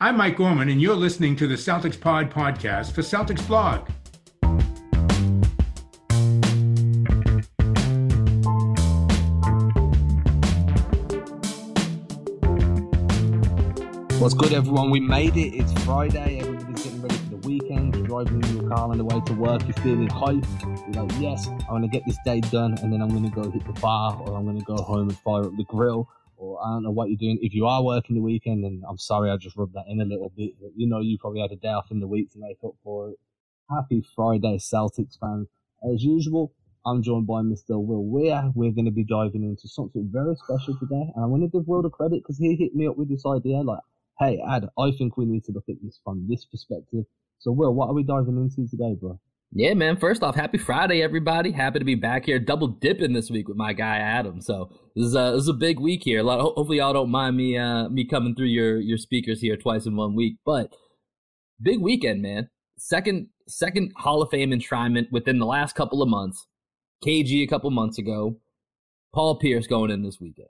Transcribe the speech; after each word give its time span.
I'm 0.00 0.16
Mike 0.16 0.38
Gorman, 0.38 0.70
and 0.70 0.82
you're 0.82 0.96
listening 0.96 1.36
to 1.36 1.46
the 1.46 1.54
Celtics 1.54 1.98
Pod 1.98 2.28
podcast 2.28 2.90
for 2.90 3.02
Celtics 3.02 3.46
Blog. 3.46 3.88
What's 14.20 14.34
good, 14.34 14.52
everyone? 14.52 14.90
We 14.90 14.98
made 14.98 15.36
it. 15.36 15.54
It's 15.54 15.72
Friday. 15.84 16.40
Everybody's 16.40 16.84
getting 16.84 17.00
ready 17.00 17.14
for 17.14 17.30
the 17.30 17.36
weekend. 17.48 17.94
You're 17.94 18.04
driving 18.04 18.42
in 18.42 18.56
your 18.56 18.68
car 18.68 18.90
on 18.90 18.98
the 18.98 19.04
way 19.04 19.20
to 19.20 19.32
work. 19.34 19.62
You're 19.62 19.74
feeling 19.74 20.08
hype. 20.08 20.44
You're 20.92 21.04
like, 21.04 21.20
yes, 21.20 21.46
I 21.46 21.72
want 21.72 21.84
to 21.84 21.88
get 21.88 22.02
this 22.04 22.18
day 22.24 22.40
done, 22.40 22.76
and 22.82 22.92
then 22.92 23.00
I'm 23.00 23.10
going 23.10 23.30
to 23.30 23.30
go 23.30 23.48
hit 23.48 23.64
the 23.64 23.80
bar, 23.80 24.20
or 24.20 24.36
I'm 24.36 24.44
going 24.44 24.58
to 24.58 24.64
go 24.64 24.76
home 24.76 25.10
and 25.10 25.18
fire 25.20 25.44
up 25.44 25.56
the 25.56 25.62
grill, 25.62 26.08
I 26.62 26.74
don't 26.74 26.84
know 26.84 26.90
what 26.90 27.08
you're 27.08 27.18
doing. 27.18 27.38
If 27.42 27.54
you 27.54 27.66
are 27.66 27.82
working 27.82 28.16
the 28.16 28.22
weekend, 28.22 28.64
and 28.64 28.82
I'm 28.88 28.98
sorry 28.98 29.30
I 29.30 29.36
just 29.36 29.56
rubbed 29.56 29.74
that 29.74 29.86
in 29.88 30.00
a 30.00 30.04
little 30.04 30.32
bit, 30.36 30.52
but 30.60 30.70
you 30.76 30.86
know 30.86 31.00
you 31.00 31.18
probably 31.18 31.40
had 31.40 31.52
a 31.52 31.56
day 31.56 31.68
off 31.68 31.90
in 31.90 32.00
the 32.00 32.06
week 32.06 32.32
to 32.32 32.38
make 32.38 32.58
up 32.64 32.74
for 32.82 33.10
it. 33.10 33.16
Happy 33.70 34.02
Friday, 34.14 34.58
Celtics 34.58 35.18
fans. 35.18 35.48
As 35.92 36.02
usual, 36.02 36.52
I'm 36.86 37.02
joined 37.02 37.26
by 37.26 37.40
Mr. 37.40 37.82
Will 37.82 38.04
Weir. 38.04 38.52
We're 38.54 38.72
going 38.72 38.84
to 38.84 38.90
be 38.90 39.04
diving 39.04 39.42
into 39.42 39.68
something 39.68 40.08
very 40.12 40.36
special 40.36 40.76
today, 40.78 41.10
and 41.14 41.24
I 41.24 41.26
want 41.26 41.42
to 41.42 41.48
give 41.48 41.66
Will 41.66 41.82
the 41.82 41.90
credit 41.90 42.22
because 42.22 42.38
he 42.38 42.56
hit 42.56 42.74
me 42.74 42.86
up 42.86 42.96
with 42.98 43.08
this 43.08 43.24
idea 43.26 43.62
like, 43.62 43.80
hey, 44.18 44.42
Ad, 44.46 44.68
I 44.78 44.90
think 44.90 45.16
we 45.16 45.24
need 45.24 45.44
to 45.44 45.52
look 45.52 45.68
at 45.68 45.76
this 45.82 45.98
from 46.04 46.26
this 46.28 46.44
perspective. 46.44 47.04
So, 47.38 47.52
Will, 47.52 47.74
what 47.74 47.88
are 47.88 47.94
we 47.94 48.02
diving 48.02 48.36
into 48.36 48.68
today, 48.68 48.94
bro? 49.00 49.18
Yeah, 49.56 49.74
man. 49.74 49.96
First 49.96 50.24
off, 50.24 50.34
happy 50.34 50.58
Friday, 50.58 51.00
everybody. 51.00 51.52
Happy 51.52 51.78
to 51.78 51.84
be 51.84 51.94
back 51.94 52.26
here, 52.26 52.40
double 52.40 52.66
dipping 52.66 53.12
this 53.12 53.30
week 53.30 53.46
with 53.46 53.56
my 53.56 53.72
guy 53.72 53.98
Adam. 53.98 54.40
So 54.40 54.68
this 54.96 55.06
is 55.06 55.14
a 55.14 55.30
this 55.32 55.42
is 55.42 55.48
a 55.48 55.54
big 55.54 55.78
week 55.78 56.02
here. 56.02 56.18
A 56.18 56.22
lot. 56.24 56.40
Hopefully, 56.40 56.78
y'all 56.78 56.92
don't 56.92 57.10
mind 57.10 57.36
me 57.36 57.56
uh 57.56 57.88
me 57.88 58.04
coming 58.04 58.34
through 58.34 58.48
your 58.48 58.80
your 58.80 58.98
speakers 58.98 59.40
here 59.40 59.56
twice 59.56 59.86
in 59.86 59.94
one 59.94 60.16
week. 60.16 60.38
But 60.44 60.74
big 61.62 61.80
weekend, 61.80 62.20
man. 62.20 62.50
Second 62.78 63.28
second 63.46 63.92
Hall 63.96 64.22
of 64.22 64.30
Fame 64.30 64.50
enshrinement 64.50 65.12
within 65.12 65.38
the 65.38 65.46
last 65.46 65.76
couple 65.76 66.02
of 66.02 66.08
months. 66.08 66.48
KG 67.04 67.44
a 67.44 67.46
couple 67.46 67.70
months 67.70 67.96
ago. 67.96 68.40
Paul 69.14 69.38
Pierce 69.38 69.68
going 69.68 69.92
in 69.92 70.02
this 70.02 70.18
weekend. 70.20 70.48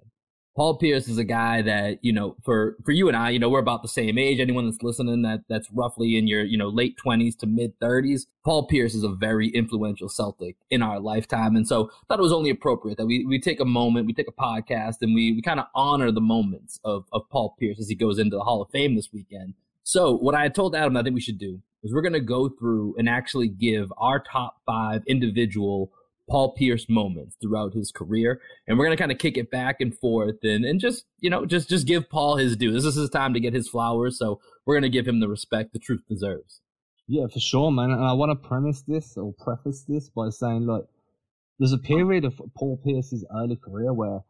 Paul 0.56 0.78
Pierce 0.78 1.08
is 1.08 1.18
a 1.18 1.24
guy 1.24 1.62
that, 1.62 1.98
you 2.02 2.12
know, 2.12 2.36
for, 2.44 2.76
for 2.84 2.92
you 2.92 3.08
and 3.08 3.16
I, 3.16 3.30
you 3.30 3.40
know, 3.40 3.48
we're 3.48 3.58
about 3.58 3.82
the 3.82 3.88
same 3.88 4.18
age. 4.18 4.38
Anyone 4.38 4.66
that's 4.66 4.82
listening 4.82 5.22
that 5.22 5.40
that's 5.48 5.68
roughly 5.72 6.16
in 6.16 6.28
your, 6.28 6.44
you 6.44 6.56
know, 6.56 6.68
late 6.68 6.96
twenties 6.96 7.34
to 7.36 7.46
mid 7.46 7.78
thirties, 7.80 8.28
Paul 8.44 8.68
Pierce 8.68 8.94
is 8.94 9.02
a 9.02 9.08
very 9.08 9.48
influential 9.48 10.08
Celtic 10.08 10.54
in 10.70 10.80
our 10.80 11.00
lifetime. 11.00 11.56
And 11.56 11.66
so 11.66 11.90
thought 12.08 12.20
it 12.20 12.22
was 12.22 12.32
only 12.32 12.50
appropriate 12.50 12.98
that 12.98 13.06
we, 13.06 13.24
we 13.24 13.40
take 13.40 13.58
a 13.58 13.64
moment, 13.64 14.06
we 14.06 14.12
take 14.12 14.28
a 14.28 14.32
podcast 14.32 14.98
and 15.00 15.12
we, 15.12 15.32
we 15.32 15.42
kind 15.42 15.58
of 15.58 15.66
honor 15.74 16.12
the 16.12 16.20
moments 16.20 16.78
of, 16.84 17.04
of 17.12 17.28
Paul 17.30 17.56
Pierce 17.58 17.80
as 17.80 17.88
he 17.88 17.96
goes 17.96 18.20
into 18.20 18.36
the 18.36 18.44
Hall 18.44 18.62
of 18.62 18.70
Fame 18.70 18.94
this 18.94 19.12
weekend. 19.12 19.54
So 19.82 20.16
what 20.16 20.36
I 20.36 20.48
told 20.48 20.76
Adam 20.76 20.96
I 20.96 21.02
think 21.02 21.14
we 21.14 21.20
should 21.20 21.38
do 21.38 21.60
is 21.82 21.92
we're 21.92 22.00
going 22.00 22.12
to 22.14 22.20
go 22.20 22.48
through 22.48 22.94
and 22.96 23.08
actually 23.08 23.48
give 23.48 23.92
our 23.98 24.20
top 24.20 24.58
five 24.64 25.02
individual 25.08 25.90
Paul 26.28 26.52
Pierce 26.54 26.86
moments 26.88 27.36
throughout 27.40 27.74
his 27.74 27.90
career. 27.92 28.40
And 28.66 28.78
we're 28.78 28.86
gonna 28.86 28.96
kind 28.96 29.12
of 29.12 29.18
kick 29.18 29.36
it 29.36 29.50
back 29.50 29.80
and 29.80 29.96
forth 29.96 30.36
and, 30.42 30.64
and 30.64 30.80
just, 30.80 31.04
you 31.20 31.30
know, 31.30 31.46
just 31.46 31.68
just 31.68 31.86
give 31.86 32.08
Paul 32.08 32.36
his 32.36 32.56
due. 32.56 32.72
This 32.72 32.84
is 32.84 32.94
his 32.94 33.10
time 33.10 33.34
to 33.34 33.40
get 33.40 33.54
his 33.54 33.68
flowers, 33.68 34.18
so 34.18 34.40
we're 34.64 34.76
gonna 34.76 34.88
give 34.88 35.06
him 35.06 35.20
the 35.20 35.28
respect 35.28 35.72
the 35.72 35.78
truth 35.78 36.02
deserves. 36.08 36.60
Yeah, 37.06 37.26
for 37.32 37.40
sure, 37.40 37.70
man. 37.70 37.90
And 37.90 38.04
I 38.04 38.14
want 38.14 38.30
to 38.30 38.48
premise 38.48 38.82
this 38.82 39.16
or 39.16 39.34
preface 39.34 39.84
this 39.86 40.08
by 40.08 40.30
saying, 40.30 40.66
like, 40.66 40.84
there's 41.58 41.72
a 41.72 41.78
period 41.78 42.24
of 42.24 42.40
Paul 42.56 42.80
Pierce's 42.82 43.26
early 43.34 43.56
career 43.56 43.92
where 43.92 44.20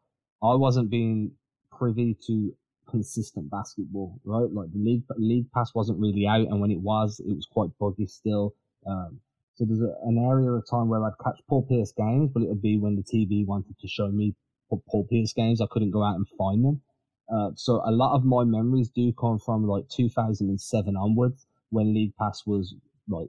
I 0.42 0.54
wasn't 0.56 0.90
being 0.90 1.32
privy 1.70 2.16
to 2.26 2.54
consistent 2.90 3.50
basketball, 3.50 4.20
right? 4.24 4.52
Like 4.52 4.72
the 4.72 4.78
league 4.78 5.04
league 5.16 5.50
pass 5.52 5.74
wasn't 5.74 6.00
really 6.00 6.26
out, 6.26 6.48
and 6.48 6.60
when 6.60 6.70
it 6.70 6.80
was, 6.80 7.20
it 7.20 7.34
was 7.34 7.46
quite 7.46 7.70
buggy 7.78 8.06
still. 8.06 8.54
Um, 8.86 9.20
so 9.54 9.64
there's 9.64 9.80
a, 9.80 9.94
an 10.08 10.18
area 10.18 10.50
of 10.50 10.64
time 10.68 10.88
where 10.88 11.04
I'd 11.04 11.18
catch 11.22 11.40
Paul 11.48 11.66
Pierce 11.68 11.92
games, 11.92 12.30
but 12.32 12.42
it 12.42 12.48
would 12.48 12.62
be 12.62 12.76
when 12.76 12.96
the 12.96 13.02
TV 13.02 13.46
wanted 13.46 13.78
to 13.80 13.88
show 13.88 14.08
me 14.08 14.34
Paul 14.68 15.06
Pierce 15.08 15.32
games. 15.32 15.60
I 15.60 15.66
couldn't 15.70 15.92
go 15.92 16.02
out 16.02 16.16
and 16.16 16.26
find 16.36 16.64
them. 16.64 16.82
Uh, 17.32 17.50
so 17.54 17.80
a 17.84 17.92
lot 17.92 18.14
of 18.14 18.24
my 18.24 18.44
memories 18.44 18.90
do 18.90 19.12
come 19.18 19.38
from 19.38 19.66
like 19.66 19.88
2007 19.88 20.96
onwards, 20.96 21.46
when 21.70 21.94
League 21.94 22.14
Pass 22.18 22.42
was 22.46 22.74
like 23.08 23.28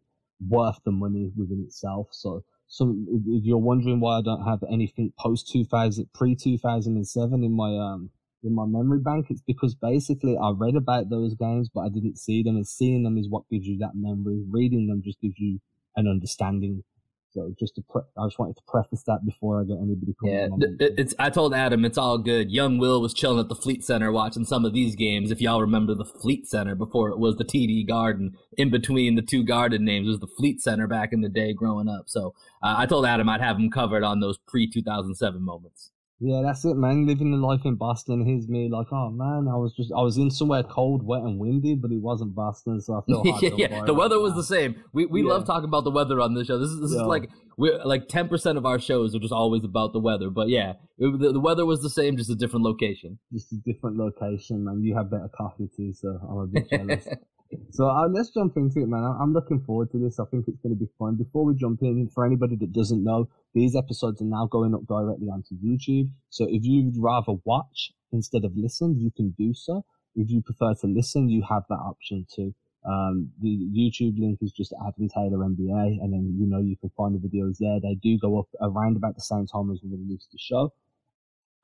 worth 0.50 0.80
the 0.84 0.92
money 0.92 1.32
within 1.38 1.64
itself. 1.66 2.08
So, 2.12 2.44
so 2.68 2.96
if 3.10 3.46
you're 3.46 3.58
wondering 3.58 4.00
why 4.00 4.18
I 4.18 4.22
don't 4.22 4.46
have 4.46 4.60
anything 4.72 5.14
post 5.20 5.52
2000, 5.52 6.12
pre 6.14 6.36
2007 6.36 7.44
in 7.44 7.56
my 7.56 7.78
um 7.78 8.10
in 8.44 8.54
my 8.54 8.66
memory 8.66 9.00
bank, 9.00 9.28
it's 9.30 9.42
because 9.42 9.76
basically 9.76 10.38
I 10.38 10.52
read 10.52 10.76
about 10.76 11.10
those 11.10 11.34
games, 11.36 11.70
but 11.74 11.82
I 11.82 11.90
didn't 11.90 12.18
see 12.18 12.44
them, 12.44 12.56
and 12.56 12.68
seeing 12.68 13.04
them 13.04 13.18
is 13.18 13.30
what 13.30 13.50
gives 13.50 13.66
you 13.66 13.78
that 13.80 13.96
memory. 13.96 14.44
Reading 14.50 14.88
them 14.88 15.02
just 15.04 15.20
gives 15.22 15.38
you 15.38 15.60
an 15.96 16.08
understanding. 16.08 16.84
So 17.32 17.54
just 17.60 17.76
to 17.76 17.82
pre- 17.90 18.02
I 18.18 18.26
just 18.28 18.40
wanted 18.40 18.56
to 18.56 18.62
preface 18.66 19.04
that 19.08 19.26
before 19.26 19.60
I 19.60 19.66
get 19.66 19.78
anybody. 19.82 20.16
Yeah, 20.24 20.48
it's. 20.80 21.14
I 21.20 21.30
told 21.30 21.54
Adam 21.54 21.84
it's 21.84 21.98
all 21.98 22.18
good. 22.18 22.50
Young 22.50 22.78
Will 22.78 23.02
was 23.02 23.14
chilling 23.14 23.40
at 23.40 23.50
the 23.50 23.56
Fleet 23.56 23.84
Center 23.84 24.10
watching 24.10 24.46
some 24.46 24.64
of 24.64 24.74
these 24.74 24.96
games. 24.96 25.32
If 25.32 25.42
y'all 25.42 25.60
remember 25.60 25.96
the 25.96 26.06
Fleet 26.06 26.48
Center 26.48 26.76
before 26.76 27.10
it 27.10 27.20
was 27.20 27.36
the 27.36 27.44
TD 27.44 27.86
Garden, 27.90 28.38
in 28.58 28.70
between 28.72 29.16
the 29.16 29.22
two 29.22 29.44
garden 29.44 29.84
names 29.84 30.08
was 30.08 30.20
the 30.20 30.28
Fleet 30.28 30.62
Center 30.62 30.88
back 30.88 31.12
in 31.12 31.20
the 31.20 31.28
day 31.28 31.52
growing 31.52 31.90
up. 31.90 32.06
So 32.08 32.34
uh, 32.64 32.76
I 32.78 32.86
told 32.86 33.06
Adam 33.06 33.28
I'd 33.28 33.42
have 33.42 33.58
him 33.58 33.70
covered 33.70 34.04
on 34.04 34.22
those 34.22 34.38
pre 34.38 34.70
two 34.70 34.82
thousand 34.82 35.16
seven 35.16 35.42
moments. 35.42 35.92
Yeah, 36.20 36.42
that's 36.44 36.64
it, 36.64 36.76
man. 36.76 37.06
Living 37.06 37.32
the 37.32 37.38
life 37.38 37.62
in 37.66 37.76
Boston, 37.76 38.26
here's 38.26 38.48
me 38.48 38.70
like, 38.70 38.88
oh 38.92 39.10
man, 39.10 39.52
I 39.52 39.58
was 39.58 39.74
just, 39.76 39.92
I 39.92 40.02
was 40.02 40.18
in 40.18 40.32
somewhere 40.32 40.64
cold, 40.64 41.06
wet, 41.06 41.24
and 41.24 41.38
windy, 41.38 41.76
but 41.76 41.92
it 41.92 42.02
wasn't 42.02 42.34
Boston, 42.34 42.80
so 42.80 42.96
I 42.96 43.02
feel 43.06 43.40
yeah, 43.42 43.68
yeah. 43.70 43.86
The 43.86 43.94
weather 43.94 44.20
was 44.20 44.34
the 44.34 44.44
same. 44.44 44.82
We 44.94 45.06
we 45.06 45.24
yeah. 45.24 45.30
love 45.30 45.46
talking 45.46 45.68
about 45.68 45.84
the 45.84 45.92
weather 45.92 46.22
on 46.22 46.34
this 46.34 46.48
show. 46.48 46.58
This 46.58 46.70
is 46.70 46.80
this 46.80 46.94
yeah. 46.94 47.02
is 47.02 47.08
like 47.08 47.30
we're 47.58 47.84
like 47.84 48.08
ten 48.08 48.30
percent 48.30 48.58
of 48.58 48.66
our 48.66 48.80
shows 48.80 49.14
are 49.14 49.20
just 49.20 49.34
always 49.34 49.66
about 49.66 49.92
the 49.92 50.00
weather. 50.00 50.30
But 50.30 50.48
yeah, 50.48 50.74
it, 50.98 51.20
the, 51.20 51.34
the, 51.34 51.40
weather 51.40 51.66
was 51.66 51.82
the 51.82 51.90
same, 51.90 52.16
just 52.16 52.30
a 52.30 52.36
different 52.36 52.64
location. 52.64 53.20
Just 53.34 53.52
a 53.52 53.58
different 53.66 53.98
location, 53.98 54.64
man. 54.64 54.84
You 54.84 54.96
have 54.96 55.12
better 55.12 55.30
coffee 55.36 55.70
too, 55.76 55.92
so 55.94 56.18
I'm 56.30 56.38
a 56.38 56.48
bit 56.48 56.70
jealous. 56.70 57.08
So 57.72 57.88
uh, 57.90 58.08
let's 58.08 58.30
jump 58.30 58.58
into 58.58 58.82
it, 58.82 58.88
man. 58.88 59.04
I'm 59.04 59.34
looking 59.34 59.62
forward 59.62 59.92
to 59.92 59.98
this. 59.98 60.20
I 60.20 60.26
think 60.32 60.46
it's 60.48 60.60
going 60.62 60.76
to 60.76 60.80
be 60.80 60.90
fun. 60.98 61.16
Before 61.16 61.46
we 61.46 61.56
jump 61.56 61.82
in, 61.82 62.10
for 62.14 62.26
anybody 62.26 62.56
that 62.58 62.72
doesn't 62.74 63.04
know, 63.04 63.30
these 63.54 63.76
episodes 63.76 64.22
are 64.22 64.26
now 64.26 64.48
going 64.48 64.74
up 64.74 64.86
directly 64.88 65.28
onto 65.28 65.56
YouTube. 65.56 66.10
So 66.30 66.46
if 66.50 66.64
you'd 66.64 66.96
rather 66.98 67.34
watch 67.44 67.92
instead 68.12 68.46
of 68.46 68.54
listen, 68.56 69.00
you 69.00 69.12
can 69.16 69.36
do 69.38 69.54
so. 69.54 69.84
If 70.16 70.30
you 70.30 70.42
prefer 70.42 70.74
to 70.82 70.88
listen, 70.88 71.30
you 71.30 71.44
have 71.50 71.64
that 71.70 71.76
option 71.76 72.26
too. 72.34 72.54
Um, 72.86 73.32
the 73.42 73.50
YouTube 73.50 74.20
link 74.20 74.40
is 74.42 74.52
just 74.52 74.74
Adam 74.86 75.10
Taylor 75.10 75.40
MBA, 75.40 76.00
and 76.02 76.14
then 76.14 76.36
you 76.40 76.46
know 76.46 76.60
you 76.60 76.78
can 76.78 76.92
find 76.96 77.16
the 77.16 77.28
videos 77.28 77.58
there. 77.60 77.80
They 77.82 77.96
do 77.96 78.18
go 78.20 78.40
up 78.40 78.48
around 78.62 78.96
about 78.96 79.16
the 79.16 79.22
same 79.22 79.48
time 79.48 79.72
as 79.72 79.80
we 79.84 79.90
release 79.90 80.28
the 80.32 80.38
show. 80.38 80.72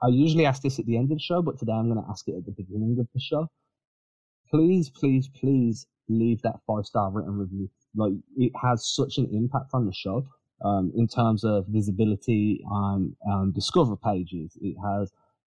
I 0.01 0.07
usually 0.07 0.47
ask 0.47 0.63
this 0.63 0.79
at 0.79 0.87
the 0.87 0.97
end 0.97 1.11
of 1.11 1.17
the 1.17 1.23
show, 1.23 1.43
but 1.43 1.59
today 1.59 1.73
I'm 1.73 1.91
going 1.91 2.03
to 2.03 2.09
ask 2.09 2.27
it 2.27 2.35
at 2.35 2.45
the 2.45 2.51
beginning 2.51 2.97
of 2.99 3.07
the 3.13 3.19
show 3.19 3.49
please, 4.51 4.89
please, 4.89 5.29
please 5.29 5.87
leave 6.09 6.41
that 6.41 6.59
five 6.67 6.85
star 6.85 7.11
written 7.11 7.37
review. 7.37 7.69
Like 7.95 8.13
it 8.37 8.51
has 8.61 8.85
such 8.85 9.17
an 9.17 9.29
impact 9.33 9.71
on 9.73 9.85
the 9.85 9.93
show 9.93 10.27
um, 10.63 10.91
in 10.95 11.07
terms 11.07 11.43
of 11.43 11.65
visibility 11.67 12.63
on 12.69 13.15
um, 13.29 13.51
discover 13.53 13.95
pages. 13.95 14.57
It 14.61 14.75
has 14.83 15.11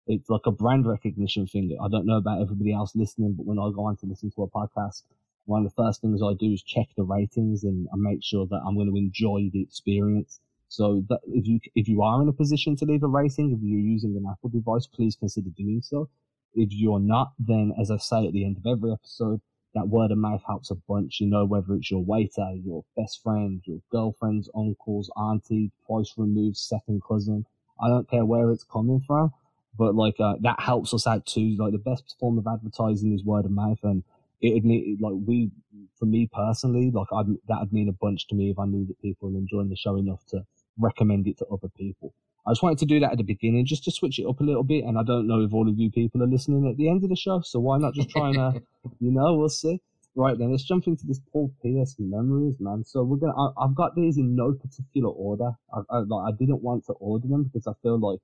it's 0.07 0.31
like 0.31 0.47
a 0.47 0.53
brand 0.53 0.87
recognition 0.87 1.47
thing. 1.47 1.77
I 1.83 1.89
don't 1.89 2.07
know 2.07 2.19
about 2.19 2.41
everybody 2.41 2.73
else 2.73 2.95
listening, 2.95 3.34
but 3.37 3.47
when 3.47 3.59
I 3.59 3.71
go 3.75 3.87
on 3.87 3.97
to 3.99 4.07
listen 4.07 4.31
to 4.37 4.43
a 4.43 4.49
podcast, 4.49 5.03
one 5.47 5.65
of 5.65 5.73
the 5.73 5.83
first 5.83 6.01
things 6.01 6.21
I 6.23 6.34
do 6.39 6.53
is 6.53 6.63
check 6.63 6.87
the 6.97 7.03
ratings 7.03 7.65
and 7.65 7.89
I 7.93 7.97
make 7.97 8.23
sure 8.23 8.47
that 8.47 8.61
I'm 8.67 8.77
going 8.77 8.91
to 8.91 8.97
enjoy 8.97 9.51
the 9.53 9.63
experience. 9.63 10.41
So 10.69 11.05
if 11.28 11.47
you 11.47 11.61
if 11.75 11.89
you 11.89 12.03
are 12.03 12.23
in 12.23 12.28
a 12.28 12.33
position 12.33 12.77
to 12.77 12.84
leave 12.84 13.03
a 13.03 13.09
rating, 13.09 13.53
if 13.53 13.59
you're 13.63 13.81
using 13.81 14.17
an 14.17 14.27
Apple 14.31 14.51
device, 14.51 14.87
please 14.87 15.17
consider 15.17 15.51
doing 15.51 15.81
so. 15.83 16.09
If 16.56 16.72
you're 16.72 16.99
not, 16.99 17.33
then 17.39 17.75
as 17.78 17.91
I 17.91 17.99
say 17.99 18.27
at 18.27 18.33
the 18.33 18.44
end 18.44 18.56
of 18.56 18.67
every 18.67 18.91
episode, 18.91 19.41
that 19.75 19.89
word 19.89 20.11
of 20.11 20.17
mouth 20.17 20.43
helps 20.47 20.71
a 20.71 20.75
bunch. 20.75 21.21
You 21.21 21.28
know, 21.28 21.45
whether 21.45 21.75
it's 21.75 21.91
your 21.91 22.03
waiter, 22.03 22.51
your 22.65 22.83
best 22.97 23.22
friend, 23.22 23.60
your 23.65 23.80
girlfriend's 23.92 24.48
uncles, 24.57 25.10
auntie, 25.16 25.71
twice 25.86 26.15
removed 26.16 26.57
second 26.57 27.03
cousin. 27.07 27.45
I 27.78 27.89
don't 27.89 28.09
care 28.09 28.25
where 28.25 28.51
it's 28.51 28.65
coming 28.65 29.03
from, 29.07 29.34
but 29.77 29.95
like 29.95 30.19
uh, 30.19 30.36
that 30.41 30.59
helps 30.60 30.95
us 30.95 31.07
out 31.07 31.27
too. 31.27 31.57
Like 31.59 31.72
the 31.72 31.78
best 31.78 32.16
form 32.19 32.39
of 32.39 32.47
advertising 32.47 33.13
is 33.15 33.22
word 33.22 33.45
of 33.45 33.51
mouth, 33.51 33.78
and 33.83 34.03
it'd 34.41 34.65
mean 34.65 34.97
like 34.98 35.15
we, 35.27 35.51
for 35.98 36.07
me 36.07 36.28
personally, 36.33 36.91
like 36.91 37.09
I'd, 37.13 37.27
that'd 37.47 37.72
mean 37.72 37.91
a 37.91 37.92
bunch 37.92 38.27
to 38.28 38.34
me 38.34 38.51
if 38.51 38.59
I 38.59 38.65
knew 38.65 38.86
that 38.86 39.03
people 39.03 39.28
are 39.28 39.39
enjoying 39.39 39.69
the 39.69 39.77
show 39.77 39.97
enough 39.97 40.25
to 40.28 40.47
recommend 40.78 41.27
it 41.27 41.36
to 41.39 41.47
other 41.47 41.69
people. 41.69 42.15
I 42.47 42.53
just 42.53 42.63
wanted 42.63 42.78
to 42.78 42.87
do 42.87 43.01
that 43.01 43.13
at 43.13 43.19
the 43.19 43.25
beginning 43.25 43.66
just 43.66 43.84
to 43.84 43.91
switch 43.91 44.19
it 44.19 44.27
up 44.27 44.41
a 44.41 44.45
little 44.45 44.63
bit. 44.63 44.84
And 44.84 44.98
I 44.98 45.03
don't 45.03 45.27
know 45.27 45.41
if 45.43 45.53
all 45.53 45.69
of 45.69 45.78
you 45.78 45.91
people 45.91 46.22
are 46.22 46.28
listening 46.28 46.69
at 46.69 46.77
the 46.77 46.89
end 46.89 47.03
of 47.03 47.10
the 47.10 47.16
show. 47.16 47.41
So 47.41 47.59
why 47.59 47.78
not 47.78 47.95
just 47.95 48.10
try 48.10 48.28
and, 48.28 48.39
uh, 48.39 48.53
you 49.01 49.10
know, 49.10 49.34
we'll 49.34 49.48
see. 49.48 49.81
Right 50.19 50.39
then, 50.39 50.51
let's 50.51 50.65
jump 50.65 50.87
into 50.87 51.07
this 51.07 51.21
Paul 51.31 51.53
Pierce 51.63 51.95
memories, 51.98 52.54
man. 52.59 52.84
So 52.87 53.03
we're 53.03 53.19
gonna. 53.19 53.34
I, 53.37 53.66
have 53.66 53.75
got 53.75 53.95
these 53.95 54.16
in 54.16 54.34
no 54.34 54.54
particular 54.54 55.10
order. 55.10 55.51
I, 55.75 55.81
I, 55.91 55.98
like, 55.98 56.33
I 56.33 56.37
didn't 56.39 56.63
want 56.63 56.87
to 56.87 56.95
order 56.95 57.28
them 57.28 57.45
because 57.45 57.66
I 57.66 57.72
feel 57.83 58.01
like 58.01 58.19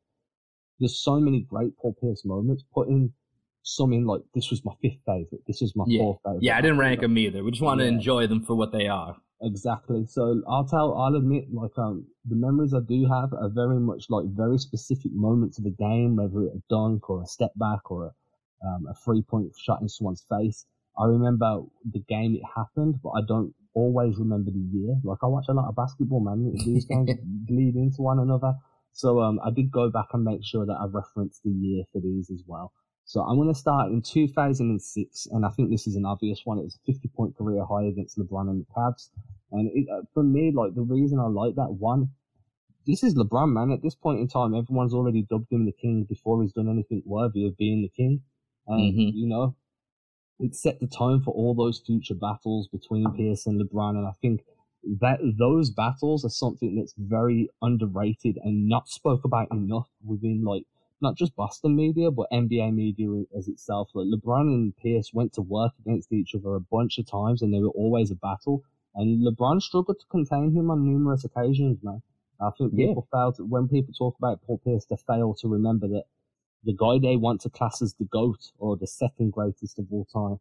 there's 0.81 0.99
so 0.99 1.21
many 1.21 1.43
great 1.43 1.77
Paul 1.77 1.95
Pierce 2.01 2.25
moments. 2.25 2.65
Putting 2.73 3.13
some 3.63 3.93
in 3.93 4.07
like 4.07 4.23
this 4.35 4.51
was 4.51 4.65
my 4.65 4.73
fifth 4.81 5.01
favorite, 5.05 5.43
this 5.47 5.61
was 5.61 5.77
my 5.77 5.85
yeah. 5.87 6.01
fourth 6.01 6.19
favorite. 6.25 6.43
Yeah, 6.43 6.57
I 6.57 6.63
didn't 6.63 6.79
rank 6.79 7.01
them 7.01 7.19
either. 7.19 7.45
We 7.45 7.51
just 7.51 7.63
want 7.63 7.81
to 7.81 7.87
enjoy 7.87 8.27
them 8.27 8.43
for 8.43 8.55
what 8.55 8.73
they 8.73 8.89
are. 8.89 9.17
Exactly. 9.43 10.07
So 10.07 10.41
I'll 10.49 10.67
tell, 10.67 10.95
I'll 10.97 11.17
admit, 11.17 11.53
like, 11.53 11.77
um, 11.77 12.07
the 12.25 12.37
memories 12.37 12.73
I 12.73 12.81
do 12.87 13.07
have 13.09 13.33
are 13.33 13.51
very 13.53 13.81
much 13.81 14.07
like 14.09 14.27
very 14.27 14.57
specific 14.59 15.11
moments 15.13 15.59
of 15.59 15.65
the 15.65 15.71
game, 15.71 16.15
whether 16.17 16.47
it 16.47 16.55
a 16.55 16.63
dunk 16.71 17.11
or 17.11 17.23
a 17.23 17.27
step 17.27 17.51
back 17.57 17.91
or 17.91 18.07
a, 18.07 18.67
um, 18.67 18.87
a 18.89 18.95
three 19.05 19.23
point 19.23 19.53
shot 19.59 19.83
in 19.83 19.89
someone's 19.89 20.25
face. 20.31 20.65
I 20.97 21.07
remember 21.07 21.63
the 21.91 22.05
game 22.09 22.37
it 22.37 22.43
happened, 22.55 23.01
but 23.03 23.11
I 23.11 23.23
don't 23.27 23.53
always 23.75 24.17
remember 24.17 24.53
the 24.53 24.65
year. 24.73 24.95
Like, 25.03 25.19
I 25.23 25.27
watch 25.27 25.47
a 25.49 25.55
lot 25.55 25.69
of 25.69 25.75
basketball, 25.75 26.21
man. 26.21 26.53
These 26.65 26.85
games 26.85 27.11
bleed 27.25 27.75
into 27.75 28.03
one 28.03 28.21
another. 28.21 28.55
So, 28.93 29.21
um, 29.23 29.41
I 29.45 29.51
did 29.51 29.73
go 29.73 29.91
back 29.91 30.07
and 30.13 30.23
make 30.23 30.45
sure 30.45 30.67
that 30.67 30.79
I 30.81 30.87
referenced 30.87 31.43
the 31.43 31.51
year 31.51 31.83
for 31.93 32.01
these 32.01 32.31
as 32.31 32.45
well. 32.47 32.73
So 33.05 33.21
I'm 33.23 33.37
going 33.37 33.49
to 33.53 33.59
start 33.59 33.91
in 33.91 34.01
2006, 34.03 35.27
and 35.27 35.45
I 35.45 35.51
think 35.51 35.71
this 35.71 35.87
is 35.87 35.97
an 35.97 36.07
obvious 36.07 36.43
one. 36.45 36.59
It 36.59 36.65
was 36.65 36.77
a 36.77 36.93
50 36.93 37.09
point 37.09 37.37
career 37.37 37.65
high 37.65 37.85
against 37.85 38.19
LeBron 38.19 38.49
and 38.49 38.63
the 38.65 38.73
Cavs. 38.75 39.11
And 39.51 39.71
it, 39.75 39.89
uh, 39.91 40.03
for 40.15 40.23
me, 40.23 40.53
like 40.55 40.75
the 40.75 40.83
reason 40.83 41.19
I 41.19 41.27
like 41.27 41.57
that 41.57 41.73
one, 41.73 42.11
this 42.87 43.03
is 43.03 43.15
LeBron, 43.15 43.53
man. 43.53 43.71
At 43.73 43.83
this 43.83 43.95
point 43.95 44.21
in 44.21 44.29
time, 44.29 44.55
everyone's 44.55 44.95
already 44.95 45.23
dubbed 45.23 45.53
him 45.53 45.67
the 45.67 45.73
king 45.73 46.05
before 46.05 46.43
he's 46.43 46.53
done 46.53 46.69
anything 46.69 47.03
worthy 47.05 47.47
of 47.47 47.57
being 47.57 47.83
the 47.83 47.89
king. 47.89 48.23
And, 48.67 48.95
Mhm. 48.95 49.15
you 49.15 49.27
know, 49.27 49.57
it 50.39 50.55
set 50.55 50.81
the 50.81 50.87
tone 50.87 51.21
for 51.23 51.33
all 51.33 51.55
those 51.55 51.81
future 51.81 52.15
battles 52.15 52.69
between 52.69 53.13
Pierce 53.13 53.47
and 53.47 53.61
LeBron. 53.61 53.97
And 53.97 54.07
I 54.07 54.13
think 54.13 54.45
that 55.01 55.21
those 55.39 55.71
battles 55.71 56.25
are 56.25 56.31
something 56.31 56.77
that's 56.77 56.95
very 56.99 57.49
underrated 57.63 58.39
and 58.43 58.69
not 58.69 58.89
spoke 58.89 59.25
about 59.25 59.51
enough 59.53 59.89
within 60.05 60.43
like 60.45 60.67
not 61.03 61.17
just 61.17 61.37
Boston 61.37 61.77
media, 61.77 62.11
but 62.11 62.29
NBA 62.33 62.71
media 62.71 63.25
as 63.37 63.49
itself. 63.49 63.91
Like 63.95 64.07
LeBron 64.09 64.43
and 64.55 64.77
Pierce 64.77 65.13
went 65.13 65.33
to 65.35 65.43
work 65.43 65.73
against 65.81 66.13
each 66.13 66.35
other 66.35 66.55
a 66.55 66.61
bunch 66.61 66.99
of 66.99 67.07
times, 67.07 67.43
and 67.43 67.53
they 67.53 67.61
were 67.61 67.69
always 67.71 68.11
a 68.11 68.17
battle. 68.17 68.63
And 68.95 69.23
LeBron 69.27 69.61
struggled 69.63 70.01
to 70.01 70.07
contain 70.07 70.53
him 70.55 70.71
on 70.71 70.85
numerous 70.87 71.25
occasions, 71.25 71.83
man. 71.83 72.03
I 72.41 72.51
think 72.59 72.75
Yeah. 72.75 72.87
people 72.87 73.07
fail 73.13 73.33
to, 73.35 73.45
when 73.45 73.69
people 73.69 73.95
talk 73.95 74.17
about 74.19 74.43
Paul 74.43 74.59
Pierce, 74.59 74.85
they 74.87 74.97
fail 74.97 75.35
to 75.35 75.49
remember 75.49 75.89
that 75.89 76.05
the 76.65 76.73
guy 76.75 76.99
they 76.99 77.17
want 77.17 77.41
to 77.43 77.51
class 77.51 77.83
as 77.83 77.95
the 77.95 78.05
GOAT 78.05 78.53
or 78.59 78.77
the 78.77 78.87
second 78.87 79.33
greatest 79.33 79.79
of 79.79 79.87
all 79.93 80.05
time 80.07 80.41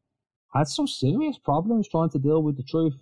had 0.54 0.68
some 0.68 0.88
serious 0.88 1.38
problems 1.40 1.88
trying 1.90 2.10
to 2.12 2.19
deal 2.19 2.44
with 2.44 2.58
the 2.58 2.63
truth. 2.63 2.96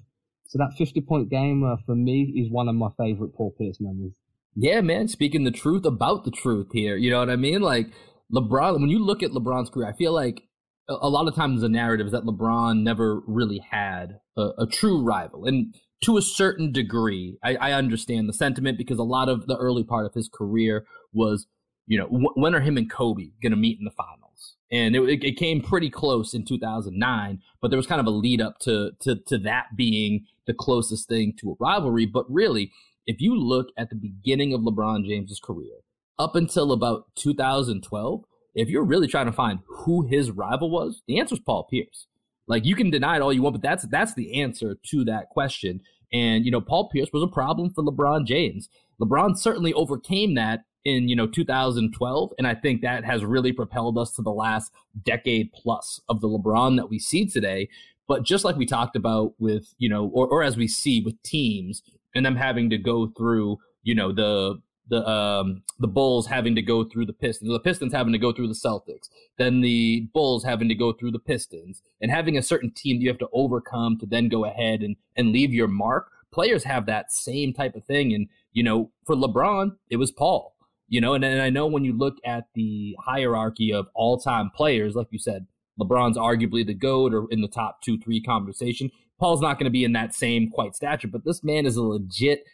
So 0.48 0.58
that 0.58 0.74
50 0.78 1.02
point 1.02 1.30
game 1.30 1.64
uh, 1.64 1.78
for 1.78 1.96
me 1.96 2.24
is 2.36 2.50
one 2.50 2.68
of 2.70 2.76
my 2.76 2.90
favorite 2.98 3.34
Paul 3.36 3.52
Pierce 3.52 3.80
memories. 3.80 4.16
Yeah, 4.56 4.82
man, 4.82 5.08
speaking 5.08 5.44
the 5.44 5.52
truth 5.52 5.86
about 5.86 6.26
the 6.26 6.32
truth 6.32 6.68
here. 6.74 6.98
You 6.98 7.12
know 7.12 7.20
what 7.20 7.30
I 7.30 7.36
mean? 7.36 7.62
Like 7.62 7.88
LeBron, 8.34 8.80
when 8.80 8.90
you 8.90 9.00
look 9.00 9.24
at 9.24 9.32
LeBron's 9.32 9.70
career, 9.70 9.88
I 9.88 9.94
feel 9.94 10.14
like 10.14 10.44
a, 10.90 11.10
lot 11.10 11.28
of 11.28 11.36
times 11.36 11.62
the 11.62 11.70
narrative 11.70 12.08
is 12.08 12.12
that 12.14 12.26
LeBron 12.26 12.82
never 12.82 13.22
really 13.28 13.64
had 13.72 14.20
a, 14.38 14.50
a 14.60 14.68
true 14.68 15.02
rival. 15.02 15.46
And 15.46 15.76
to 16.04 16.18
a 16.18 16.22
certain 16.22 16.72
degree, 16.72 17.38
I, 17.44 17.56
I 17.56 17.72
understand 17.74 18.28
the 18.28 18.34
sentiment 18.34 18.78
because 18.78 18.98
a 18.98 19.04
lot 19.04 19.30
of 19.30 19.48
the 19.48 19.58
early 19.58 19.84
part 19.84 20.06
of 20.06 20.14
his 20.14 20.30
career 20.34 20.86
was, 21.14 21.48
you 21.86 21.98
know, 21.98 22.08
wh- 22.08 22.38
when 22.38 22.56
are 22.56 22.62
him 22.62 22.78
and 22.78 22.90
Kobe 22.90 23.30
going 23.42 23.52
to 23.52 23.58
meet 23.58 23.78
in 23.80 23.86
the 23.86 23.92
finals? 23.92 24.56
And 24.72 24.96
it, 24.96 25.02
it, 25.04 25.24
it 25.24 25.38
came 25.38 25.62
pretty 25.62 25.90
close 25.90 26.34
in 26.34 26.46
2009, 26.46 27.40
but 27.62 27.70
there 27.70 27.78
was 27.78 27.88
kind 27.88 28.02
of 28.02 28.08
a 28.08 28.12
lead 28.12 28.42
up 28.42 28.60
to, 28.62 28.92
to, 29.02 29.16
to 29.28 29.38
that 29.40 29.76
being 29.76 30.26
the 30.48 30.54
closest 30.54 31.10
thing 31.10 31.34
to 31.40 31.52
a 31.52 31.56
rivalry. 31.60 32.06
But 32.06 32.26
really, 32.30 32.72
if 33.10 33.20
you 33.20 33.36
look 33.36 33.70
at 33.76 33.90
the 33.90 33.96
beginning 33.96 34.54
of 34.54 34.62
LeBron 34.62 35.04
James's 35.04 35.40
career 35.40 35.74
up 36.20 36.36
until 36.36 36.72
about 36.72 37.06
2012, 37.16 38.24
if 38.54 38.70
you're 38.70 38.84
really 38.84 39.08
trying 39.08 39.26
to 39.26 39.32
find 39.32 39.62
who 39.68 40.06
his 40.06 40.30
rival 40.30 40.70
was, 40.70 41.02
the 41.08 41.20
answer 41.20 41.34
is 41.34 41.40
Paul 41.40 41.64
Pierce. 41.64 42.06
Like 42.46 42.66
you 42.66 42.76
can 42.76 42.92
deny 42.92 43.16
it 43.16 43.24
all 43.24 43.34
you 43.34 43.42
want, 43.42 43.56
but 43.56 43.64
that's 43.64 43.88
that's 43.88 44.14
the 44.14 44.40
answer 44.40 44.78
to 44.92 45.04
that 45.06 45.30
question. 45.30 45.82
And 46.14 46.46
you 46.46 46.52
know, 46.52 46.62
Paul 46.62 46.90
Pierce 46.90 47.10
was 47.12 47.24
a 47.24 47.28
problem 47.28 47.72
for 47.72 47.84
LeBron 47.84 48.28
James. 48.28 48.70
LeBron 49.02 49.36
certainly 49.40 49.74
overcame 49.74 50.36
that 50.36 50.66
in 50.86 51.10
you 51.10 51.16
know 51.16 51.26
2012, 51.26 52.34
and 52.38 52.46
I 52.46 52.54
think 52.54 52.82
that 52.82 53.06
has 53.06 53.26
really 53.26 53.54
propelled 53.54 53.98
us 53.98 54.12
to 54.14 54.22
the 54.22 54.30
last 54.30 54.72
decade 55.04 55.52
plus 55.52 56.00
of 56.08 56.22
the 56.22 56.30
LeBron 56.30 56.78
that 56.78 56.92
we 56.92 57.00
see 57.00 57.26
today. 57.26 57.70
But 58.08 58.24
just 58.24 58.46
like 58.46 58.56
we 58.56 58.68
talked 58.68 58.96
about 58.96 59.34
with 59.40 59.74
you 59.80 59.90
know, 59.90 60.12
or 60.14 60.28
or 60.28 60.44
as 60.44 60.58
we 60.58 60.68
see 60.68 61.02
with 61.02 61.20
teams 61.24 61.82
and 62.16 62.26
them 62.26 62.36
having 62.36 62.70
to 62.70 62.78
go 62.78 63.08
through 63.18 63.58
you 63.84 63.96
know 63.96 64.12
the 64.12 64.60
the 64.90 65.08
um 65.08 65.64
the 65.80 65.88
Bulls 65.88 66.28
having 66.28 66.56
to 66.56 66.62
go 66.62 66.84
through 66.84 67.06
the 67.06 67.14
Pistons, 67.14 67.52
the 67.52 67.60
Pistons 67.60 67.94
having 67.94 68.12
to 68.14 68.20
go 68.20 68.34
through 68.34 68.48
the 68.48 68.54
Celtics, 68.54 69.08
then 69.38 69.62
the 69.62 70.08
Bulls 70.14 70.44
having 70.44 70.68
to 70.68 70.76
go 70.76 70.92
through 70.92 71.12
the 71.12 71.20
Pistons, 71.20 71.82
and 72.02 72.12
having 72.12 72.38
a 72.38 72.42
certain 72.42 72.72
team 72.72 73.00
you 73.00 73.08
have 73.08 73.20
to 73.20 73.30
overcome 73.32 73.98
to 74.00 74.06
then 74.06 74.28
go 74.28 74.46
ahead 74.46 74.82
and 74.82 74.96
and 75.16 75.32
leave 75.32 75.54
your 75.54 75.68
mark. 75.68 76.12
Players 76.32 76.64
have 76.66 76.86
that 76.86 77.12
same 77.12 77.54
type 77.54 77.76
of 77.76 77.86
thing, 77.86 78.14
and 78.14 78.28
you 78.52 78.64
know, 78.64 78.92
for 79.06 79.16
LeBron, 79.16 79.72
it 79.90 79.98
was 79.98 80.12
Paul. 80.12 80.56
You 80.88 81.02
know, 81.02 81.14
and, 81.14 81.24
and 81.24 81.42
I 81.42 81.52
know 81.52 81.68
when 81.68 81.86
you 81.86 81.96
look 81.96 82.16
at 82.26 82.46
the 82.56 82.96
hierarchy 83.06 83.72
of 83.72 83.88
all 83.94 84.20
time 84.20 84.50
players, 84.56 84.96
like 84.96 85.08
you 85.12 85.20
said, 85.20 85.46
LeBron's 85.80 86.18
arguably 86.18 86.66
the 86.66 86.74
GOAT 86.74 87.14
or 87.14 87.28
in 87.32 87.42
the 87.42 87.48
top 87.48 87.82
two, 87.82 87.98
three 87.98 88.22
conversation. 88.22 88.90
Paul's 89.20 89.42
not 89.42 89.58
going 89.58 89.66
to 89.66 89.72
be 89.72 89.84
in 89.84 89.94
that 89.94 90.14
same 90.14 90.50
quite 90.50 90.76
stature, 90.76 91.08
but 91.08 91.26
this 91.26 91.44
man 91.44 91.66
is 91.66 91.76
a 91.76 91.84
legit 91.84 92.46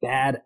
bad. 0.00 0.42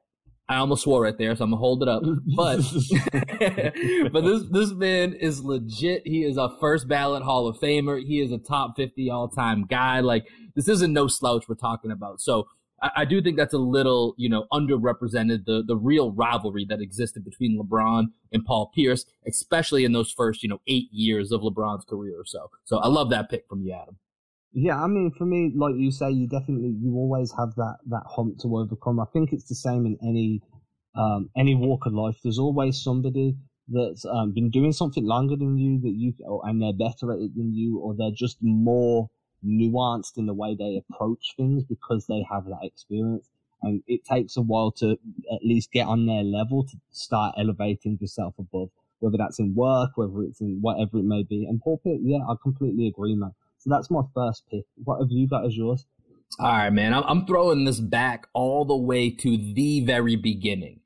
I 0.51 0.57
almost 0.57 0.85
swore 0.85 1.03
right 1.03 1.17
there, 1.19 1.37
so 1.37 1.45
I'm 1.45 1.51
gonna 1.51 1.61
hold 1.61 1.83
it 1.83 1.91
up. 1.91 2.03
But 2.35 2.57
but 4.13 4.25
this 4.25 4.45
this 4.51 4.73
man 4.73 5.13
is 5.13 5.45
legit. 5.45 6.07
He 6.07 6.25
is 6.25 6.39
a 6.39 6.49
first 6.59 6.89
ballot 6.89 7.23
Hall 7.23 7.47
of 7.47 7.59
Famer. 7.59 8.03
He 8.03 8.21
is 8.21 8.33
a 8.33 8.39
top 8.39 8.75
50 8.77 9.11
all 9.11 9.29
time 9.29 9.67
guy. 9.69 10.01
Like 10.01 10.27
this 10.55 10.67
isn't 10.67 10.95
no 10.95 11.07
slouch 11.07 11.49
we're 11.51 11.55
talking 11.55 11.91
about. 11.91 12.23
So 12.23 12.49
I, 12.83 12.91
I 12.99 13.05
do 13.05 13.23
think 13.23 13.37
that's 13.37 13.55
a 13.55 13.59
little 13.59 14.15
you 14.17 14.29
know 14.29 14.47
underrepresented 14.53 15.45
the 15.47 15.63
the 15.67 15.77
real 15.77 16.13
rivalry 16.13 16.67
that 16.69 16.81
existed 16.81 17.25
between 17.25 17.61
LeBron 17.61 18.07
and 18.33 18.45
Paul 18.45 18.71
Pierce, 18.75 19.05
especially 19.27 19.85
in 19.85 19.93
those 19.93 20.11
first 20.11 20.43
you 20.43 20.49
know 20.49 20.61
eight 20.67 20.89
years 20.93 21.33
of 21.33 21.43
LeBron's 21.43 21.85
career 21.85 22.19
or 22.19 22.25
so. 22.25 22.51
So 22.65 22.79
I 22.79 22.89
love 22.89 23.11
that 23.11 23.31
pick 23.31 23.45
from 23.49 23.63
you, 23.63 23.73
Adam. 23.73 23.97
Yeah, 24.53 24.83
I 24.83 24.87
mean, 24.87 25.13
for 25.17 25.25
me, 25.25 25.53
like 25.55 25.75
you 25.77 25.91
say, 25.91 26.11
you 26.11 26.27
definitely 26.27 26.75
you 26.81 26.95
always 26.97 27.33
have 27.39 27.55
that 27.57 27.77
that 27.89 28.05
hump 28.07 28.39
to 28.41 28.57
overcome. 28.57 28.99
I 29.01 29.05
think 29.13 29.33
it's 29.33 29.49
the 29.49 29.55
same 29.55 29.85
in 29.87 29.99
any 30.03 30.41
um, 30.95 31.31
any 31.37 31.55
walk 31.55 31.87
of 31.87 31.93
life. 31.93 32.17
There's 32.23 32.39
always 32.39 32.83
somebody 32.83 33.37
that's 33.69 34.05
um, 34.07 34.33
been 34.33 34.51
doing 34.51 34.73
something 34.73 35.05
longer 35.05 35.37
than 35.37 35.59
you 35.59 35.79
that 35.81 35.95
you 35.95 36.15
or, 36.27 36.41
and 36.45 36.63
they're 36.63 36.73
better 36.73 37.13
at 37.13 37.21
it 37.21 37.37
than 37.37 37.55
you, 37.55 37.79
or 37.79 37.95
they're 37.97 38.11
just 38.11 38.39
more 38.41 39.11
nuanced 39.45 40.17
in 40.17 40.27
the 40.27 40.35
way 40.35 40.55
they 40.55 40.77
approach 40.77 41.35
things 41.37 41.65
because 41.65 42.07
they 42.07 42.25
have 42.31 42.45
that 42.47 42.61
experience. 42.63 43.29
And 43.63 43.83
it 43.87 44.05
takes 44.05 44.37
a 44.37 44.43
while 44.43 44.71
to 44.73 44.93
at 45.33 45.45
least 45.45 45.73
get 45.73 45.87
on 45.87 46.07
their 46.07 46.23
level 46.23 46.65
to 46.65 46.77
start 46.91 47.35
elevating 47.39 47.99
yourself 48.01 48.35
above, 48.39 48.71
whether 49.01 49.17
that's 49.17 49.41
in 49.41 49.55
work, 49.55 49.91
whether 49.97 50.23
it's 50.23 50.41
in 50.41 50.59
whatever 50.61 50.99
it 50.99 51.05
may 51.05 51.25
be. 51.25 51.45
And 51.45 51.61
Paul 51.61 51.81
Pitt, 51.83 51.99
yeah, 52.03 52.19
I 52.29 52.35
completely 52.41 52.87
agree, 52.87 53.17
man. 53.17 53.33
So 53.59 53.71
that's 53.71 53.91
my 53.91 54.03
first 54.15 54.45
pick. 54.49 54.65
What 54.85 55.01
have 55.01 55.11
you 55.11 55.27
got 55.27 55.45
as 55.45 55.57
yours? 55.57 55.85
All 56.39 56.47
right, 56.47 56.71
man. 56.71 56.95
I'm, 56.95 57.27
throwing 57.27 57.65
this 57.65 57.81
back 57.81 58.29
all 58.33 58.65
the 58.65 58.77
way 58.77 59.11
to 59.11 59.37
the 59.37 59.81
very 59.85 60.15
beginning. 60.15 60.81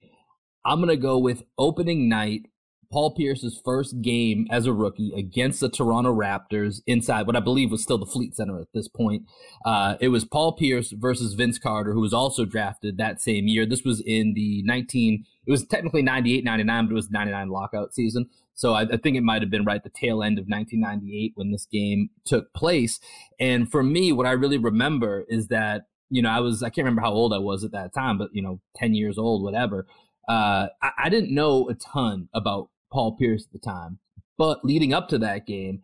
I'm 0.64 0.78
going 0.78 0.88
to 0.88 0.96
go 0.96 1.18
with 1.18 1.42
opening 1.58 2.08
night, 2.08 2.46
Paul 2.92 3.14
Pierce's 3.14 3.58
first 3.64 4.02
game 4.02 4.46
as 4.50 4.66
a 4.66 4.72
rookie 4.72 5.12
against 5.16 5.60
the 5.60 5.70
Toronto 5.70 6.14
Raptors 6.14 6.82
inside 6.86 7.26
what 7.26 7.36
I 7.36 7.40
believe 7.40 7.70
was 7.70 7.82
still 7.82 7.96
the 7.96 8.04
Fleet 8.04 8.36
Center 8.36 8.60
at 8.60 8.68
this 8.74 8.86
point. 8.86 9.22
Uh, 9.64 9.96
it 9.98 10.08
was 10.08 10.26
Paul 10.26 10.52
Pierce 10.52 10.92
versus 10.92 11.32
Vince 11.32 11.58
Carter, 11.58 11.94
who 11.94 12.02
was 12.02 12.12
also 12.12 12.44
drafted 12.44 12.98
that 12.98 13.20
same 13.20 13.48
year. 13.48 13.64
This 13.64 13.82
was 13.82 14.02
in 14.04 14.34
the 14.34 14.62
19, 14.64 15.24
it 15.46 15.50
was 15.50 15.64
technically 15.64 16.02
98, 16.02 16.44
99, 16.44 16.86
but 16.86 16.92
it 16.92 16.94
was 16.94 17.10
99 17.10 17.48
lockout 17.48 17.94
season. 17.94 18.26
So 18.52 18.74
I, 18.74 18.82
I 18.82 18.98
think 18.98 19.16
it 19.16 19.22
might 19.22 19.40
have 19.40 19.50
been 19.50 19.64
right 19.64 19.82
the 19.82 19.88
tail 19.88 20.22
end 20.22 20.38
of 20.38 20.44
1998 20.46 21.32
when 21.34 21.50
this 21.50 21.66
game 21.66 22.10
took 22.26 22.52
place. 22.52 23.00
And 23.40 23.70
for 23.70 23.82
me, 23.82 24.12
what 24.12 24.26
I 24.26 24.32
really 24.32 24.58
remember 24.58 25.24
is 25.28 25.48
that, 25.48 25.86
you 26.10 26.20
know, 26.20 26.28
I 26.28 26.40
was, 26.40 26.62
I 26.62 26.68
can't 26.68 26.84
remember 26.84 27.00
how 27.00 27.12
old 27.12 27.32
I 27.32 27.38
was 27.38 27.64
at 27.64 27.72
that 27.72 27.94
time, 27.94 28.18
but, 28.18 28.28
you 28.34 28.42
know, 28.42 28.60
10 28.76 28.92
years 28.92 29.16
old, 29.16 29.42
whatever. 29.42 29.86
Uh, 30.28 30.68
I, 30.82 30.90
I 31.04 31.08
didn't 31.08 31.34
know 31.34 31.70
a 31.70 31.74
ton 31.74 32.28
about 32.34 32.68
Paul 32.92 33.16
Pierce 33.16 33.46
at 33.46 33.52
the 33.52 33.58
time. 33.58 33.98
But 34.38 34.64
leading 34.64 34.92
up 34.92 35.08
to 35.08 35.18
that 35.18 35.46
game, 35.46 35.82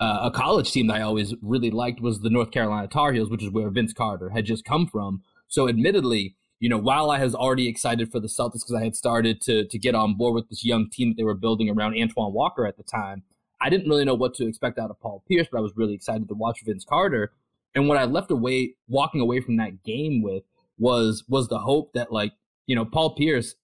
uh, 0.00 0.20
a 0.24 0.30
college 0.30 0.72
team 0.72 0.86
that 0.86 0.96
I 0.96 1.02
always 1.02 1.34
really 1.42 1.70
liked 1.70 2.00
was 2.00 2.20
the 2.20 2.30
North 2.30 2.50
Carolina 2.50 2.88
Tar 2.88 3.12
Heels, 3.12 3.30
which 3.30 3.42
is 3.42 3.50
where 3.50 3.68
Vince 3.70 3.92
Carter 3.92 4.30
had 4.30 4.46
just 4.46 4.64
come 4.64 4.86
from. 4.86 5.22
So, 5.46 5.68
admittedly, 5.68 6.36
you 6.58 6.68
know, 6.68 6.78
while 6.78 7.10
I 7.10 7.22
was 7.22 7.34
already 7.34 7.68
excited 7.68 8.10
for 8.10 8.20
the 8.20 8.28
Celtics 8.28 8.60
because 8.60 8.74
I 8.74 8.84
had 8.84 8.96
started 8.96 9.40
to 9.42 9.66
to 9.66 9.78
get 9.78 9.94
on 9.94 10.16
board 10.16 10.34
with 10.34 10.48
this 10.48 10.64
young 10.64 10.88
team 10.88 11.10
that 11.10 11.16
they 11.16 11.24
were 11.24 11.34
building 11.34 11.68
around 11.68 11.98
Antoine 12.00 12.32
Walker 12.32 12.66
at 12.66 12.76
the 12.76 12.82
time, 12.82 13.24
I 13.60 13.68
didn't 13.68 13.88
really 13.88 14.04
know 14.04 14.14
what 14.14 14.34
to 14.34 14.46
expect 14.46 14.78
out 14.78 14.90
of 14.90 15.00
Paul 15.00 15.22
Pierce, 15.28 15.48
but 15.50 15.58
I 15.58 15.62
was 15.62 15.72
really 15.76 15.94
excited 15.94 16.28
to 16.28 16.34
watch 16.34 16.62
Vince 16.64 16.84
Carter. 16.84 17.32
And 17.74 17.88
what 17.88 17.98
I 17.98 18.04
left 18.04 18.30
away, 18.30 18.74
walking 18.88 19.20
away 19.20 19.40
from 19.40 19.56
that 19.58 19.84
game 19.84 20.22
with, 20.22 20.44
was 20.78 21.24
was 21.28 21.48
the 21.48 21.58
hope 21.58 21.92
that 21.92 22.10
like 22.10 22.32
you 22.66 22.74
know 22.74 22.84
Paul 22.84 23.14
Pierce 23.14 23.54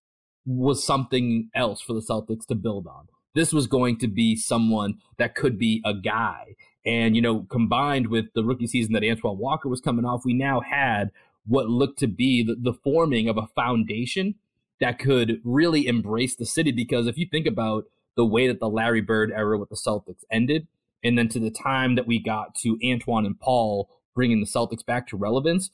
was 0.46 0.84
something 0.84 1.50
else 1.54 1.80
for 1.80 1.92
the 1.92 2.00
Celtics 2.00 2.46
to 2.46 2.54
build 2.54 2.86
on. 2.86 3.08
this 3.36 3.52
was 3.52 3.66
going 3.66 3.98
to 3.98 4.08
be 4.08 4.34
someone 4.34 4.94
that 5.18 5.34
could 5.34 5.58
be 5.58 5.82
a 5.84 5.92
guy. 5.92 6.56
And, 6.86 7.14
you 7.14 7.20
know, 7.20 7.46
combined 7.50 8.06
with 8.06 8.26
the 8.34 8.42
rookie 8.42 8.66
season 8.66 8.94
that 8.94 9.04
Antoine 9.04 9.38
Walker 9.38 9.68
was 9.68 9.80
coming 9.80 10.06
off, 10.06 10.24
we 10.24 10.32
now 10.32 10.60
had 10.60 11.10
what 11.46 11.68
looked 11.68 11.98
to 11.98 12.06
be 12.06 12.42
the, 12.42 12.54
the 12.54 12.72
forming 12.72 13.28
of 13.28 13.36
a 13.36 13.46
foundation 13.54 14.36
that 14.80 14.98
could 14.98 15.40
really 15.44 15.86
embrace 15.86 16.34
the 16.34 16.46
city. 16.46 16.72
Because 16.72 17.06
if 17.06 17.18
you 17.18 17.26
think 17.30 17.46
about 17.46 17.84
the 18.16 18.24
way 18.24 18.48
that 18.48 18.58
the 18.58 18.70
Larry 18.70 19.02
Bird 19.02 19.30
era 19.30 19.58
with 19.58 19.68
the 19.68 19.76
Celtics 19.76 20.24
ended, 20.30 20.66
and 21.04 21.18
then 21.18 21.28
to 21.28 21.38
the 21.38 21.50
time 21.50 21.94
that 21.96 22.06
we 22.06 22.18
got 22.18 22.54
to 22.56 22.78
Antoine 22.82 23.26
and 23.26 23.38
Paul 23.38 23.90
bringing 24.14 24.40
the 24.40 24.46
Celtics 24.46 24.84
back 24.84 25.06
to 25.08 25.16
relevance, 25.16 25.70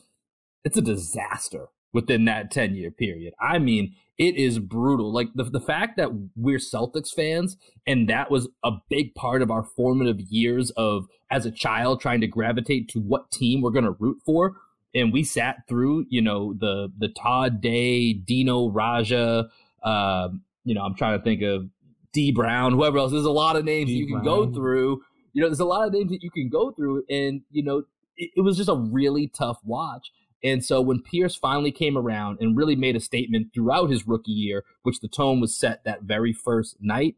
it's 0.65 0.77
a 0.77 0.83
disaster 0.83 1.69
within 1.93 2.25
that 2.25 2.51
10 2.51 2.75
year 2.75 2.91
period. 2.91 3.35
I 3.41 3.59
mean, 3.59 3.95
it 4.19 4.37
is 4.37 4.59
brutal. 4.59 5.13
Like 5.13 5.29
the, 5.35 5.45
the 5.45 5.61
fact 5.61 5.97
that 5.97 6.11
we're 6.37 6.59
Celtics 6.59 7.13
fans 7.15 7.57
and 7.87 8.09
that 8.09 8.31
was 8.31 8.49
a 8.63 8.73
big 8.89 9.15
part 9.15 9.43
of 9.43 9.51
our 9.51 9.65
formative 9.65 10.21
years 10.21 10.71
of 10.71 11.07
as 11.31 11.47
a 11.47 11.51
child 11.51 12.01
trying 12.01 12.21
to 12.21 12.27
gravitate 12.27 12.89
to 12.91 13.01
what 13.01 13.31
team 13.31 13.63
we're 13.63 13.71
going 13.71 13.85
to 13.85 13.97
root 13.99 14.19
for. 14.25 14.55
And 14.95 15.13
we 15.13 15.25
sat 15.25 15.67
through, 15.69 16.05
you 16.11 16.21
know, 16.21 16.53
the 16.53 16.93
the 16.99 17.09
Todd 17.09 17.63
Day, 17.63 18.13
Dino 18.13 18.71
Radja, 18.71 19.49
uh, 19.83 20.29
you 20.65 20.75
know, 20.75 20.83
I'm 20.83 20.95
trying 20.95 21.19
to 21.19 21.25
think 21.25 21.43
of 21.43 21.71
D 22.13 22.31
Brown, 22.31 22.73
whoever 22.73 22.99
else. 22.99 23.13
There's 23.13 23.25
a 23.25 23.31
lot 23.31 23.57
of 23.57 23.65
names 23.65 23.91
you 23.91 24.07
can 24.07 24.23
go 24.23 24.53
through. 24.53 25.03
You 25.33 25.41
know, 25.41 25.49
there's 25.49 25.61
a 25.61 25.65
lot 25.65 25.87
of 25.87 25.95
names 25.95 26.11
that 26.11 26.23
you 26.23 26.31
can 26.31 26.51
go 26.51 26.73
through, 26.73 27.05
and 27.09 27.41
you 27.51 27.63
know, 27.63 27.85
it, 28.19 28.31
it 28.37 28.41
was 28.43 28.59
just 28.59 28.69
a 28.69 28.77
really 28.77 29.29
tough 29.29 29.59
watch. 29.65 30.13
And 30.45 30.65
so 30.65 30.81
when 30.81 31.03
Pierce 31.03 31.37
finally 31.37 31.71
came 31.71 31.97
around 31.97 32.39
and 32.41 32.57
really 32.57 32.75
made 32.77 32.97
a 32.97 33.01
statement 33.01 33.55
throughout 33.55 33.91
his 33.91 34.07
rookie 34.07 34.33
year, 34.33 34.65
which 34.83 35.01
the 35.01 35.09
tone 35.09 35.41
was 35.41 35.57
set 35.57 35.85
that 35.85 36.03
very 36.03 36.33
first 36.33 36.77
night, 36.81 37.17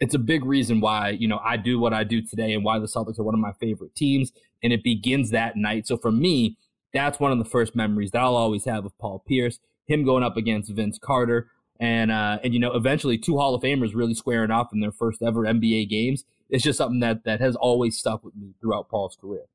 it's 0.00 0.14
a 0.14 0.18
big 0.18 0.44
reason 0.44 0.80
why, 0.80 1.10
you 1.10 1.28
know, 1.28 1.40
I 1.44 1.56
do 1.56 1.78
what 1.78 1.94
I 1.94 2.02
do 2.02 2.20
today 2.20 2.52
and 2.52 2.64
why 2.64 2.78
the 2.78 2.86
Celtics 2.86 3.18
are 3.18 3.22
one 3.22 3.34
of 3.34 3.40
my 3.40 3.52
favorite 3.52 3.94
teams. 3.94 4.32
And 4.62 4.72
it 4.72 4.82
begins 4.82 5.30
that 5.30 5.56
night. 5.56 5.86
So 5.86 5.96
for 5.96 6.10
me, 6.10 6.56
that's 6.92 7.20
one 7.20 7.32
of 7.32 7.38
the 7.38 7.44
first 7.44 7.76
memories 7.76 8.10
that 8.10 8.22
I'll 8.22 8.36
always 8.36 8.64
have 8.64 8.84
of 8.84 8.96
Paul 8.98 9.22
Pierce, 9.26 9.60
him 9.86 10.04
going 10.04 10.24
up 10.24 10.36
against 10.36 10.72
Vince 10.72 10.98
Carter. 10.98 11.48
And 11.80 12.10
uh, 12.10 12.38
and 12.44 12.54
you 12.54 12.60
know, 12.60 12.72
eventually 12.72 13.18
two 13.18 13.36
Hall 13.36 13.54
of 13.54 13.62
Famers 13.62 13.94
really 13.94 14.14
squaring 14.14 14.52
off 14.52 14.72
in 14.72 14.80
their 14.80 14.92
first 14.92 15.22
ever 15.22 15.42
NBA 15.42 15.88
games. 15.88 16.24
It's 16.48 16.62
just 16.62 16.78
something 16.78 17.00
that 17.00 17.24
that 17.24 17.40
has 17.40 17.56
always 17.56 17.98
stuck 17.98 18.24
with 18.24 18.36
me 18.36 18.54
throughout 18.60 18.88
Paul's 18.88 19.16
career. 19.20 19.46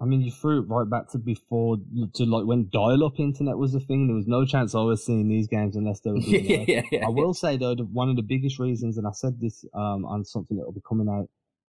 I 0.00 0.04
mean, 0.04 0.20
you 0.20 0.30
threw 0.30 0.60
it 0.60 0.68
right 0.68 0.88
back 0.88 1.08
to 1.10 1.18
before, 1.18 1.78
to 2.14 2.24
like 2.24 2.44
when 2.44 2.68
dial-up 2.70 3.18
internet 3.18 3.56
was 3.56 3.74
a 3.74 3.80
thing. 3.80 4.06
There 4.06 4.16
was 4.16 4.26
no 4.26 4.44
chance 4.44 4.74
I 4.74 4.82
was 4.82 5.04
seeing 5.04 5.28
these 5.28 5.48
games 5.48 5.74
unless 5.74 6.00
they 6.00 6.10
were 6.10 6.18
yeah, 6.20 6.64
yeah, 6.66 6.82
yeah. 6.92 7.06
I 7.06 7.08
will 7.08 7.32
say 7.32 7.56
though, 7.56 7.74
one 7.76 8.10
of 8.10 8.16
the 8.16 8.22
biggest 8.22 8.58
reasons, 8.58 8.98
and 8.98 9.06
I 9.06 9.12
said 9.12 9.40
this 9.40 9.64
um, 9.74 10.04
on 10.04 10.24
something 10.24 10.56
that 10.58 10.64
will 10.64 10.72
be 10.72 10.82
coming 10.86 11.08
out 11.08 11.28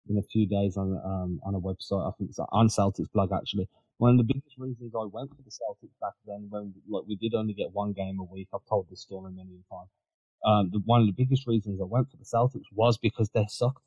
in 0.10 0.18
a 0.18 0.24
few 0.24 0.46
days 0.46 0.78
on 0.78 1.00
um, 1.04 1.40
on 1.44 1.56
a 1.56 1.60
website. 1.60 2.08
I 2.08 2.12
think 2.18 2.32
it's 2.32 2.40
on 2.40 2.68
Celtics 2.68 3.12
blog 3.14 3.32
actually. 3.32 3.70
One 3.98 4.12
of 4.12 4.18
the 4.18 4.32
biggest 4.32 4.58
reasons 4.58 4.94
I 4.94 5.06
went 5.06 5.30
for 5.32 5.42
the 5.42 5.50
Celtics 5.50 5.96
back 6.02 6.14
then, 6.26 6.48
when 6.50 6.74
like 6.90 7.04
we 7.08 7.16
did 7.16 7.34
only 7.34 7.54
get 7.54 7.72
one 7.72 7.94
game 7.94 8.20
a 8.20 8.24
week. 8.24 8.50
I've 8.54 8.66
told 8.70 8.88
this 8.90 9.02
story 9.02 9.32
many 9.32 9.50
times. 9.72 9.90
Um, 10.46 10.70
the, 10.72 10.80
one 10.86 11.02
of 11.02 11.08
the 11.08 11.14
biggest 11.14 11.48
reasons 11.48 11.80
I 11.82 11.86
went 11.86 12.12
for 12.12 12.18
the 12.18 12.26
Celtics 12.26 12.68
was 12.74 12.98
because 12.98 13.30
they 13.34 13.46
sucked. 13.50 13.82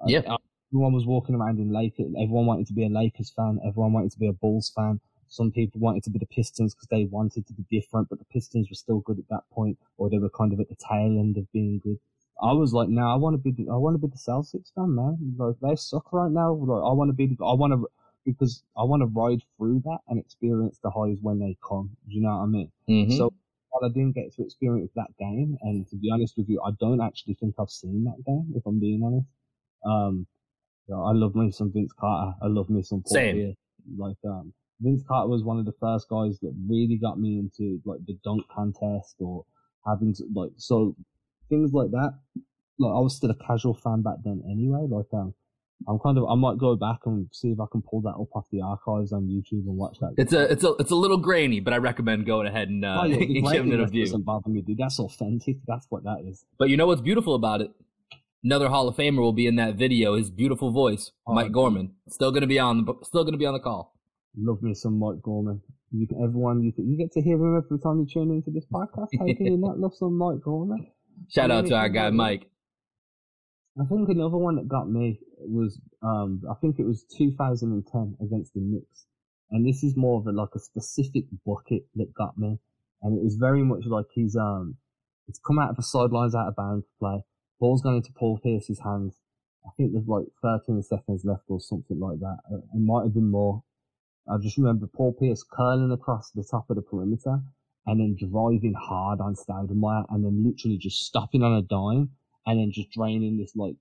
Uh, 0.00 0.06
Yeah. 0.06 0.36
Everyone 0.70 0.92
was 0.92 1.06
walking 1.06 1.34
around 1.34 1.58
in 1.58 1.72
Lakers. 1.72 2.12
Everyone 2.20 2.46
wanted 2.46 2.66
to 2.68 2.72
be 2.72 2.84
a 2.84 2.88
Lakers 2.88 3.30
fan. 3.30 3.60
Everyone 3.66 3.92
wanted 3.92 4.12
to 4.12 4.18
be 4.18 4.26
a 4.28 4.32
Bulls 4.32 4.70
fan. 4.74 5.00
Some 5.28 5.50
people 5.50 5.80
wanted 5.80 6.04
to 6.04 6.10
be 6.10 6.18
the 6.18 6.26
Pistons 6.26 6.74
because 6.74 6.88
they 6.88 7.04
wanted 7.04 7.46
to 7.46 7.52
be 7.52 7.64
different, 7.70 8.08
but 8.08 8.18
the 8.18 8.24
Pistons 8.26 8.68
were 8.70 8.76
still 8.76 9.00
good 9.00 9.18
at 9.18 9.28
that 9.28 9.48
point, 9.50 9.78
or 9.96 10.08
they 10.08 10.18
were 10.18 10.30
kind 10.30 10.52
of 10.52 10.60
at 10.60 10.68
the 10.68 10.76
tail 10.76 11.18
end 11.18 11.36
of 11.36 11.50
being 11.52 11.78
good. 11.78 11.98
I 12.40 12.52
was 12.52 12.72
like, 12.72 12.88
no, 12.88 13.08
I 13.08 13.16
want 13.16 13.34
to 13.34 13.38
be, 13.38 13.50
the, 13.50 13.70
I 13.70 13.76
want 13.76 13.94
to 13.94 13.98
be 14.06 14.10
the 14.10 14.18
Celtics 14.18 14.72
fan, 14.74 14.94
man. 14.94 15.34
Like 15.36 15.56
they 15.60 15.74
suck 15.74 16.12
right 16.12 16.30
now. 16.30 16.52
Like 16.52 16.84
I 16.84 16.92
want 16.92 17.08
to 17.08 17.12
be, 17.14 17.26
the, 17.26 17.44
I 17.44 17.54
want 17.54 17.72
to, 17.72 17.88
because 18.24 18.62
I 18.76 18.84
want 18.84 19.00
to 19.02 19.06
ride 19.06 19.42
through 19.56 19.80
that 19.84 19.98
and 20.08 20.18
experience 20.18 20.78
the 20.82 20.90
highs 20.90 21.18
when 21.22 21.38
they 21.40 21.56
come. 21.66 21.96
Do 22.08 22.14
you 22.14 22.20
know 22.22 22.36
what 22.36 22.42
I 22.42 22.46
mean? 22.46 22.72
Mhm. 22.88 23.16
So 23.16 23.32
while 23.70 23.88
I 23.88 23.92
didn't 23.92 24.12
get 24.12 24.32
to 24.34 24.42
experience 24.42 24.92
that 24.94 25.16
game, 25.18 25.56
and 25.62 25.88
to 25.88 25.96
be 25.96 26.10
honest 26.10 26.36
with 26.36 26.48
you, 26.48 26.60
I 26.62 26.70
don't 26.78 27.00
actually 27.00 27.34
think 27.34 27.54
I've 27.58 27.70
seen 27.70 28.04
that 28.04 28.22
game. 28.24 28.52
If 28.54 28.66
I'm 28.66 28.78
being 28.78 29.02
honest, 29.02 29.26
um, 29.84 30.26
you 30.88 30.94
know, 30.94 31.04
I 31.04 31.12
love 31.12 31.34
me 31.34 31.50
some 31.50 31.72
Vince 31.72 31.92
Carter. 31.98 32.32
I 32.42 32.46
love 32.46 32.68
me 32.70 32.82
some 32.82 33.02
Paul 33.02 33.14
Same. 33.14 33.54
Like 33.96 34.16
um, 34.24 34.52
Vince 34.80 35.02
Carter 35.06 35.28
was 35.28 35.42
one 35.44 35.58
of 35.58 35.64
the 35.64 35.72
first 35.80 36.08
guys 36.08 36.38
that 36.40 36.54
really 36.68 36.98
got 37.00 37.18
me 37.18 37.38
into 37.38 37.80
like 37.84 38.00
the 38.06 38.16
dunk 38.24 38.42
contest 38.54 39.16
or 39.20 39.44
having 39.86 40.14
to, 40.14 40.24
like 40.34 40.50
so 40.56 40.94
things 41.48 41.72
like 41.72 41.90
that. 41.92 42.12
Like 42.78 42.90
I 42.94 43.00
was 43.00 43.16
still 43.16 43.30
a 43.30 43.36
casual 43.46 43.74
fan 43.74 44.02
back 44.02 44.16
then 44.24 44.42
anyway. 44.50 44.86
Like 44.88 45.06
um, 45.14 45.34
I'm 45.88 45.98
kind 45.98 46.18
of 46.18 46.24
I 46.28 46.34
might 46.34 46.58
go 46.58 46.74
back 46.76 46.98
and 47.06 47.28
see 47.32 47.48
if 47.48 47.60
I 47.60 47.64
can 47.70 47.82
pull 47.82 48.00
that 48.02 48.10
up 48.10 48.28
off 48.34 48.46
the 48.50 48.60
archives 48.60 49.12
on 49.12 49.22
YouTube 49.28 49.66
and 49.66 49.76
watch 49.76 49.98
that. 50.00 50.14
It's 50.18 50.32
a 50.32 50.50
it's 50.50 50.64
a 50.64 50.72
it's 50.78 50.90
a 50.90 50.94
little 50.94 51.18
grainy, 51.18 51.60
but 51.60 51.72
I 51.72 51.78
recommend 51.78 52.26
going 52.26 52.46
ahead 52.46 52.68
and 52.68 52.84
uh, 52.84 53.00
Oh, 53.02 53.04
yeah, 53.06 53.16
and 53.16 53.52
giving 53.52 53.72
it 53.72 53.80
a 53.80 53.86
view. 53.86 54.04
doesn't 54.04 54.24
bother 54.24 54.50
me, 54.50 54.62
dude. 54.62 54.78
That's 54.78 54.98
authentic. 54.98 55.56
That's 55.66 55.86
what 55.90 56.04
that 56.04 56.24
is. 56.26 56.44
But 56.58 56.68
you 56.70 56.76
know 56.76 56.86
what's 56.86 57.00
beautiful 57.02 57.34
about 57.34 57.60
it? 57.60 57.70
Another 58.46 58.68
Hall 58.68 58.86
of 58.86 58.94
Famer 58.94 59.18
will 59.18 59.32
be 59.32 59.48
in 59.48 59.56
that 59.56 59.74
video. 59.74 60.14
His 60.14 60.30
beautiful 60.30 60.70
voice, 60.70 61.10
Oh, 61.26 61.34
Mike. 61.34 61.50
Gorman, 61.50 61.96
still 62.08 62.30
gonna 62.30 62.46
be 62.46 62.60
on 62.60 62.84
the 62.84 62.94
still 63.02 63.24
gonna 63.24 63.36
be 63.36 63.44
on 63.44 63.54
the 63.54 63.58
call. 63.58 63.92
Love 64.36 64.62
me 64.62 64.72
some 64.72 65.00
Mike 65.00 65.20
Gorman. 65.20 65.60
You 65.90 66.06
can, 66.06 66.22
everyone, 66.22 66.62
you, 66.62 66.72
can, 66.72 66.88
you 66.88 66.96
get 66.96 67.10
to 67.14 67.20
hear 67.20 67.34
him 67.34 67.56
every 67.56 67.80
time 67.80 67.98
you 67.98 68.06
tune 68.06 68.30
into 68.30 68.52
this 68.52 68.64
podcast. 68.72 69.08
How 69.18 69.26
can 69.26 69.46
you 69.46 69.56
not 69.66 69.80
love 69.80 69.96
some 69.96 70.16
Mike 70.16 70.42
Gorman? 70.44 70.92
Shout 71.28 71.50
out 71.50 71.66
to 71.66 71.74
our 71.74 71.88
guy 71.88 72.10
Mike. 72.10 72.48
I 73.80 73.84
think 73.86 74.08
another 74.10 74.36
one 74.36 74.54
that 74.54 74.68
got 74.68 74.88
me 74.88 75.18
was, 75.40 75.80
um, 76.04 76.42
I 76.48 76.54
think 76.60 76.78
it 76.78 76.86
was 76.86 77.04
2010 77.18 78.16
against 78.24 78.54
the 78.54 78.60
Knicks. 78.60 79.06
And 79.50 79.66
this 79.66 79.82
is 79.82 79.96
more 79.96 80.20
of 80.20 80.26
a, 80.28 80.30
like 80.30 80.54
a 80.54 80.60
specific 80.60 81.24
bucket 81.44 81.86
that 81.96 82.14
got 82.14 82.38
me. 82.38 82.60
And 83.02 83.18
it 83.18 83.24
was 83.24 83.34
very 83.34 83.64
much 83.64 83.86
like 83.86 84.06
he's, 84.14 84.36
um, 84.36 84.76
it's 85.26 85.40
come 85.44 85.58
out 85.58 85.70
of 85.70 85.76
the 85.76 85.82
sidelines 85.82 86.36
out 86.36 86.46
of 86.46 86.54
bounds 86.54 86.86
play. 87.00 87.24
Ball's 87.58 87.82
going 87.82 87.96
into 87.96 88.12
Paul 88.12 88.38
Pierce's 88.42 88.80
hands. 88.80 89.14
I 89.66 89.70
think 89.76 89.92
there's 89.92 90.06
like 90.06 90.26
13 90.42 90.82
seconds 90.82 91.24
left 91.24 91.44
or 91.48 91.60
something 91.60 91.98
like 91.98 92.20
that. 92.20 92.38
Uh, 92.52 92.58
It 92.74 92.80
might 92.80 93.04
have 93.04 93.14
been 93.14 93.30
more. 93.30 93.62
I 94.28 94.38
just 94.38 94.58
remember 94.58 94.86
Paul 94.86 95.12
Pierce 95.12 95.42
curling 95.44 95.92
across 95.92 96.30
the 96.30 96.44
top 96.44 96.68
of 96.68 96.76
the 96.76 96.82
perimeter 96.82 97.40
and 97.86 98.00
then 98.00 98.16
driving 98.18 98.74
hard 98.78 99.20
on 99.20 99.34
Stoudemire 99.34 100.04
and 100.10 100.24
then 100.24 100.44
literally 100.44 100.78
just 100.78 101.06
stopping 101.06 101.42
on 101.42 101.52
a 101.52 101.62
dime 101.62 102.10
and 102.44 102.58
then 102.58 102.72
just 102.72 102.90
draining 102.90 103.38
this 103.38 103.54
like 103.54 103.76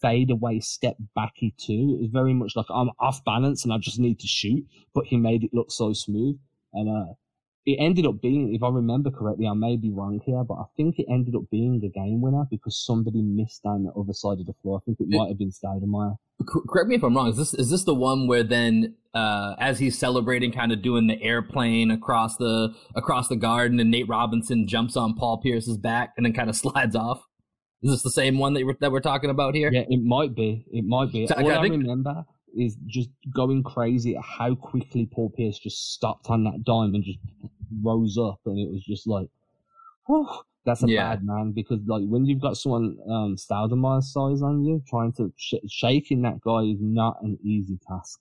fade 0.00 0.30
away 0.30 0.60
step 0.60 0.96
backy 1.14 1.54
two. 1.58 1.96
It 1.98 2.02
was 2.02 2.10
very 2.10 2.34
much 2.34 2.56
like 2.56 2.66
I'm 2.70 2.90
off 2.98 3.24
balance 3.24 3.64
and 3.64 3.72
I 3.72 3.78
just 3.78 3.98
need 3.98 4.20
to 4.20 4.26
shoot, 4.26 4.64
but 4.94 5.06
he 5.06 5.16
made 5.16 5.44
it 5.44 5.50
look 5.54 5.70
so 5.70 5.92
smooth. 5.92 6.38
And 6.72 6.88
uh, 6.88 7.12
it 7.66 7.76
ended 7.80 8.06
up 8.06 8.22
being, 8.22 8.54
if 8.54 8.62
I 8.62 8.68
remember 8.68 9.10
correctly, 9.10 9.46
I 9.46 9.52
may 9.54 9.76
be 9.76 9.90
wrong 9.90 10.20
here, 10.24 10.44
but 10.44 10.54
I 10.54 10.64
think 10.76 10.98
it 11.00 11.06
ended 11.10 11.34
up 11.34 11.42
being 11.50 11.80
the 11.80 11.88
game 11.90 12.20
winner 12.20 12.44
because 12.50 12.76
somebody 12.84 13.20
missed 13.22 13.64
down 13.64 13.82
the 13.84 13.92
other 13.92 14.12
side 14.12 14.38
of 14.38 14.46
the 14.46 14.54
floor. 14.62 14.78
I 14.78 14.84
think 14.86 15.00
it 15.00 15.08
Yeah. 15.10 15.18
might 15.18 15.28
have 15.30 15.38
been 15.38 15.50
Stoudemire. 15.50 16.16
Correct 16.46 16.88
me 16.88 16.94
if 16.94 17.02
I'm 17.02 17.16
wrong. 17.16 17.28
Is 17.28 17.36
this 17.36 17.54
is 17.54 17.70
this 17.70 17.84
the 17.84 17.94
one 17.94 18.26
where 18.28 18.42
then 18.44 18.94
uh, 19.14 19.54
as 19.58 19.78
he's 19.78 19.98
celebrating, 19.98 20.52
kind 20.52 20.70
of 20.70 20.80
doing 20.82 21.06
the 21.06 21.20
airplane 21.22 21.90
across 21.90 22.36
the 22.36 22.74
across 22.94 23.28
the 23.28 23.36
garden, 23.36 23.80
and 23.80 23.90
Nate 23.90 24.08
Robinson 24.08 24.68
jumps 24.68 24.96
on 24.96 25.14
Paul 25.14 25.38
Pierce's 25.38 25.78
back 25.78 26.12
and 26.16 26.24
then 26.26 26.32
kind 26.34 26.48
of 26.50 26.56
slides 26.64 26.94
off? 26.94 27.22
Is 27.82 27.90
this 27.90 28.02
the 28.02 28.10
same 28.10 28.38
one 28.38 28.52
that 28.54 28.64
we're, 28.64 28.76
that 28.80 28.92
we're 28.92 29.00
talking 29.00 29.30
about 29.30 29.54
here? 29.54 29.70
Yeah, 29.72 29.84
it 29.88 30.02
might 30.02 30.34
be. 30.34 30.64
It 30.70 30.84
might 30.84 31.10
be. 31.12 31.26
So, 31.26 31.34
All 31.36 31.50
I 31.50 31.56
I, 31.56 31.62
think- 31.62 31.72
remember 31.82 32.24
is 32.54 32.76
just 32.86 33.10
going 33.34 33.62
crazy 33.62 34.16
at 34.16 34.22
how 34.22 34.54
quickly 34.54 35.06
Paul 35.12 35.30
Pierce 35.36 35.58
just 35.58 35.92
stopped 35.92 36.28
on 36.30 36.44
that 36.44 36.64
dime 36.64 36.94
and 36.94 37.04
just 37.04 37.18
rose 37.82 38.16
up, 38.18 38.40
and 38.46 38.58
it 38.58 38.70
was 38.70 38.82
just 38.84 39.06
like, 39.06 39.28
whew, 40.06 40.28
that's 40.64 40.82
a 40.82 40.88
Yeah. 40.88 41.10
bad 41.10 41.24
man. 41.24 41.52
Because 41.52 41.80
like 41.86 42.04
when 42.06 42.26
you've 42.26 42.40
got 42.40 42.56
someone 42.56 42.96
um 43.08 43.36
Stoudemire's 43.36 44.12
size 44.12 44.42
on 44.42 44.64
you, 44.64 44.82
trying 44.88 45.12
to 45.14 45.32
sh- 45.36 45.54
shaking 45.68 46.22
that 46.22 46.40
guy 46.40 46.62
is 46.62 46.78
not 46.80 47.16
an 47.22 47.38
easy 47.44 47.78
task. 47.88 48.20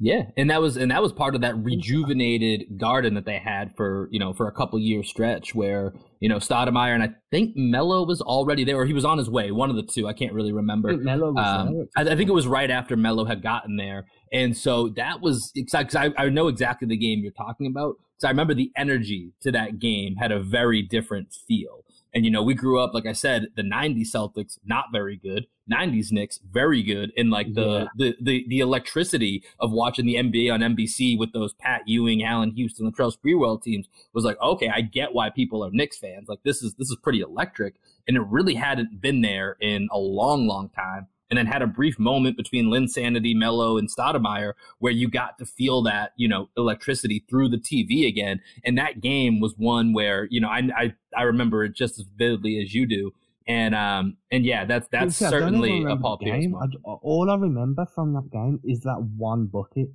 Yeah, 0.00 0.24
and 0.36 0.50
that 0.50 0.60
was 0.60 0.76
and 0.76 0.90
that 0.90 1.00
was 1.02 1.12
part 1.12 1.36
of 1.36 1.40
that 1.42 1.56
rejuvenated 1.56 2.78
garden 2.78 3.14
that 3.14 3.24
they 3.26 3.38
had 3.38 3.76
for 3.76 4.08
you 4.10 4.18
know 4.18 4.32
for 4.34 4.48
a 4.48 4.52
couple 4.52 4.78
year 4.78 5.04
stretch 5.04 5.54
where 5.54 5.94
you 6.20 6.28
know 6.28 6.38
Stoudemire 6.38 6.94
and 6.94 7.02
I 7.02 7.10
think 7.30 7.56
Melo 7.56 8.04
was 8.04 8.20
already 8.20 8.64
there 8.64 8.76
or 8.76 8.86
he 8.86 8.92
was 8.92 9.04
on 9.04 9.18
his 9.18 9.30
way, 9.30 9.52
one 9.52 9.70
of 9.70 9.76
the 9.76 9.84
two. 9.84 10.08
I 10.08 10.12
can't 10.12 10.32
really 10.32 10.52
remember. 10.52 10.96
Melo 10.96 11.32
was 11.32 11.46
Um, 11.68 11.74
there. 11.74 11.86
I, 11.96 12.12
I 12.12 12.16
think 12.16 12.28
it 12.28 12.32
was 12.34 12.48
right 12.48 12.70
after 12.70 12.96
Melo 12.96 13.24
had 13.24 13.40
gotten 13.40 13.76
there, 13.76 14.06
and 14.32 14.56
so 14.56 14.88
that 14.96 15.20
was 15.20 15.52
exciting. 15.54 15.88
Cause 15.88 16.12
I, 16.18 16.22
I 16.24 16.28
know 16.28 16.48
exactly 16.48 16.88
the 16.88 16.96
game 16.96 17.20
you're 17.22 17.32
talking 17.32 17.66
about. 17.68 17.94
So 18.24 18.28
I 18.28 18.30
remember 18.30 18.54
the 18.54 18.72
energy 18.74 19.34
to 19.42 19.52
that 19.52 19.78
game 19.78 20.16
had 20.16 20.32
a 20.32 20.40
very 20.40 20.80
different 20.80 21.34
feel, 21.34 21.84
And 22.14 22.24
you 22.24 22.30
know, 22.30 22.42
we 22.42 22.54
grew 22.54 22.80
up, 22.80 22.94
like 22.94 23.04
I 23.04 23.12
said, 23.12 23.48
the 23.54 23.62
'90s 23.62 24.14
Celtics 24.14 24.58
not 24.64 24.86
very 24.90 25.18
good, 25.18 25.46
'90s 25.70 26.10
Knicks 26.10 26.40
very 26.50 26.82
good, 26.82 27.12
and 27.18 27.30
like 27.30 27.52
the 27.52 27.80
yeah. 27.80 27.86
the, 27.98 28.16
the 28.22 28.46
the 28.48 28.60
electricity 28.60 29.44
of 29.60 29.72
watching 29.72 30.06
the 30.06 30.14
NBA 30.14 30.50
on 30.50 30.60
NBC 30.60 31.18
with 31.18 31.34
those 31.34 31.52
Pat 31.52 31.82
Ewing, 31.86 32.24
Allan 32.24 32.52
Houston, 32.52 32.90
Latrell 32.90 33.14
Sprewell 33.14 33.62
teams 33.62 33.88
was 34.14 34.24
like, 34.24 34.40
okay, 34.40 34.70
I 34.74 34.80
get 34.80 35.12
why 35.12 35.28
people 35.28 35.62
are 35.62 35.70
Knicks 35.70 35.98
fans. 35.98 36.26
Like 36.26 36.42
this 36.44 36.62
is 36.62 36.72
this 36.78 36.88
is 36.88 36.96
pretty 37.02 37.20
electric, 37.20 37.74
and 38.08 38.16
it 38.16 38.22
really 38.30 38.54
hadn't 38.54 39.02
been 39.02 39.20
there 39.20 39.58
in 39.60 39.86
a 39.92 39.98
long, 39.98 40.46
long 40.46 40.70
time 40.70 41.08
and 41.34 41.38
then 41.48 41.52
had 41.52 41.62
a 41.62 41.66
brief 41.66 41.98
moment 41.98 42.36
between 42.36 42.70
Lynn 42.70 42.86
Sanity, 42.86 43.34
Melo, 43.34 43.76
and 43.76 43.88
Stoudemire 43.90 44.52
where 44.78 44.92
you 44.92 45.10
got 45.10 45.36
to 45.38 45.44
feel 45.44 45.82
that, 45.82 46.12
you 46.16 46.28
know, 46.28 46.48
electricity 46.56 47.24
through 47.28 47.48
the 47.48 47.56
TV 47.56 48.06
again. 48.06 48.40
And 48.64 48.78
that 48.78 49.00
game 49.00 49.40
was 49.40 49.52
one 49.56 49.92
where, 49.92 50.28
you 50.30 50.40
know, 50.40 50.48
I 50.48 50.62
I, 50.76 50.94
I 51.16 51.22
remember 51.22 51.64
it 51.64 51.74
just 51.74 51.98
as 51.98 52.06
vividly 52.16 52.62
as 52.62 52.72
you 52.72 52.86
do. 52.86 53.10
And 53.48 53.74
um 53.74 54.16
and 54.30 54.46
yeah, 54.46 54.64
that's 54.64 54.86
that's 54.92 55.16
See, 55.16 55.24
certainly 55.24 55.82
a 55.82 55.96
Paul 55.96 56.18
Pierce. 56.18 56.46
I, 56.54 56.66
all 57.02 57.28
I 57.28 57.34
remember 57.34 57.84
from 57.92 58.14
that 58.14 58.30
game 58.30 58.60
is 58.62 58.82
that 58.82 59.02
one 59.16 59.46
bucket. 59.46 59.88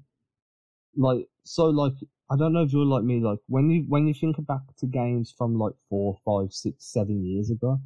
Like 0.97 1.29
so, 1.45 1.67
like 1.67 1.93
I 2.29 2.35
don't 2.35 2.51
know 2.51 2.63
if 2.63 2.73
you're 2.73 2.83
like 2.83 3.05
me. 3.05 3.21
Like 3.21 3.39
when 3.47 3.69
you 3.69 3.85
when 3.87 4.07
you 4.07 4.13
think 4.13 4.45
back 4.45 4.75
to 4.79 4.87
games 4.87 5.33
from 5.37 5.57
like 5.57 5.75
four, 5.89 6.17
five, 6.25 6.51
six, 6.51 6.91
seven 6.91 7.23
years 7.23 7.49
ago, 7.49 7.79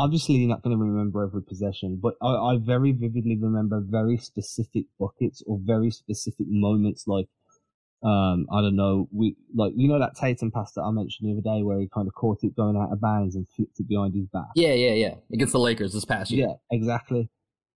obviously 0.00 0.36
you're 0.36 0.48
not 0.48 0.62
going 0.62 0.76
to 0.76 0.82
remember 0.82 1.22
every 1.22 1.42
possession, 1.42 1.98
but 2.02 2.14
I, 2.22 2.28
I 2.28 2.56
very 2.58 2.92
vividly 2.92 3.36
remember 3.36 3.80
very 3.80 4.16
specific 4.16 4.86
buckets 4.98 5.42
or 5.46 5.58
very 5.62 5.90
specific 5.90 6.46
moments 6.48 7.04
like 7.06 7.26
um, 8.02 8.46
I 8.50 8.62
don't 8.62 8.76
know, 8.76 9.08
we 9.12 9.36
like 9.54 9.74
you 9.76 9.86
know 9.86 9.98
that 9.98 10.16
Tatum 10.16 10.50
pass 10.50 10.72
that 10.72 10.82
I 10.82 10.90
mentioned 10.90 11.28
the 11.28 11.32
other 11.34 11.58
day 11.58 11.62
where 11.62 11.78
he 11.78 11.88
kind 11.92 12.08
of 12.08 12.14
caught 12.14 12.38
it 12.42 12.56
going 12.56 12.74
out 12.74 12.90
of 12.90 12.98
bounds 13.00 13.36
and 13.36 13.46
flipped 13.54 13.78
it 13.78 13.88
behind 13.88 14.14
his 14.14 14.26
back. 14.28 14.48
Yeah, 14.54 14.72
yeah, 14.72 14.92
yeah. 14.92 15.14
Against 15.30 15.52
the 15.52 15.58
Lakers 15.58 15.92
this 15.92 16.06
past 16.06 16.30
year. 16.30 16.48
Yeah, 16.48 16.54
exactly. 16.76 17.28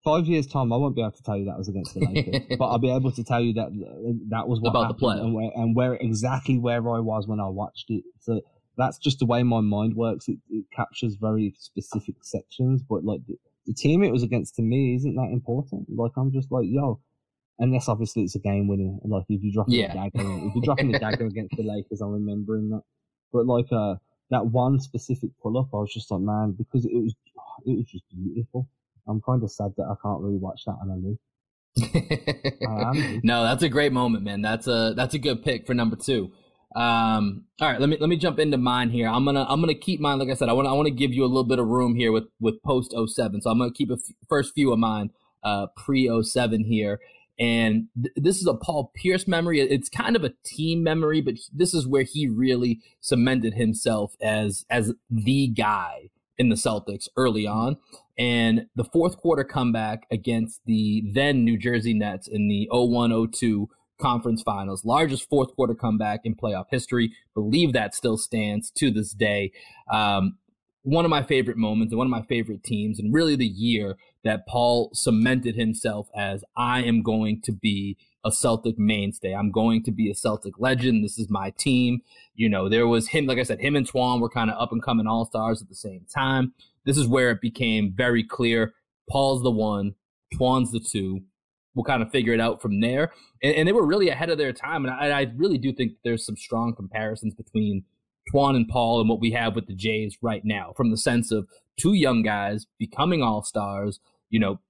Five 0.02 0.26
years 0.26 0.46
time, 0.46 0.72
I 0.72 0.76
won't 0.76 0.96
be 0.96 1.02
able 1.02 1.12
to 1.12 1.22
tell 1.22 1.36
you 1.36 1.44
that 1.46 1.58
was 1.58 1.68
against 1.68 1.92
the 1.92 2.00
Lakers, 2.00 2.56
but 2.58 2.64
I'll 2.64 2.78
be 2.78 2.90
able 2.90 3.12
to 3.12 3.24
tell 3.24 3.42
you 3.42 3.52
that 3.54 3.68
that 4.30 4.48
was 4.48 4.60
what 4.60 4.70
about 4.70 4.88
the 4.88 4.94
play 4.94 5.18
and 5.18 5.34
where, 5.34 5.50
and 5.54 5.76
where 5.76 5.94
exactly 5.94 6.58
where 6.58 6.76
I 6.88 7.00
was 7.00 7.26
when 7.26 7.40
I 7.40 7.48
watched 7.48 7.90
it. 7.90 8.04
So 8.20 8.40
that's 8.76 8.98
just 8.98 9.18
the 9.18 9.26
way 9.26 9.42
my 9.42 9.60
mind 9.60 9.94
works. 9.94 10.28
It, 10.28 10.38
it 10.50 10.64
captures 10.74 11.16
very 11.20 11.54
specific 11.58 12.16
sections, 12.22 12.82
but 12.82 13.04
like 13.04 13.20
the, 13.26 13.36
the, 13.66 13.74
team 13.74 14.02
it 14.02 14.12
was 14.12 14.22
against 14.22 14.56
to 14.56 14.62
me 14.62 14.94
isn't 14.96 15.14
that 15.14 15.30
important. 15.32 15.86
Like 15.94 16.12
I'm 16.16 16.32
just 16.32 16.50
like, 16.50 16.66
yo, 16.68 17.00
unless 17.58 17.88
obviously 17.88 18.22
it's 18.22 18.34
a 18.34 18.40
game 18.40 18.68
winner. 18.68 18.96
Like 19.04 19.24
if 19.28 19.42
you 19.42 19.52
drop 19.52 19.66
yeah. 19.68 19.92
a 19.92 19.94
dagger, 19.94 20.46
if 20.46 20.54
you're 20.54 20.64
dropping 20.64 20.94
a 20.94 20.98
dagger 20.98 21.26
against 21.26 21.56
the 21.56 21.62
Lakers, 21.62 22.00
I'm 22.00 22.12
remembering 22.12 22.70
that. 22.70 22.82
But 23.32 23.46
like 23.46 23.66
uh, 23.72 23.96
that 24.30 24.46
one 24.46 24.80
specific 24.80 25.30
pull 25.42 25.58
up, 25.58 25.68
I 25.72 25.78
was 25.78 25.92
just 25.92 26.10
like, 26.10 26.20
man, 26.20 26.52
because 26.52 26.84
it 26.84 26.94
was 26.94 27.14
it 27.66 27.76
was 27.76 27.86
just 27.86 28.04
beautiful. 28.10 28.68
I'm 29.06 29.20
kind 29.20 29.42
of 29.42 29.50
sad 29.50 29.74
that 29.76 29.84
I 29.84 29.94
can't 30.02 30.22
really 30.22 30.38
watch 30.38 30.64
that 30.64 30.78
on 30.80 30.90
a 30.90 30.96
loop. 30.96 31.18
no, 33.24 33.42
that's 33.42 33.62
a 33.62 33.68
great 33.68 33.92
moment, 33.92 34.24
man. 34.24 34.40
That's 34.40 34.66
a 34.66 34.94
that's 34.96 35.14
a 35.14 35.18
good 35.18 35.42
pick 35.42 35.66
for 35.66 35.74
number 35.74 35.96
two. 35.96 36.32
Um, 36.74 37.44
all 37.60 37.70
right, 37.70 37.80
let 37.80 37.88
me 37.88 37.96
let 38.00 38.08
me 38.08 38.16
jump 38.16 38.38
into 38.38 38.58
mine 38.58 38.90
here. 38.90 39.08
I'm 39.08 39.24
gonna 39.24 39.46
I'm 39.48 39.60
gonna 39.60 39.74
keep 39.74 40.00
mine. 40.00 40.18
Like 40.18 40.28
I 40.28 40.34
said, 40.34 40.48
I 40.48 40.52
want 40.52 40.66
I 40.66 40.72
want 40.72 40.86
to 40.86 40.94
give 40.94 41.12
you 41.12 41.24
a 41.24 41.26
little 41.26 41.44
bit 41.44 41.58
of 41.58 41.66
room 41.66 41.94
here 41.94 42.10
with 42.10 42.24
with 42.40 42.62
post 42.62 42.92
07. 42.92 43.42
So 43.42 43.50
I'm 43.50 43.58
gonna 43.58 43.72
keep 43.72 43.90
a 43.90 43.94
f- 43.94 44.14
first 44.28 44.54
few 44.54 44.72
of 44.72 44.78
mine 44.78 45.10
uh, 45.44 45.68
pre 45.76 46.10
07 46.22 46.64
here. 46.64 47.00
And 47.38 47.88
th- 48.00 48.14
this 48.16 48.38
is 48.38 48.46
a 48.46 48.54
Paul 48.54 48.92
Pierce 48.94 49.28
memory. 49.28 49.60
It's 49.60 49.88
kind 49.88 50.16
of 50.16 50.24
a 50.24 50.32
team 50.44 50.82
memory, 50.82 51.20
but 51.20 51.34
this 51.52 51.74
is 51.74 51.86
where 51.86 52.02
he 52.02 52.28
really 52.28 52.80
cemented 53.00 53.54
himself 53.54 54.16
as 54.20 54.64
as 54.68 54.92
the 55.08 55.48
guy 55.48 56.10
in 56.38 56.48
the 56.48 56.56
Celtics 56.56 57.08
early 57.16 57.46
on. 57.46 57.76
And 58.18 58.66
the 58.74 58.84
fourth 58.84 59.16
quarter 59.16 59.44
comeback 59.44 60.06
against 60.10 60.60
the 60.66 61.04
then 61.12 61.44
New 61.44 61.56
Jersey 61.56 61.94
Nets 61.94 62.28
in 62.28 62.48
the 62.48 62.68
01 62.70 63.30
02 63.32 63.68
conference 64.04 64.42
finals, 64.42 64.84
largest 64.84 65.30
fourth 65.30 65.54
quarter 65.56 65.74
comeback 65.74 66.20
in 66.24 66.34
playoff 66.34 66.66
history. 66.70 67.10
Believe 67.32 67.72
that 67.72 67.94
still 67.94 68.18
stands 68.18 68.70
to 68.72 68.90
this 68.90 69.12
day. 69.12 69.50
Um, 69.90 70.36
one 70.82 71.06
of 71.06 71.10
my 71.10 71.22
favorite 71.22 71.56
moments 71.56 71.90
and 71.90 71.96
one 71.96 72.06
of 72.06 72.10
my 72.10 72.20
favorite 72.20 72.62
teams, 72.62 72.98
and 72.98 73.14
really 73.14 73.34
the 73.34 73.46
year 73.46 73.96
that 74.22 74.46
Paul 74.46 74.90
cemented 74.92 75.54
himself 75.54 76.08
as 76.14 76.44
I 76.54 76.82
am 76.82 77.02
going 77.02 77.40
to 77.44 77.52
be 77.52 77.96
a 78.26 78.30
Celtic 78.30 78.78
mainstay. 78.78 79.34
I'm 79.34 79.50
going 79.50 79.82
to 79.84 79.90
be 79.90 80.10
a 80.10 80.14
Celtic 80.14 80.58
legend. 80.58 81.02
This 81.02 81.18
is 81.18 81.30
my 81.30 81.48
team. 81.56 82.00
You 82.34 82.50
know, 82.50 82.68
there 82.68 82.86
was 82.86 83.08
him, 83.08 83.24
like 83.24 83.38
I 83.38 83.42
said, 83.42 83.60
him 83.60 83.74
and 83.74 83.90
Twan 83.90 84.20
were 84.20 84.28
kind 84.28 84.50
of 84.50 84.60
up 84.60 84.72
and 84.72 84.82
coming 84.82 85.06
all 85.06 85.24
stars 85.24 85.62
at 85.62 85.70
the 85.70 85.74
same 85.74 86.04
time. 86.14 86.52
This 86.84 86.98
is 86.98 87.08
where 87.08 87.30
it 87.30 87.40
became 87.40 87.94
very 87.96 88.22
clear 88.22 88.74
Paul's 89.08 89.42
the 89.42 89.50
one, 89.50 89.94
Twan's 90.34 90.72
the 90.72 90.80
two 90.80 91.22
we'll 91.74 91.84
kind 91.84 92.02
of 92.02 92.10
figure 92.10 92.32
it 92.32 92.40
out 92.40 92.62
from 92.62 92.80
there. 92.80 93.12
And, 93.42 93.54
and 93.54 93.68
they 93.68 93.72
were 93.72 93.86
really 93.86 94.08
ahead 94.08 94.30
of 94.30 94.38
their 94.38 94.52
time. 94.52 94.84
And 94.84 94.94
I, 94.94 95.20
I, 95.20 95.32
really 95.36 95.58
do 95.58 95.72
think 95.72 95.92
there's 96.04 96.24
some 96.24 96.36
strong 96.36 96.74
comparisons 96.74 97.34
between 97.34 97.84
Twan 98.32 98.56
and 98.56 98.68
Paul 98.68 99.00
and 99.00 99.08
what 99.08 99.20
we 99.20 99.32
have 99.32 99.54
with 99.54 99.66
the 99.66 99.74
Jays 99.74 100.16
right 100.22 100.42
now, 100.44 100.72
from 100.76 100.90
the 100.90 100.96
sense 100.96 101.30
of 101.32 101.48
two 101.78 101.94
young 101.94 102.22
guys 102.22 102.66
becoming 102.78 103.22
all 103.22 103.42
stars, 103.42 104.00
you 104.30 104.40
know, 104.40 104.60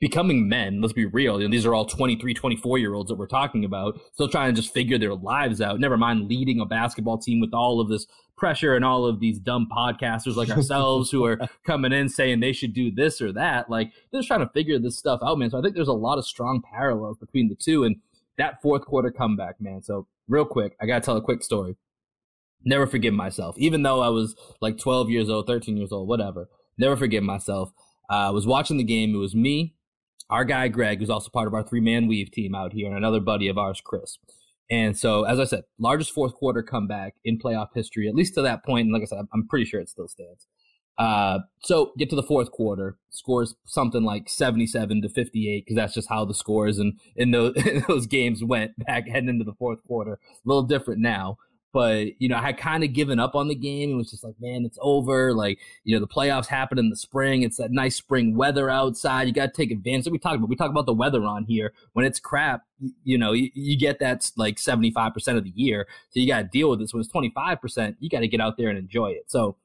becoming 0.00 0.48
men. 0.48 0.80
Let's 0.80 0.92
be 0.92 1.06
real. 1.06 1.40
You 1.40 1.48
know, 1.48 1.52
these 1.52 1.66
are 1.66 1.74
all 1.74 1.86
23, 1.86 2.34
24 2.34 2.78
year 2.78 2.94
olds 2.94 3.08
that 3.08 3.16
we're 3.16 3.26
talking 3.26 3.64
about, 3.64 4.00
still 4.12 4.28
trying 4.28 4.54
to 4.54 4.60
just 4.60 4.72
figure 4.72 4.98
their 4.98 5.14
lives 5.14 5.60
out. 5.60 5.80
Never 5.80 5.96
mind 5.96 6.28
leading 6.28 6.60
a 6.60 6.66
basketball 6.66 7.18
team 7.18 7.40
with 7.40 7.52
all 7.52 7.80
of 7.80 7.88
this 7.88 8.06
pressure 8.36 8.76
and 8.76 8.84
all 8.84 9.04
of 9.04 9.20
these 9.20 9.38
dumb 9.38 9.68
podcasters 9.70 10.36
like 10.36 10.50
ourselves 10.56 11.10
who 11.10 11.24
are 11.24 11.38
coming 11.64 11.92
in 11.92 12.08
saying 12.08 12.40
they 12.40 12.52
should 12.52 12.72
do 12.72 12.90
this 12.90 13.20
or 13.20 13.32
that. 13.32 13.68
Like 13.68 13.92
they're 14.10 14.20
just 14.20 14.28
trying 14.28 14.40
to 14.40 14.50
figure 14.52 14.78
this 14.78 14.98
stuff 14.98 15.20
out, 15.22 15.38
man. 15.38 15.50
So 15.50 15.58
I 15.58 15.62
think 15.62 15.74
there's 15.74 15.88
a 15.88 15.92
lot 15.92 16.18
of 16.18 16.26
strong 16.26 16.62
parallels 16.62 17.18
between 17.18 17.48
the 17.48 17.56
two 17.56 17.84
and 17.84 17.96
that 18.36 18.62
fourth 18.62 18.84
quarter 18.84 19.10
comeback, 19.10 19.60
man. 19.60 19.82
So 19.82 20.06
real 20.28 20.44
quick, 20.44 20.76
I 20.80 20.86
gotta 20.86 21.00
tell 21.00 21.16
a 21.16 21.22
quick 21.22 21.42
story. 21.42 21.76
Never 22.64 22.86
forgive 22.86 23.14
myself, 23.14 23.56
even 23.58 23.82
though 23.82 24.00
I 24.00 24.08
was 24.08 24.34
like 24.60 24.78
12 24.78 25.10
years 25.10 25.28
old, 25.28 25.46
13 25.46 25.76
years 25.76 25.92
old, 25.92 26.08
whatever. 26.08 26.48
Never 26.76 26.96
forgive 26.96 27.22
myself. 27.22 27.72
Uh, 28.10 28.28
I 28.28 28.30
was 28.30 28.46
watching 28.46 28.78
the 28.78 28.84
game. 28.84 29.14
It 29.14 29.18
was 29.18 29.34
me, 29.34 29.74
our 30.30 30.44
guy 30.44 30.68
Greg, 30.68 30.98
who's 30.98 31.10
also 31.10 31.30
part 31.30 31.46
of 31.46 31.54
our 31.54 31.62
three 31.62 31.80
man 31.80 32.06
weave 32.06 32.30
team 32.30 32.54
out 32.54 32.72
here, 32.72 32.86
and 32.86 32.96
another 32.96 33.20
buddy 33.20 33.48
of 33.48 33.58
ours, 33.58 33.80
Chris. 33.84 34.18
And 34.70 34.98
so, 34.98 35.24
as 35.24 35.40
I 35.40 35.44
said, 35.44 35.64
largest 35.78 36.12
fourth 36.12 36.34
quarter 36.34 36.62
comeback 36.62 37.14
in 37.24 37.38
playoff 37.38 37.68
history, 37.74 38.08
at 38.08 38.14
least 38.14 38.34
to 38.34 38.42
that 38.42 38.64
point. 38.64 38.86
And 38.86 38.92
like 38.92 39.02
I 39.02 39.06
said, 39.06 39.26
I'm 39.32 39.48
pretty 39.48 39.64
sure 39.64 39.80
it 39.80 39.88
still 39.88 40.08
stands. 40.08 40.46
Uh, 40.98 41.38
so 41.62 41.92
get 41.96 42.10
to 42.10 42.16
the 42.16 42.22
fourth 42.24 42.50
quarter, 42.50 42.98
scores 43.08 43.54
something 43.64 44.02
like 44.02 44.28
77 44.28 45.00
to 45.02 45.08
58 45.08 45.64
because 45.64 45.76
that's 45.76 45.94
just 45.94 46.08
how 46.08 46.24
the 46.24 46.34
scores 46.34 46.78
and 46.78 46.98
in 47.14 47.30
those, 47.30 47.54
in 47.66 47.84
those 47.86 48.06
games 48.06 48.42
went 48.42 48.72
back 48.84 49.08
heading 49.08 49.28
into 49.28 49.44
the 49.44 49.54
fourth 49.54 49.78
quarter. 49.86 50.14
A 50.14 50.18
little 50.44 50.64
different 50.64 51.00
now 51.00 51.38
but 51.72 52.20
you 52.20 52.28
know, 52.28 52.36
I 52.36 52.42
had 52.42 52.58
kind 52.58 52.82
of 52.82 52.92
given 52.92 53.18
up 53.18 53.34
on 53.34 53.48
the 53.48 53.54
game. 53.54 53.92
It 53.92 53.94
was 53.94 54.10
just 54.10 54.24
like, 54.24 54.34
man, 54.40 54.64
it's 54.64 54.78
over. 54.80 55.34
Like, 55.34 55.58
you 55.84 55.94
know, 55.94 56.00
the 56.00 56.08
playoffs 56.08 56.46
happen 56.46 56.78
in 56.78 56.90
the 56.90 56.96
spring. 56.96 57.42
It's 57.42 57.58
that 57.58 57.70
nice 57.70 57.96
spring 57.96 58.36
weather 58.36 58.70
outside. 58.70 59.26
You 59.28 59.34
got 59.34 59.46
to 59.46 59.52
take 59.52 59.70
advantage. 59.70 60.10
We 60.10 60.18
talk 60.18 60.36
about 60.36 60.48
we 60.48 60.56
talk 60.56 60.70
about 60.70 60.86
the 60.86 60.94
weather 60.94 61.22
on 61.24 61.44
here. 61.44 61.72
When 61.92 62.04
it's 62.04 62.20
crap, 62.20 62.62
you 63.04 63.18
know, 63.18 63.32
you, 63.32 63.50
you 63.54 63.78
get 63.78 63.98
that 64.00 64.30
like 64.36 64.58
seventy 64.58 64.90
five 64.90 65.12
percent 65.12 65.38
of 65.38 65.44
the 65.44 65.52
year. 65.54 65.86
So 66.10 66.20
you 66.20 66.26
got 66.26 66.38
to 66.42 66.48
deal 66.48 66.70
with 66.70 66.80
this. 66.80 66.92
When 66.92 67.00
it's 67.00 67.10
twenty 67.10 67.30
five 67.34 67.60
percent, 67.60 67.96
you 68.00 68.08
got 68.08 68.20
to 68.20 68.28
get 68.28 68.40
out 68.40 68.56
there 68.56 68.68
and 68.68 68.78
enjoy 68.78 69.10
it. 69.10 69.24
So 69.30 69.56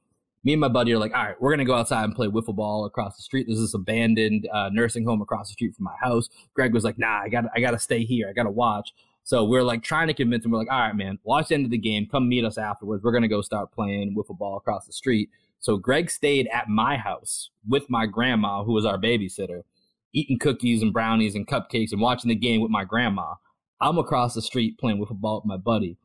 me 0.44 0.52
and 0.52 0.60
my 0.60 0.68
buddy 0.68 0.92
are 0.92 0.98
like, 0.98 1.14
all 1.14 1.24
right, 1.24 1.40
we're 1.40 1.50
gonna 1.50 1.64
go 1.64 1.74
outside 1.74 2.04
and 2.04 2.14
play 2.14 2.26
wiffle 2.26 2.54
ball 2.54 2.84
across 2.84 3.16
the 3.16 3.22
street. 3.22 3.46
There's 3.46 3.60
this 3.60 3.74
abandoned 3.74 4.46
uh, 4.52 4.68
nursing 4.72 5.06
home 5.06 5.22
across 5.22 5.48
the 5.48 5.54
street 5.54 5.74
from 5.74 5.84
my 5.84 5.96
house. 6.00 6.28
Greg 6.52 6.74
was 6.74 6.84
like, 6.84 6.98
nah, 6.98 7.22
I 7.22 7.28
got 7.30 7.44
I 7.56 7.60
got 7.60 7.70
to 7.70 7.78
stay 7.78 8.04
here. 8.04 8.28
I 8.28 8.32
got 8.32 8.42
to 8.44 8.50
watch. 8.50 8.92
So 9.24 9.42
we're 9.44 9.62
like 9.62 9.82
trying 9.82 10.08
to 10.08 10.14
convince 10.14 10.44
him. 10.44 10.50
We're 10.50 10.58
like, 10.58 10.70
all 10.70 10.80
right, 10.80 10.94
man, 10.94 11.18
watch 11.24 11.48
the 11.48 11.54
end 11.54 11.64
of 11.64 11.70
the 11.70 11.78
game. 11.78 12.06
Come 12.10 12.28
meet 12.28 12.44
us 12.44 12.58
afterwards. 12.58 13.02
We're 13.02 13.12
gonna 13.12 13.26
go 13.26 13.40
start 13.40 13.72
playing 13.72 14.14
wiffle 14.14 14.38
ball 14.38 14.58
across 14.58 14.86
the 14.86 14.92
street. 14.92 15.30
So 15.60 15.78
Greg 15.78 16.10
stayed 16.10 16.46
at 16.52 16.68
my 16.68 16.98
house 16.98 17.48
with 17.66 17.88
my 17.88 18.04
grandma, 18.04 18.64
who 18.64 18.74
was 18.74 18.84
our 18.84 18.98
babysitter, 18.98 19.62
eating 20.12 20.38
cookies 20.38 20.82
and 20.82 20.92
brownies 20.92 21.34
and 21.34 21.46
cupcakes 21.46 21.90
and 21.90 22.02
watching 22.02 22.28
the 22.28 22.34
game 22.34 22.60
with 22.60 22.70
my 22.70 22.84
grandma. 22.84 23.34
I'm 23.80 23.96
across 23.96 24.34
the 24.34 24.42
street 24.42 24.78
playing 24.78 24.98
wiffle 24.98 25.20
ball 25.20 25.36
with 25.36 25.46
my 25.46 25.56
buddy. 25.56 25.96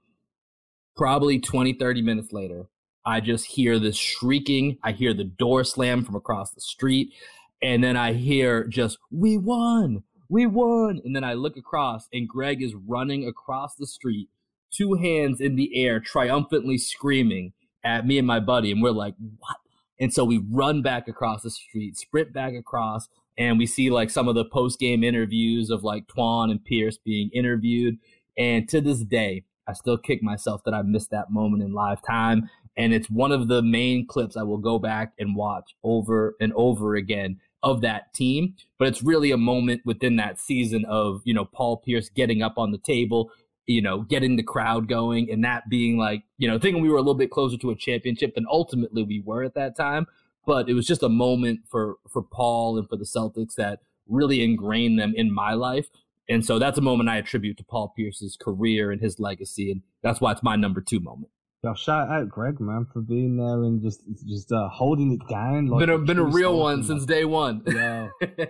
Probably 0.96 1.40
20, 1.40 1.74
30 1.74 2.02
minutes 2.02 2.32
later, 2.32 2.68
I 3.06 3.20
just 3.20 3.46
hear 3.46 3.80
this 3.80 3.98
shrieking. 3.98 4.78
I 4.82 4.94
hear 4.94 5.14
the 5.14 5.26
door 5.26 5.66
slam 5.66 6.06
from 6.06 6.16
across 6.16 6.52
the 6.52 6.62
street. 6.62 7.14
And 7.62 7.84
then 7.84 7.98
I 7.98 8.14
hear 8.14 8.66
just, 8.66 8.98
we 9.12 9.38
won 9.38 10.04
we 10.30 10.46
won. 10.46 11.02
And 11.04 11.16
then 11.16 11.24
I 11.24 11.34
look 11.34 11.58
across 11.58 12.08
and 12.14 12.30
Greg 12.30 12.62
is 12.62 12.76
running 12.76 13.28
across 13.28 13.76
the 13.76 13.88
street, 13.88 14.30
two 14.72 14.94
hands 14.94 15.42
in 15.42 15.56
the 15.56 15.84
air, 15.84 16.00
triumphantly 16.00 16.78
screaming 16.78 17.54
at 17.84 18.06
me 18.06 18.18
and 18.18 18.28
my 18.28 18.40
buddy. 18.40 18.72
And 18.72 18.82
we're 18.82 18.92
like, 18.92 19.16
what? 19.40 19.58
And 20.00 20.14
so 20.14 20.24
we 20.24 20.42
run 20.50 20.82
back 20.82 21.08
across 21.10 21.42
the 21.42 21.50
street, 21.50 21.98
sprint 21.98 22.32
back 22.32 22.54
across, 22.54 23.10
and 23.38 23.58
we 23.58 23.66
see 23.66 23.90
like 23.90 24.10
some 24.10 24.28
of 24.28 24.36
the 24.36 24.46
post 24.46 24.80
game 24.80 25.04
interviews 25.04 25.70
of 25.70 25.84
like 25.84 26.08
Twan 26.08 26.52
and 26.52 26.64
Pierce 26.64 26.98
being 26.98 27.30
interviewed. 27.34 27.98
And 28.38 28.70
to 28.70 28.80
this 28.80 29.00
day, 29.00 29.44
I 29.68 29.74
still 29.74 29.98
kick 29.98 30.24
myself 30.24 30.64
that 30.64 30.74
I 30.74 30.84
missed 30.84 31.12
that 31.12 31.32
moment 31.32 31.64
in 31.64 31.74
live 31.74 32.02
time. 32.02 32.50
And 32.78 32.94
it's 32.94 33.10
one 33.10 33.32
of 33.34 33.50
the 33.50 33.62
main 33.62 34.08
clips 34.08 34.38
I 34.38 34.44
will 34.44 34.58
go 34.58 34.80
back 34.80 35.12
and 35.20 35.36
watch 35.36 35.76
over 35.84 36.36
and 36.40 36.54
over 36.54 36.96
again 36.96 37.40
of 37.64 37.82
that 37.82 38.14
team. 38.14 38.56
But 38.78 38.88
it's 38.88 39.04
really 39.04 39.32
a 39.32 39.38
moment 39.38 39.82
within 39.86 40.16
that 40.18 40.40
season 40.40 40.86
of, 40.86 41.22
you 41.26 41.34
know, 41.34 41.46
Paul 41.46 41.78
Pierce 41.78 42.10
getting 42.10 42.42
up 42.42 42.58
on 42.58 42.72
the 42.72 42.78
table, 42.78 43.32
you 43.66 43.82
know, 43.82 44.02
getting 44.02 44.36
the 44.36 44.44
crowd 44.44 44.88
going 44.88 45.30
and 45.32 45.44
that 45.44 45.70
being 45.70 45.98
like, 45.98 46.24
you 46.38 46.48
know, 46.48 46.58
thinking 46.58 46.82
we 46.82 46.90
were 46.90 46.98
a 46.98 47.02
little 47.02 47.16
bit 47.16 47.32
closer 47.32 47.58
to 47.58 47.72
a 47.72 47.76
championship 47.76 48.36
than 48.36 48.46
ultimately 48.50 49.04
we 49.04 49.22
were 49.22 49.44
at 49.44 49.56
that 49.56 49.76
time. 49.76 50.08
But 50.46 50.70
it 50.70 50.74
was 50.74 50.88
just 50.88 51.04
a 51.04 51.10
moment 51.10 51.62
for 51.70 51.98
for 52.10 52.24
Paul 52.24 52.78
and 52.78 52.88
for 52.90 52.96
the 52.96 53.06
Celtics 53.06 53.56
that 53.56 53.80
really 54.08 54.44
ingrained 54.44 54.98
them 54.98 55.14
in 55.16 55.32
my 55.32 55.54
life. 55.54 55.88
And 56.28 56.46
so 56.46 56.60
that's 56.60 56.78
a 56.78 56.82
moment 56.82 57.10
I 57.10 57.18
attribute 57.18 57.58
to 57.58 57.64
Paul 57.64 57.94
Pierce's 57.96 58.38
career 58.40 58.92
and 58.92 59.02
his 59.02 59.20
legacy. 59.20 59.72
And 59.72 59.82
that's 60.02 60.22
why 60.22 60.32
it's 60.32 60.44
my 60.44 60.56
number 60.56 60.80
two 60.82 61.00
moment. 61.00 61.32
Yeah, 61.64 61.74
shout 61.74 62.10
out 62.10 62.30
Greg, 62.30 62.62
man, 62.62 62.86
for 62.86 63.02
being 63.02 63.36
there 63.36 63.64
and 63.64 63.82
just 63.82 64.02
just 64.26 64.50
uh, 64.50 64.70
holding 64.70 65.12
it 65.12 65.28
down. 65.30 65.68
Like 65.68 65.82
been 65.82 65.90
a, 65.90 65.98
been 65.98 66.18
a 66.18 66.24
real 66.24 66.58
one 66.58 66.84
since 66.84 67.06
day 67.06 67.26
one. 67.26 67.64
yeah, 67.68 68.08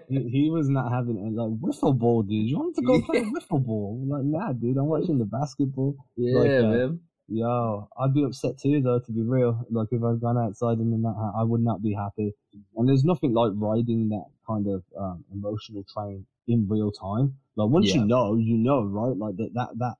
he, 0.08 0.30
he, 0.30 0.50
was 0.52 0.70
not 0.70 0.92
having 0.92 1.18
it. 1.18 1.34
Like 1.34 1.50
wiffle 1.60 1.98
ball, 1.98 2.22
dude. 2.22 2.46
You 2.48 2.60
want 2.60 2.76
to 2.76 2.84
go 2.84 3.02
play 3.02 3.22
wiffle 3.36 3.66
ball? 3.66 4.00
Like, 4.08 4.26
nah, 4.26 4.54
dude. 4.54 4.78
I'm 4.78 4.86
watching 4.86 5.18
the 5.18 5.26
basketball. 5.26 5.96
Yeah, 6.18 6.40
like, 6.40 6.52
uh, 6.52 6.68
man. 6.68 7.00
Yo, 7.30 7.88
I'd 8.00 8.14
be 8.14 8.24
upset 8.24 8.60
too, 8.60 8.80
though. 8.82 9.00
To 9.00 9.12
be 9.12 9.24
real, 9.24 9.66
like 9.72 9.88
if 9.92 10.04
I'd 10.04 10.22
gone 10.22 10.38
outside 10.38 10.78
and 10.78 10.94
then 10.94 11.02
that, 11.02 11.34
I 11.36 11.44
would 11.44 11.62
not 11.62 11.82
be 11.82 11.94
happy. 11.94 12.34
And 12.76 12.88
there's 12.88 13.04
nothing 13.04 13.34
like 13.34 13.52
riding 13.56 14.10
that 14.10 14.26
kind 14.46 14.68
of 14.68 14.84
um, 15.00 15.24
emotional 15.34 15.84
train 15.92 16.26
in 16.48 16.68
real 16.68 16.92
time. 16.92 17.38
Like 17.56 17.70
once 17.70 17.88
yeah. 17.88 18.02
you 18.02 18.06
know, 18.06 18.36
you 18.36 18.58
know, 18.58 18.84
right? 18.84 19.18
Like 19.18 19.38
that 19.38 19.54
that 19.56 19.70
that 19.78 19.96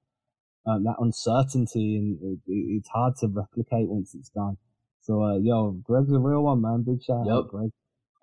um, 0.70 0.84
that 0.84 0.96
uncertainty, 1.00 1.98
and 1.98 2.20
it, 2.22 2.40
it, 2.52 2.78
it's 2.78 2.90
hard 2.90 3.16
to 3.18 3.28
replicate 3.28 3.88
once 3.90 4.14
it's 4.14 4.30
gone. 4.30 4.58
So, 5.02 5.24
uh, 5.24 5.38
yo, 5.38 5.72
Greg's 5.84 6.12
a 6.12 6.20
real 6.20 6.44
one, 6.44 6.62
man. 6.62 6.84
Big 6.84 7.02
shout 7.02 7.26
yep. 7.26 7.34
out, 7.34 7.48
Greg. 7.50 7.72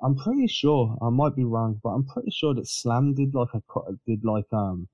I'm 0.02 0.14
pretty 0.14 0.46
sure 0.46 0.96
I 1.02 1.08
might 1.08 1.34
be 1.34 1.44
wrong, 1.44 1.80
but 1.82 1.90
I'm 1.90 2.04
pretty 2.04 2.30
sure 2.30 2.54
that 2.54 2.68
Slam 2.68 3.14
did 3.14 3.34
like 3.34 3.48
a 3.54 3.62
did 4.06 4.24
like 4.24 4.44
um 4.52 4.88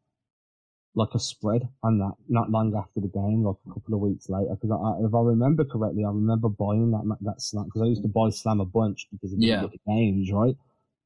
like 0.94 1.08
a 1.14 1.18
spread 1.18 1.62
on 1.82 1.98
that 1.98 2.12
not 2.28 2.50
long 2.50 2.72
after 2.76 3.00
the 3.00 3.08
game, 3.08 3.42
like 3.42 3.56
a 3.66 3.74
couple 3.74 3.94
of 3.94 4.00
weeks 4.00 4.28
later. 4.28 4.54
Because 4.54 4.70
if 5.04 5.14
I 5.14 5.20
remember 5.20 5.64
correctly, 5.64 6.04
I 6.04 6.08
remember 6.08 6.48
buying 6.48 6.92
that 6.92 7.16
that 7.22 7.42
Slam 7.42 7.64
because 7.64 7.82
I 7.82 7.86
used 7.86 8.02
to 8.02 8.08
buy 8.08 8.30
Slam 8.30 8.60
a 8.60 8.64
bunch 8.64 9.08
because 9.10 9.32
of 9.32 9.40
yeah. 9.40 9.62
the 9.62 9.78
games, 9.86 10.30
right? 10.30 10.56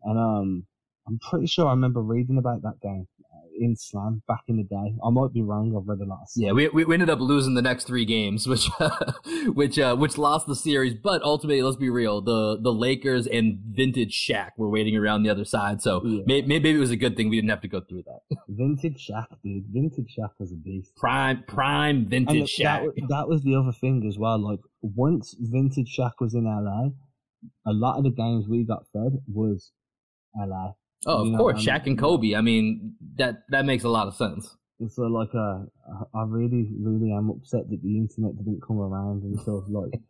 And 0.02 0.18
um, 0.18 0.66
I'm 1.08 1.18
pretty 1.18 1.46
sure 1.46 1.66
I 1.66 1.70
remember 1.70 2.02
reading 2.02 2.36
about 2.36 2.62
that 2.62 2.80
game 2.82 3.08
in 3.58 3.76
Slam 3.76 4.22
back 4.28 4.42
in 4.48 4.56
the 4.56 4.64
day. 4.64 4.94
I 5.04 5.10
might 5.10 5.32
be 5.32 5.42
wrong. 5.42 5.76
I've 5.76 5.88
read 5.88 6.00
a 6.00 6.08
lot. 6.08 6.26
Yeah, 6.34 6.52
we, 6.52 6.68
we 6.68 6.94
ended 6.94 7.10
up 7.10 7.20
losing 7.20 7.54
the 7.54 7.62
next 7.62 7.84
three 7.84 8.04
games, 8.04 8.46
which 8.48 8.68
which 9.54 9.78
uh, 9.78 9.96
which 9.96 10.18
lost 10.18 10.46
the 10.46 10.56
series. 10.56 10.94
But 10.94 11.22
ultimately, 11.22 11.62
let's 11.62 11.76
be 11.76 11.90
real: 11.90 12.20
the 12.20 12.58
the 12.60 12.72
Lakers 12.72 13.26
and 13.26 13.58
Vintage 13.70 14.14
Shaq 14.14 14.50
were 14.56 14.68
waiting 14.68 14.96
around 14.96 15.22
the 15.22 15.30
other 15.30 15.44
side. 15.44 15.82
So 15.82 16.02
yeah. 16.04 16.22
maybe, 16.26 16.46
maybe 16.46 16.70
it 16.70 16.78
was 16.78 16.90
a 16.90 16.96
good 16.96 17.16
thing 17.16 17.28
we 17.28 17.36
didn't 17.36 17.50
have 17.50 17.62
to 17.62 17.68
go 17.68 17.80
through 17.80 18.04
that. 18.04 18.36
Vintage 18.48 19.08
Shaq, 19.08 19.26
dude. 19.42 19.64
Vintage 19.72 20.14
Shaq 20.18 20.30
was 20.38 20.52
a 20.52 20.56
beast. 20.56 20.94
Prime 20.96 21.44
prime 21.46 22.06
Vintage 22.06 22.54
Shaq. 22.56 22.94
That, 22.96 23.08
that 23.08 23.28
was 23.28 23.42
the 23.42 23.54
other 23.54 23.72
thing 23.72 24.04
as 24.06 24.18
well. 24.18 24.38
Like 24.38 24.60
once 24.82 25.34
Vintage 25.38 25.96
Shaq 25.96 26.12
was 26.20 26.34
in 26.34 26.44
LA, 26.44 26.90
a 27.66 27.72
lot 27.72 27.98
of 27.98 28.04
the 28.04 28.10
games 28.10 28.48
we 28.48 28.64
got 28.64 28.84
fed 28.92 29.18
was 29.26 29.72
LA. 30.36 30.72
Oh, 31.04 31.30
of 31.30 31.38
course, 31.38 31.64
know, 31.64 31.72
Shaq 31.72 31.86
and 31.86 31.98
Kobe. 31.98 32.34
I 32.34 32.40
mean, 32.40 32.94
that 33.16 33.42
that 33.50 33.64
makes 33.64 33.84
a 33.84 33.88
lot 33.88 34.08
of 34.08 34.14
sense. 34.14 34.56
So, 34.88 35.02
like, 35.02 35.34
uh, 35.34 35.64
I 36.14 36.24
really, 36.26 36.68
really 36.78 37.10
am 37.10 37.30
upset 37.30 37.70
that 37.70 37.82
the 37.82 37.96
internet 37.96 38.36
didn't 38.36 38.60
come 38.66 38.78
around 38.78 39.22
and 39.22 39.40
stuff. 39.40 39.64
Like, 39.68 40.00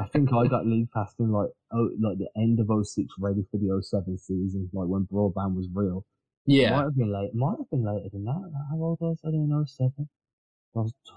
I 0.00 0.04
think 0.08 0.32
I 0.32 0.46
got 0.46 0.66
league 0.66 0.90
passed 0.90 1.20
in 1.20 1.30
like 1.30 1.50
oh, 1.72 1.90
like 2.00 2.18
the 2.18 2.28
end 2.36 2.60
of 2.60 2.68
06, 2.68 3.14
ready 3.18 3.44
for 3.50 3.58
the 3.58 3.82
07 3.82 4.18
season, 4.18 4.68
like 4.72 4.88
when 4.88 5.06
broadband 5.06 5.54
was 5.54 5.68
real. 5.72 6.04
Yeah, 6.46 6.70
might 6.70 6.84
have 6.84 6.96
been 6.96 7.12
late. 7.12 7.34
Might 7.34 7.58
have 7.58 7.70
been 7.70 7.84
later 7.84 8.08
than 8.12 8.24
that. 8.24 8.52
How 8.70 8.76
old 8.76 8.98
was 9.00 9.18
I 9.24 9.28
in 9.28 9.64
07? 9.66 9.92
I 9.98 10.78
was, 10.78 10.92
I 11.08 11.12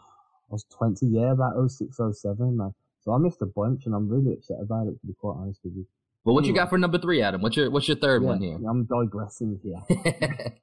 was 0.49 0.65
20. 0.71 1.07
Yeah, 1.07 1.31
about 1.31 1.69
06, 1.69 1.97
07, 1.97 2.57
man. 2.57 2.73
So 3.01 3.13
I 3.13 3.17
missed 3.17 3.41
a 3.41 3.45
bunch, 3.45 3.85
and 3.85 3.93
I'm 3.93 4.07
really 4.07 4.33
upset 4.33 4.57
about 4.61 4.87
it. 4.87 4.99
To 5.01 5.07
be 5.07 5.13
quite 5.13 5.37
honest 5.37 5.59
with 5.63 5.73
you. 5.75 5.87
Well, 6.23 6.35
what 6.35 6.45
you 6.45 6.51
hmm. 6.51 6.57
got 6.57 6.69
for 6.69 6.77
number 6.77 6.99
three, 6.99 7.21
Adam? 7.21 7.41
What's 7.41 7.55
your 7.55 7.71
what's 7.71 7.87
your 7.87 7.97
third 7.97 8.21
yeah, 8.21 8.27
one 8.27 8.41
here? 8.41 8.59
I'm 8.69 8.85
digressing 8.85 9.59
here. 9.63 9.81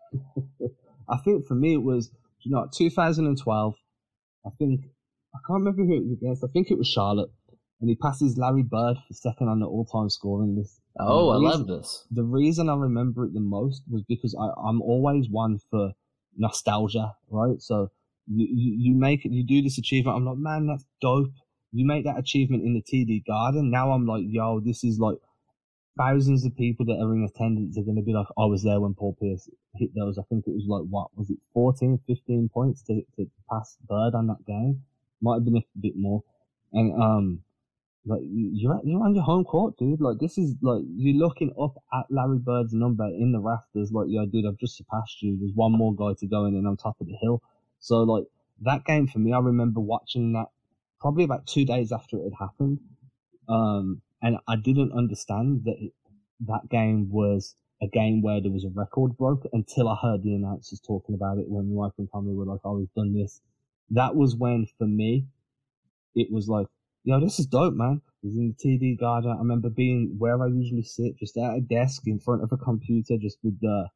I 1.09 1.17
think 1.19 1.47
for 1.47 1.55
me 1.55 1.75
it 1.75 1.83
was 1.83 2.11
you 2.43 2.53
know 2.53 2.69
2012. 2.73 3.75
I 4.47 4.51
think 4.59 4.81
I 5.35 5.39
can't 5.47 5.59
remember 5.59 5.85
who 5.85 5.97
it 5.97 6.05
was 6.05 6.13
against. 6.13 6.45
I 6.45 6.49
think 6.49 6.71
it 6.71 6.79
was 6.79 6.89
Charlotte, 6.89 7.31
and 7.81 7.89
he 7.89 7.97
passes 7.97 8.37
Larry 8.37 8.63
Bird 8.63 8.97
for 9.07 9.15
second 9.15 9.49
on 9.49 9.61
the 9.61 9.67
all-time 9.67 10.09
scoring 10.11 10.57
list. 10.57 10.81
Um, 10.99 11.09
oh, 11.09 11.31
I 11.31 11.37
love 11.37 11.67
this. 11.67 12.07
The 12.11 12.25
reason 12.25 12.69
I 12.69 12.77
remember 12.77 13.25
it 13.25 13.35
the 13.35 13.41
most 13.41 13.83
was 13.91 14.03
because 14.09 14.35
I, 14.39 14.49
I'm 14.67 14.81
always 14.81 15.29
one 15.29 15.59
for 15.71 15.93
nostalgia, 16.37 17.15
right? 17.31 17.61
So 17.61 17.91
you, 18.27 18.47
you, 18.51 18.77
you 18.79 18.95
make 18.95 19.25
it, 19.25 19.33
you 19.33 19.45
do 19.45 19.63
this 19.63 19.79
achievement. 19.79 20.17
I'm 20.17 20.25
like, 20.25 20.39
man, 20.39 20.67
that's 20.67 20.85
dope. 21.03 21.33
You 21.73 21.87
make 21.87 22.05
that 22.05 22.19
achievement 22.19 22.65
in 22.65 22.75
the 22.75 22.83
TD 22.83 23.27
Garden. 23.27 23.71
Now 23.71 23.93
I'm 23.93 24.07
like, 24.07 24.25
yo, 24.27 24.61
this 24.61 24.85
is 24.85 24.99
like 24.99 25.17
thousands 25.97 26.45
of 26.45 26.57
people 26.57 26.85
that 26.87 27.01
are 27.01 27.15
in 27.15 27.25
attendance 27.25 27.79
are 27.79 27.83
going 27.83 27.97
to 27.97 28.03
be 28.03 28.13
like, 28.13 28.27
I 28.39 28.45
was 28.45 28.63
there 28.63 28.81
when 28.81 28.95
Paul 28.95 29.17
Pierce 29.21 29.49
hit 29.77 29.91
those. 29.95 30.19
I 30.19 30.23
think 30.29 30.45
it 30.47 30.55
was 30.55 30.67
like, 30.69 30.83
what 30.89 31.09
was 31.17 31.31
it, 31.31 31.39
14, 31.55 31.99
15 32.07 32.51
points 32.53 32.83
to, 32.83 33.03
to 33.17 33.27
pass 33.51 33.77
Bird 33.89 34.15
on 34.15 34.27
that 34.27 34.45
game? 34.47 34.83
Might 35.23 35.37
have 35.37 35.45
been 35.45 35.57
a 35.57 35.65
bit 35.81 35.95
more. 35.97 36.23
And, 36.73 37.03
um, 37.03 37.41
like, 38.05 38.21
you're, 38.23 38.81
you're 38.85 39.03
on 39.03 39.15
your 39.15 39.25
home 39.25 39.45
court, 39.45 39.77
dude. 39.79 40.01
Like, 40.01 40.19
this 40.21 40.39
is 40.39 40.55
like, 40.63 40.83
you're 40.95 41.17
looking 41.17 41.53
up 41.61 41.77
at 41.93 42.05
Larry 42.11 42.39
Bird's 42.39 42.73
number 42.73 43.07
in 43.07 43.33
the 43.33 43.41
rafters, 43.41 43.91
like, 43.91 44.07
yo, 44.09 44.27
dude, 44.27 44.47
I've 44.47 44.59
just 44.59 44.77
surpassed 44.77 45.23
you. 45.23 45.37
There's 45.39 45.55
one 45.55 45.73
more 45.73 45.95
guy 45.95 46.15
to 46.19 46.27
go 46.27 46.45
in 46.45 46.55
and 46.55 46.67
on 46.69 46.77
top 46.77 47.01
of 47.01 47.07
the 47.07 47.17
hill. 47.21 47.43
So, 47.81 48.03
like, 48.03 48.25
that 48.63 48.85
game 48.85 49.07
for 49.07 49.19
me, 49.19 49.33
I 49.33 49.39
remember 49.39 49.81
watching 49.81 50.33
that 50.35 50.47
probably 51.01 51.25
about 51.25 51.47
two 51.47 51.65
days 51.65 51.91
after 51.91 52.19
it 52.19 52.25
had 52.25 52.33
happened. 52.39 52.81
Um, 53.49 54.03
and 54.27 54.39
I 54.49 54.57
didn't 54.57 54.93
understand 54.93 55.63
that 55.67 55.77
it, 55.79 55.93
that 56.41 56.69
game 56.69 57.11
was 57.11 57.55
a 57.81 57.87
game 57.87 58.23
where 58.23 58.41
there 58.41 58.51
was 58.51 58.65
a 58.65 58.71
record 58.71 59.17
broke 59.17 59.47
until 59.53 59.89
I 59.89 59.97
heard 60.03 60.25
the 60.25 60.35
announcers 60.35 60.81
talking 60.81 61.15
about 61.15 61.39
it 61.39 61.49
when 61.49 61.69
my 61.69 61.85
wife 61.85 61.93
and 61.99 62.11
family 62.11 62.35
were 62.35 62.45
like, 62.45 62.61
"Oh, 62.65 62.79
we've 62.79 62.93
done 62.95 63.15
this." 63.15 63.41
That 63.91 64.17
was 64.17 64.35
when, 64.35 64.67
for 64.79 64.87
me, 64.89 65.29
it 66.17 66.33
was 66.33 66.49
like, 66.49 66.67
"Yo, 67.05 67.21
this 67.21 67.39
is 67.39 67.47
dope, 67.47 67.75
man." 67.75 68.03
It 68.25 68.27
was 68.27 68.37
in 68.37 68.49
the 68.49 68.55
TD 68.55 68.99
garden. 68.99 69.31
I 69.31 69.39
remember 69.39 69.71
being 69.71 70.17
where 70.19 70.43
I 70.43 70.49
usually 70.49 70.83
sit, 70.83 71.17
just 71.19 71.37
at 71.37 71.57
a 71.57 71.61
desk 71.61 72.03
in 72.07 72.19
front 72.19 72.43
of 72.43 72.51
a 72.51 72.57
computer, 72.57 73.17
just 73.19 73.39
with 73.45 73.61
the, 73.61 73.89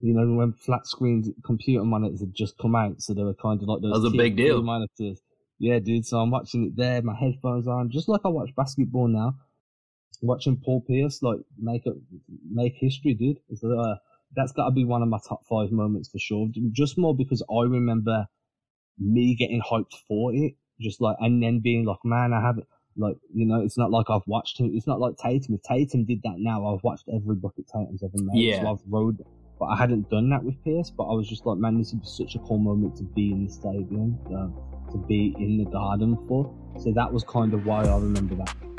you 0.00 0.14
know, 0.14 0.34
when 0.34 0.52
flat 0.52 0.88
screen 0.88 1.32
computer 1.44 1.84
monitors 1.84 2.20
had 2.20 2.34
just 2.34 2.58
come 2.58 2.74
out, 2.74 3.00
so 3.00 3.14
they 3.14 3.22
were 3.22 3.34
kind 3.34 3.62
of 3.62 3.68
like 3.68 3.82
those. 3.82 3.92
That 3.92 4.00
was 4.00 4.14
a 4.14 4.16
big 4.16 4.36
deal. 4.36 4.62
Monitors 4.62 5.20
yeah, 5.62 5.78
dude. 5.78 6.04
So 6.04 6.18
I'm 6.18 6.32
watching 6.32 6.66
it 6.66 6.76
there, 6.76 7.00
my 7.02 7.14
headphones 7.14 7.68
on, 7.68 7.90
just 7.90 8.08
like 8.08 8.22
I 8.24 8.28
watch 8.28 8.50
basketball 8.56 9.06
now. 9.06 9.36
Watching 10.20 10.60
Paul 10.64 10.82
Pierce 10.86 11.22
like 11.22 11.38
make 11.56 11.86
it 11.86 11.94
make 12.50 12.74
history, 12.76 13.14
dude. 13.14 13.38
Uh, 13.64 13.94
that's 14.34 14.52
got 14.52 14.66
to 14.66 14.70
be 14.72 14.84
one 14.84 15.02
of 15.02 15.08
my 15.08 15.18
top 15.28 15.40
five 15.48 15.70
moments 15.70 16.08
for 16.08 16.18
sure. 16.18 16.48
Just 16.72 16.98
more 16.98 17.14
because 17.14 17.44
I 17.48 17.62
remember 17.62 18.26
me 18.98 19.36
getting 19.36 19.62
hyped 19.62 19.94
for 20.08 20.34
it, 20.34 20.54
just 20.80 21.00
like, 21.00 21.16
and 21.20 21.42
then 21.42 21.60
being 21.60 21.84
like, 21.84 21.98
man, 22.04 22.32
I 22.32 22.40
haven't, 22.40 22.66
like, 22.96 23.16
you 23.32 23.46
know, 23.46 23.60
it's 23.60 23.78
not 23.78 23.90
like 23.90 24.06
I've 24.10 24.26
watched 24.26 24.58
him. 24.58 24.70
It's 24.74 24.86
not 24.86 25.00
like 25.00 25.16
Tatum. 25.16 25.54
If 25.54 25.62
Tatum 25.62 26.04
did 26.04 26.22
that 26.24 26.36
now, 26.38 26.74
I've 26.74 26.82
watched 26.82 27.08
every 27.12 27.36
bucket 27.36 27.66
Tatum's 27.68 28.02
ever 28.02 28.22
made. 28.22 28.42
Yeah. 28.42 28.62
So 28.62 28.72
I've 28.72 28.82
rode, 28.88 29.24
but 29.62 29.68
I 29.68 29.76
hadn't 29.76 30.10
done 30.10 30.28
that 30.30 30.42
with 30.42 30.56
Pierce. 30.64 30.90
But 30.90 31.04
I 31.04 31.12
was 31.14 31.28
just 31.28 31.46
like, 31.46 31.56
man, 31.56 31.78
this 31.78 31.92
would 31.92 32.00
be 32.00 32.08
such 32.08 32.34
a 32.34 32.40
cool 32.40 32.58
moment 32.58 32.96
to 32.96 33.04
be 33.04 33.30
in 33.30 33.46
the 33.46 33.52
stadium 33.52 34.18
uh, 34.26 34.90
to 34.90 34.98
be 35.06 35.36
in 35.38 35.56
the 35.56 35.70
garden 35.70 36.18
for. 36.26 36.52
So 36.80 36.92
that 36.96 37.12
was 37.12 37.22
kind 37.22 37.54
of 37.54 37.64
why 37.64 37.84
I 37.84 37.94
remember 37.94 38.34
that. 38.34 38.71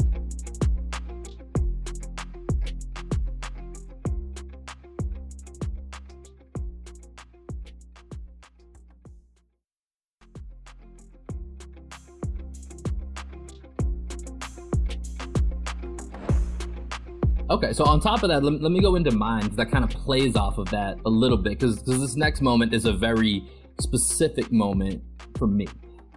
Okay, 17.63 17.73
so 17.73 17.85
on 17.85 18.01
top 18.01 18.23
of 18.23 18.29
that, 18.29 18.43
let, 18.43 18.61
let 18.61 18.71
me 18.71 18.81
go 18.81 18.95
into 18.95 19.11
mine 19.11 19.43
because 19.43 19.57
that 19.57 19.71
kind 19.71 19.83
of 19.83 19.89
plays 19.89 20.35
off 20.35 20.57
of 20.57 20.69
that 20.71 20.97
a 21.05 21.09
little 21.09 21.37
bit 21.37 21.57
because 21.57 21.81
this 21.83 22.15
next 22.15 22.41
moment 22.41 22.73
is 22.73 22.85
a 22.85 22.91
very 22.91 23.47
specific 23.79 24.51
moment 24.51 25.01
for 25.37 25.47
me 25.47 25.67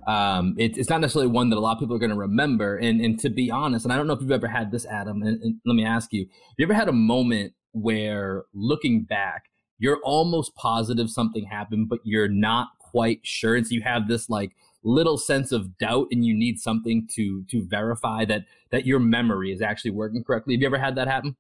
um, 0.06 0.54
it, 0.56 0.78
it's 0.78 0.88
not 0.88 1.00
necessarily 1.00 1.30
one 1.30 1.50
that 1.50 1.56
a 1.56 1.61
lot 1.61 1.72
of 1.72 1.80
people 1.80 1.96
are 1.96 1.98
going 1.98 2.11
to 2.11 2.16
remember. 2.16 2.76
And, 2.76 3.00
and 3.00 3.18
to 3.20 3.28
be 3.28 3.50
honest, 3.50 3.85
and 3.85 3.92
I 3.92 3.96
don't 3.96 4.06
know 4.06 4.12
if 4.12 4.20
you've 4.20 4.30
ever 4.30 4.46
had 4.46 4.70
this, 4.70 4.87
Adam, 4.87 5.22
and, 5.22 5.40
and 5.42 5.56
let 5.64 5.74
me 5.74 5.85
ask 5.85 6.12
you, 6.12 6.26
you 6.56 6.64
ever 6.64 6.74
had 6.74 6.88
a 6.88 6.92
moment 6.92 7.54
where 7.72 8.44
looking 8.54 9.02
back, 9.02 9.44
you're 9.78 10.00
almost 10.04 10.54
positive 10.54 11.11
something 11.11 11.44
happened, 11.44 11.88
but 11.88 11.98
you're 12.04 12.28
not 12.28 12.68
quite 12.78 13.20
sure, 13.24 13.56
and 13.56 13.66
so 13.66 13.74
you 13.74 13.82
have 13.82 14.09
this 14.09 14.30
like 14.30 14.52
little 14.87 15.18
sense 15.18 15.53
of 15.53 15.77
doubt, 15.77 16.07
and 16.11 16.25
you 16.25 16.33
need 16.33 16.59
something 16.59 17.07
to 17.14 17.44
to 17.51 17.66
verify 17.66 18.25
that 18.25 18.44
that 18.70 18.87
your 18.87 18.99
memory 18.99 19.53
is 19.53 19.61
actually 19.61 19.90
working 19.90 20.25
correctly. 20.25 20.55
Have 20.55 20.61
you 20.61 20.66
ever 20.66 20.79
had 20.79 20.94
that 20.96 21.09
happen? 21.09 21.37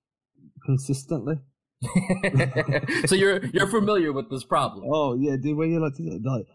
Consistently. 0.64 1.36
so 3.06 3.14
you're 3.14 3.44
you're 3.46 3.66
familiar 3.66 4.12
with 4.12 4.30
this 4.30 4.44
problem. 4.44 4.84
Oh 4.92 5.14
yeah, 5.14 5.36
dude. 5.36 5.56
When 5.56 5.70
you're 5.70 5.80
like, 5.80 5.94
like, 5.98 6.46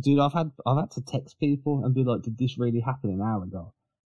dude, 0.00 0.18
I've 0.18 0.32
had 0.32 0.50
I've 0.66 0.78
had 0.78 0.90
to 0.92 1.02
text 1.02 1.38
people 1.38 1.84
and 1.84 1.94
be 1.94 2.04
like, 2.04 2.22
did 2.22 2.38
this 2.38 2.58
really 2.58 2.80
happen 2.80 3.10
an 3.10 3.20
hour 3.20 3.44
ago? 3.44 3.74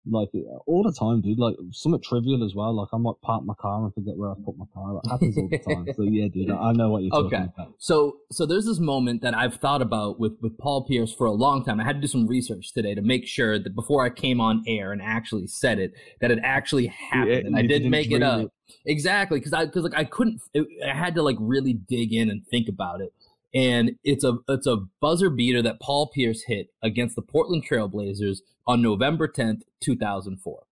Like 0.09 0.29
all 0.65 0.83
the 0.83 0.93
time, 0.93 1.21
dude. 1.21 1.39
Like 1.39 1.55
something 1.71 2.01
trivial 2.01 2.43
as 2.43 2.55
well. 2.55 2.75
Like 2.75 2.89
I 2.93 2.97
might 2.97 3.15
park 3.21 3.43
my 3.45 3.53
car 3.59 3.83
and 3.83 3.93
forget 3.93 4.15
where 4.17 4.31
I 4.31 4.33
put 4.45 4.57
my 4.57 4.65
car. 4.73 5.01
It 5.03 5.09
happens 5.09 5.37
all 5.37 5.49
the 5.49 5.57
time. 5.59 5.87
so 5.95 6.03
yeah, 6.03 6.27
dude. 6.27 6.51
I 6.51 6.71
know 6.73 6.89
what 6.89 7.03
you're 7.03 7.13
okay. 7.15 7.37
talking 7.37 7.53
about. 7.55 7.73
So 7.77 8.17
so 8.31 8.45
there's 8.45 8.65
this 8.65 8.79
moment 8.79 9.21
that 9.21 9.35
I've 9.35 9.55
thought 9.55 9.81
about 9.81 10.19
with 10.19 10.33
with 10.41 10.57
Paul 10.57 10.85
Pierce 10.85 11.13
for 11.13 11.27
a 11.27 11.31
long 11.31 11.63
time. 11.63 11.79
I 11.79 11.83
had 11.83 11.97
to 11.97 12.01
do 12.01 12.07
some 12.07 12.27
research 12.27 12.73
today 12.73 12.95
to 12.95 13.01
make 13.01 13.27
sure 13.27 13.59
that 13.59 13.75
before 13.75 14.05
I 14.05 14.09
came 14.09 14.39
on 14.39 14.63
air 14.67 14.91
and 14.91 15.01
actually 15.01 15.47
said 15.47 15.79
it, 15.79 15.93
that 16.21 16.31
it 16.31 16.39
actually 16.43 16.87
happened. 16.87 17.31
Yeah, 17.31 17.47
and 17.47 17.57
I 17.57 17.63
didn't 17.63 17.89
make 17.89 18.11
it 18.11 18.23
up. 18.23 18.41
It. 18.41 18.51
Exactly, 18.85 19.39
because 19.39 19.53
I 19.53 19.65
because 19.65 19.83
like 19.83 19.95
I 19.95 20.03
couldn't. 20.03 20.41
It, 20.53 20.65
I 20.85 20.93
had 20.93 21.15
to 21.15 21.21
like 21.21 21.37
really 21.39 21.73
dig 21.73 22.13
in 22.13 22.29
and 22.29 22.45
think 22.47 22.67
about 22.67 23.01
it 23.01 23.13
and 23.53 23.91
it's 24.03 24.23
a 24.23 24.37
it's 24.47 24.67
a 24.67 24.77
buzzer 25.01 25.29
beater 25.29 25.61
that 25.61 25.79
Paul 25.81 26.09
Pierce 26.13 26.43
hit 26.47 26.67
against 26.83 27.15
the 27.15 27.21
Portland 27.21 27.65
Trailblazers 27.67 28.39
on 28.65 28.81
November 28.81 29.27
10th, 29.27 29.61
2004. 29.81 30.63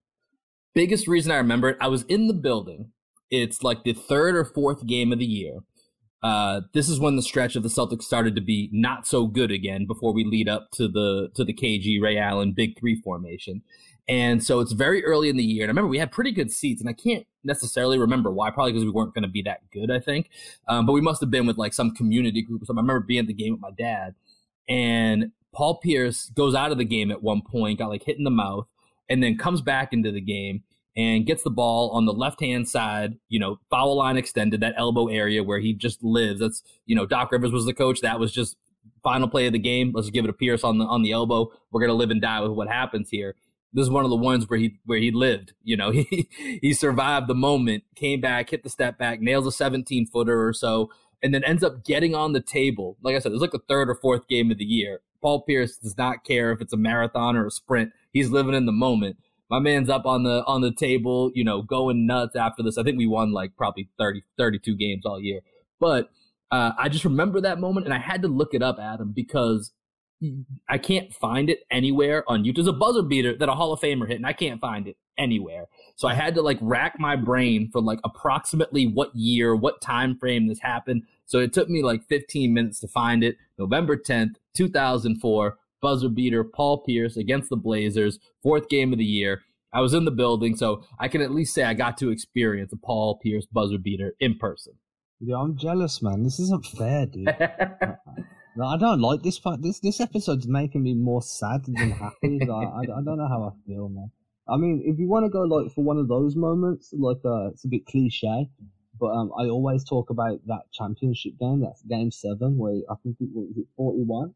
Biggest 0.74 1.08
reason 1.08 1.32
I 1.32 1.38
remember 1.38 1.70
it, 1.70 1.78
I 1.80 1.88
was 1.88 2.04
in 2.04 2.28
the 2.28 2.34
building. 2.34 2.92
It's 3.32 3.64
like 3.64 3.84
the 3.84 3.94
third 3.94 4.36
or 4.36 4.46
fourth 4.46 4.86
game 4.86 5.12
of 5.14 5.20
the 5.20 5.26
year. 5.26 5.60
Uh, 6.22 6.62
this 6.74 6.90
is 6.90 7.00
when 7.00 7.16
the 7.16 7.22
stretch 7.22 7.56
of 7.56 7.64
the 7.64 7.70
Celtics 7.70 8.04
started 8.04 8.36
to 8.36 8.42
be 8.42 8.70
not 8.74 9.06
so 9.06 9.28
good 9.28 9.52
again 9.52 9.86
before 9.86 10.14
we 10.14 10.24
lead 10.24 10.50
up 10.50 10.70
to 10.74 10.88
the 10.88 11.30
to 11.36 11.44
the 11.44 11.54
KG 11.54 12.02
Ray 12.02 12.18
Allen 12.18 12.52
Big 12.52 12.78
Three 12.80 13.00
formation. 13.00 13.62
And 14.08 14.44
so 14.44 14.60
it's 14.60 14.72
very 14.72 15.04
early 15.04 15.30
in 15.30 15.38
the 15.38 15.44
year. 15.44 15.64
And 15.64 15.70
I 15.70 15.72
remember 15.72 15.88
we 15.88 15.98
had 15.98 16.12
pretty 16.12 16.32
good 16.32 16.52
seats, 16.52 16.80
and 16.80 16.90
I 16.90 16.94
can't 16.94 17.26
necessarily 17.44 17.98
remember 17.98 18.32
why. 18.32 18.52
Probably 18.52 18.72
because 18.72 18.86
we 18.86 18.92
weren't 18.92 19.14
going 19.14 19.24
to 19.24 19.30
be 19.30 19.42
that 19.44 19.62
good, 19.72 19.90
I 19.90 20.00
think. 20.00 20.30
Um, 20.68 20.86
but 20.86 20.94
we 20.94 21.02
must 21.02 21.22
have 21.22 21.32
been 21.32 21.48
with 21.48 21.58
like 21.58 21.74
some 21.74 21.92
community 21.96 22.42
group 22.42 22.62
or 22.62 22.66
something. 22.66 22.80
I 22.80 22.86
remember 22.86 23.06
being 23.06 23.22
at 23.22 23.28
the 23.28 23.34
game 23.34 23.54
with 23.54 23.62
my 23.62 23.72
dad, 23.72 24.14
and 24.70 25.32
Paul 25.54 25.80
Pierce 25.80 26.30
goes 26.36 26.54
out 26.54 26.72
of 26.72 26.78
the 26.78 26.86
game 26.86 27.10
at 27.10 27.24
one 27.24 27.42
point, 27.42 27.80
got 27.80 27.90
like 27.90 28.04
hit 28.04 28.18
in 28.18 28.26
the 28.26 28.30
mouth, 28.30 28.68
and 29.10 29.24
then 29.24 29.38
comes 29.38 29.62
back 29.62 29.92
into 29.92 30.12
the 30.12 30.22
game 30.22 30.64
and 30.98 31.26
gets 31.26 31.44
the 31.44 31.50
ball 31.50 31.90
on 31.92 32.06
the 32.06 32.14
left 32.14 32.40
hand 32.40 32.70
side, 32.70 33.18
you 33.28 33.40
know, 33.40 33.60
foul 33.70 33.98
line 33.98 34.18
extended, 34.18 34.62
that 34.62 34.76
elbow 34.78 35.08
area 35.08 35.44
where 35.44 35.60
he 35.60 35.74
just 35.74 36.02
lives. 36.04 36.40
That's, 36.40 36.64
you 36.86 36.96
know, 36.96 37.06
Doc 37.06 37.32
Rivers 37.32 37.52
was 37.52 37.66
the 37.66 37.74
coach. 37.74 38.02
That 38.02 38.20
was 38.20 38.32
just 38.32 38.56
final 39.04 39.28
play 39.28 39.48
of 39.48 39.54
the 39.54 39.60
game. 39.60 39.92
Let's 39.94 40.10
give 40.10 40.24
it 40.26 40.28
to 40.28 40.34
Pierce 40.34 40.64
on 40.64 40.78
the 40.78 40.86
on 40.86 41.02
the 41.02 41.12
elbow. 41.12 41.52
We're 41.72 41.82
gonna 41.82 41.94
live 41.94 42.12
and 42.12 42.22
die 42.22 42.40
with 42.42 42.52
what 42.52 42.68
happens 42.68 43.10
here 43.10 43.36
this 43.76 43.84
is 43.84 43.90
one 43.90 44.06
of 44.06 44.10
the 44.10 44.16
ones 44.16 44.50
where 44.50 44.58
he 44.58 44.80
where 44.86 44.98
he 44.98 45.12
lived. 45.12 45.54
You 45.64 45.78
know, 45.78 45.92
he 45.92 46.30
he 46.62 46.74
survived 46.74 47.28
the 47.28 47.36
moment, 47.36 47.84
came 47.96 48.22
back, 48.22 48.50
hit 48.50 48.64
the 48.64 48.70
step 48.70 48.98
back, 48.98 49.22
nails 49.22 49.46
a 49.46 49.52
17 49.52 50.08
footer 50.08 50.48
or 50.48 50.54
so, 50.54 50.90
and 51.22 51.34
then 51.34 51.44
ends 51.44 51.64
up 51.64 51.84
getting 51.84 52.16
on 52.16 52.34
the 52.34 52.42
table. 52.42 52.98
Like 53.04 53.16
I 53.16 53.20
said, 53.20 53.34
it's 53.34 53.42
like 53.42 53.52
the 53.52 53.60
third 53.68 53.90
or 53.90 53.96
fourth 53.96 54.28
game 54.28 54.50
of 54.50 54.58
the 54.58 54.66
year. 54.66 55.02
Paul 55.22 55.42
Pierce 55.42 55.78
does 55.78 55.98
not 55.98 56.24
care 56.24 56.52
if 56.52 56.62
it's 56.62 56.74
a 56.74 56.78
marathon 56.78 57.36
or 57.36 57.48
a 57.48 57.52
sprint. 57.52 57.92
He's 58.12 58.30
living 58.30 58.54
in 58.54 58.66
the 58.66 58.72
moment. 58.72 59.18
My 59.50 59.60
man's 59.60 59.90
up 59.90 60.06
on 60.06 60.24
the 60.24 60.44
on 60.46 60.62
the 60.62 60.72
table, 60.72 61.32
you 61.36 61.44
know, 61.44 61.62
going 61.62 62.08
nuts 62.08 62.36
after 62.36 62.64
this. 62.64 62.78
I 62.78 62.84
think 62.84 62.98
we 62.98 63.08
won 63.08 63.32
like 63.32 63.56
probably 63.58 63.90
30, 64.00 64.24
32 64.38 64.76
games 64.76 65.06
all 65.06 65.20
year. 65.20 65.42
But 65.80 66.10
uh, 66.52 66.72
I 66.78 66.90
just 66.90 67.06
remember 67.06 67.42
that 67.42 67.60
moment, 67.60 67.86
and 67.86 67.94
I 67.94 68.00
had 68.00 68.22
to 68.22 68.28
look 68.28 68.54
it 68.54 68.64
up, 68.64 68.80
Adam, 68.80 69.12
because 69.14 69.72
I 70.70 70.78
can't 70.78 71.14
find 71.14 71.50
it 71.50 71.60
anywhere 71.70 72.24
on 72.28 72.44
YouTube. 72.44 72.56
There's 72.56 72.68
a 72.68 72.74
buzzer 72.74 73.02
beater 73.02 73.36
that 73.38 73.50
a 73.50 73.54
Hall 73.54 73.74
of 73.74 73.80
Famer 73.80 74.08
hit, 74.08 74.18
and 74.18 74.26
I 74.26 74.34
can't 74.34 74.62
find 74.62 74.88
it 74.88 74.98
anywhere. 75.18 75.66
So 75.96 76.08
I 76.08 76.14
had 76.14 76.36
to 76.36 76.42
like 76.42 76.58
rack 76.62 76.96
my 77.00 77.16
brain 77.16 77.70
for 77.72 77.82
like 77.82 78.00
approximately 78.04 78.88
what 78.88 79.16
year, 79.16 79.56
what 79.56 79.82
time 79.82 80.18
frame 80.18 80.48
this 80.48 80.60
happened. 80.60 81.04
So 81.26 81.40
it 81.40 81.54
took 81.54 81.70
me 81.70 81.84
like 81.84 82.08
15 82.08 82.54
minutes 82.54 82.80
to 82.82 82.88
find 82.88 83.24
it. 83.24 83.38
November 83.58 83.98
10th, 83.98 84.36
2004, 84.56 85.58
buzzer 85.82 86.10
beater, 86.10 86.44
Paul 86.44 86.84
Pierce 86.84 87.18
against 87.18 87.50
the 87.50 87.58
Blazers, 87.58 88.20
fourth 88.42 88.70
game 88.70 88.94
of 88.94 89.00
the 89.00 89.06
year. 89.06 89.42
I 89.74 89.82
was 89.82 89.94
in 89.94 90.06
the 90.06 90.12
building, 90.12 90.56
so 90.56 90.84
I 91.00 91.10
can 91.10 91.22
at 91.22 91.32
least 91.32 91.54
say 91.54 91.64
I 91.64 91.74
got 91.74 91.98
to 91.98 92.10
experience 92.10 92.72
a 92.72 92.78
Paul 92.78 93.20
Pierce 93.22 93.46
buzzer 93.46 93.78
beater 93.78 94.14
in 94.20 94.38
person. 94.38 94.74
Yeah, 95.20 95.38
I'm 95.38 95.58
jealous, 95.58 96.02
man. 96.02 96.24
This 96.24 96.40
isn't 96.40 96.66
fair, 96.66 97.06
dude. 97.06 97.28
No, 98.56 98.66
I 98.66 98.78
don't 98.78 99.02
like 99.02 99.22
this 99.22 99.38
part. 99.38 99.62
This 99.62 99.80
this 99.80 100.00
episode's 100.00 100.48
making 100.48 100.84
me 100.84 100.94
more 100.94 101.22
sad 101.22 101.66
than 101.66 101.92
happy. 101.92 102.40
I, 102.42 102.54
I, 102.54 102.82
I 102.82 103.02
don't 103.04 103.18
know 103.18 103.28
how 103.28 103.44
I 103.44 103.68
feel, 103.68 103.90
man. 103.90 104.12
I 104.48 104.58
mean, 104.58 104.84
if 104.86 105.00
you 105.00 105.10
want 105.10 105.26
to 105.26 105.30
go 105.30 105.42
like 105.42 105.74
for 105.74 105.84
one 105.84 105.98
of 105.98 106.08
those 106.08 106.36
moments, 106.36 106.94
like 106.98 107.18
uh, 107.26 107.48
it's 107.48 107.66
a 107.66 107.68
bit 107.68 107.86
cliche, 107.86 108.50
but 109.00 109.08
um, 109.08 109.32
I 109.38 109.46
always 109.48 109.84
talk 109.84 110.10
about 110.10 110.40
that 110.48 110.72
championship 110.72 111.34
game. 111.40 111.62
That's 111.62 111.82
Game 111.82 112.12
Seven, 112.12 112.58
where 112.58 112.82
I 112.90 112.96
think 113.04 113.18
it 113.20 113.30
was 113.34 113.58
it 113.58 113.66
forty 113.76 114.04
one. 114.04 114.34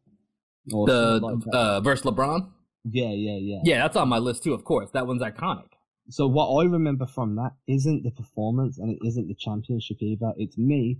The 0.66 1.20
like 1.22 1.38
uh, 1.54 1.80
versus 1.80 2.04
LeBron. 2.04 2.50
Yeah, 2.84 3.10
yeah, 3.10 3.38
yeah. 3.40 3.60
Yeah, 3.64 3.82
that's 3.82 3.96
on 3.96 4.08
my 4.08 4.18
list 4.18 4.42
too. 4.42 4.52
Of 4.52 4.64
course, 4.64 4.90
that 4.92 5.06
one's 5.06 5.22
iconic. 5.22 5.68
So 6.10 6.26
what 6.26 6.52
I 6.52 6.64
remember 6.66 7.06
from 7.06 7.36
that 7.36 7.52
isn't 7.68 8.02
the 8.02 8.10
performance, 8.10 8.78
and 8.78 8.90
it 8.90 8.98
isn't 9.06 9.28
the 9.28 9.34
championship 9.34 9.98
either. 10.02 10.32
It's 10.36 10.58
me 10.58 10.98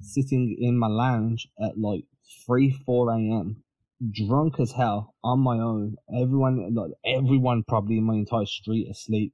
sitting 0.00 0.56
in 0.58 0.78
my 0.78 0.88
lounge 0.88 1.48
at 1.62 1.78
like 1.78 2.04
3, 2.46 2.70
4 2.84 3.12
a.m., 3.12 3.62
drunk 4.12 4.60
as 4.60 4.72
hell 4.72 5.14
on 5.24 5.40
my 5.40 5.58
own. 5.58 5.96
Everyone, 6.14 6.74
like 6.74 6.92
everyone 7.04 7.64
probably 7.66 7.98
in 7.98 8.04
my 8.04 8.14
entire 8.14 8.46
street 8.46 8.88
asleep. 8.90 9.32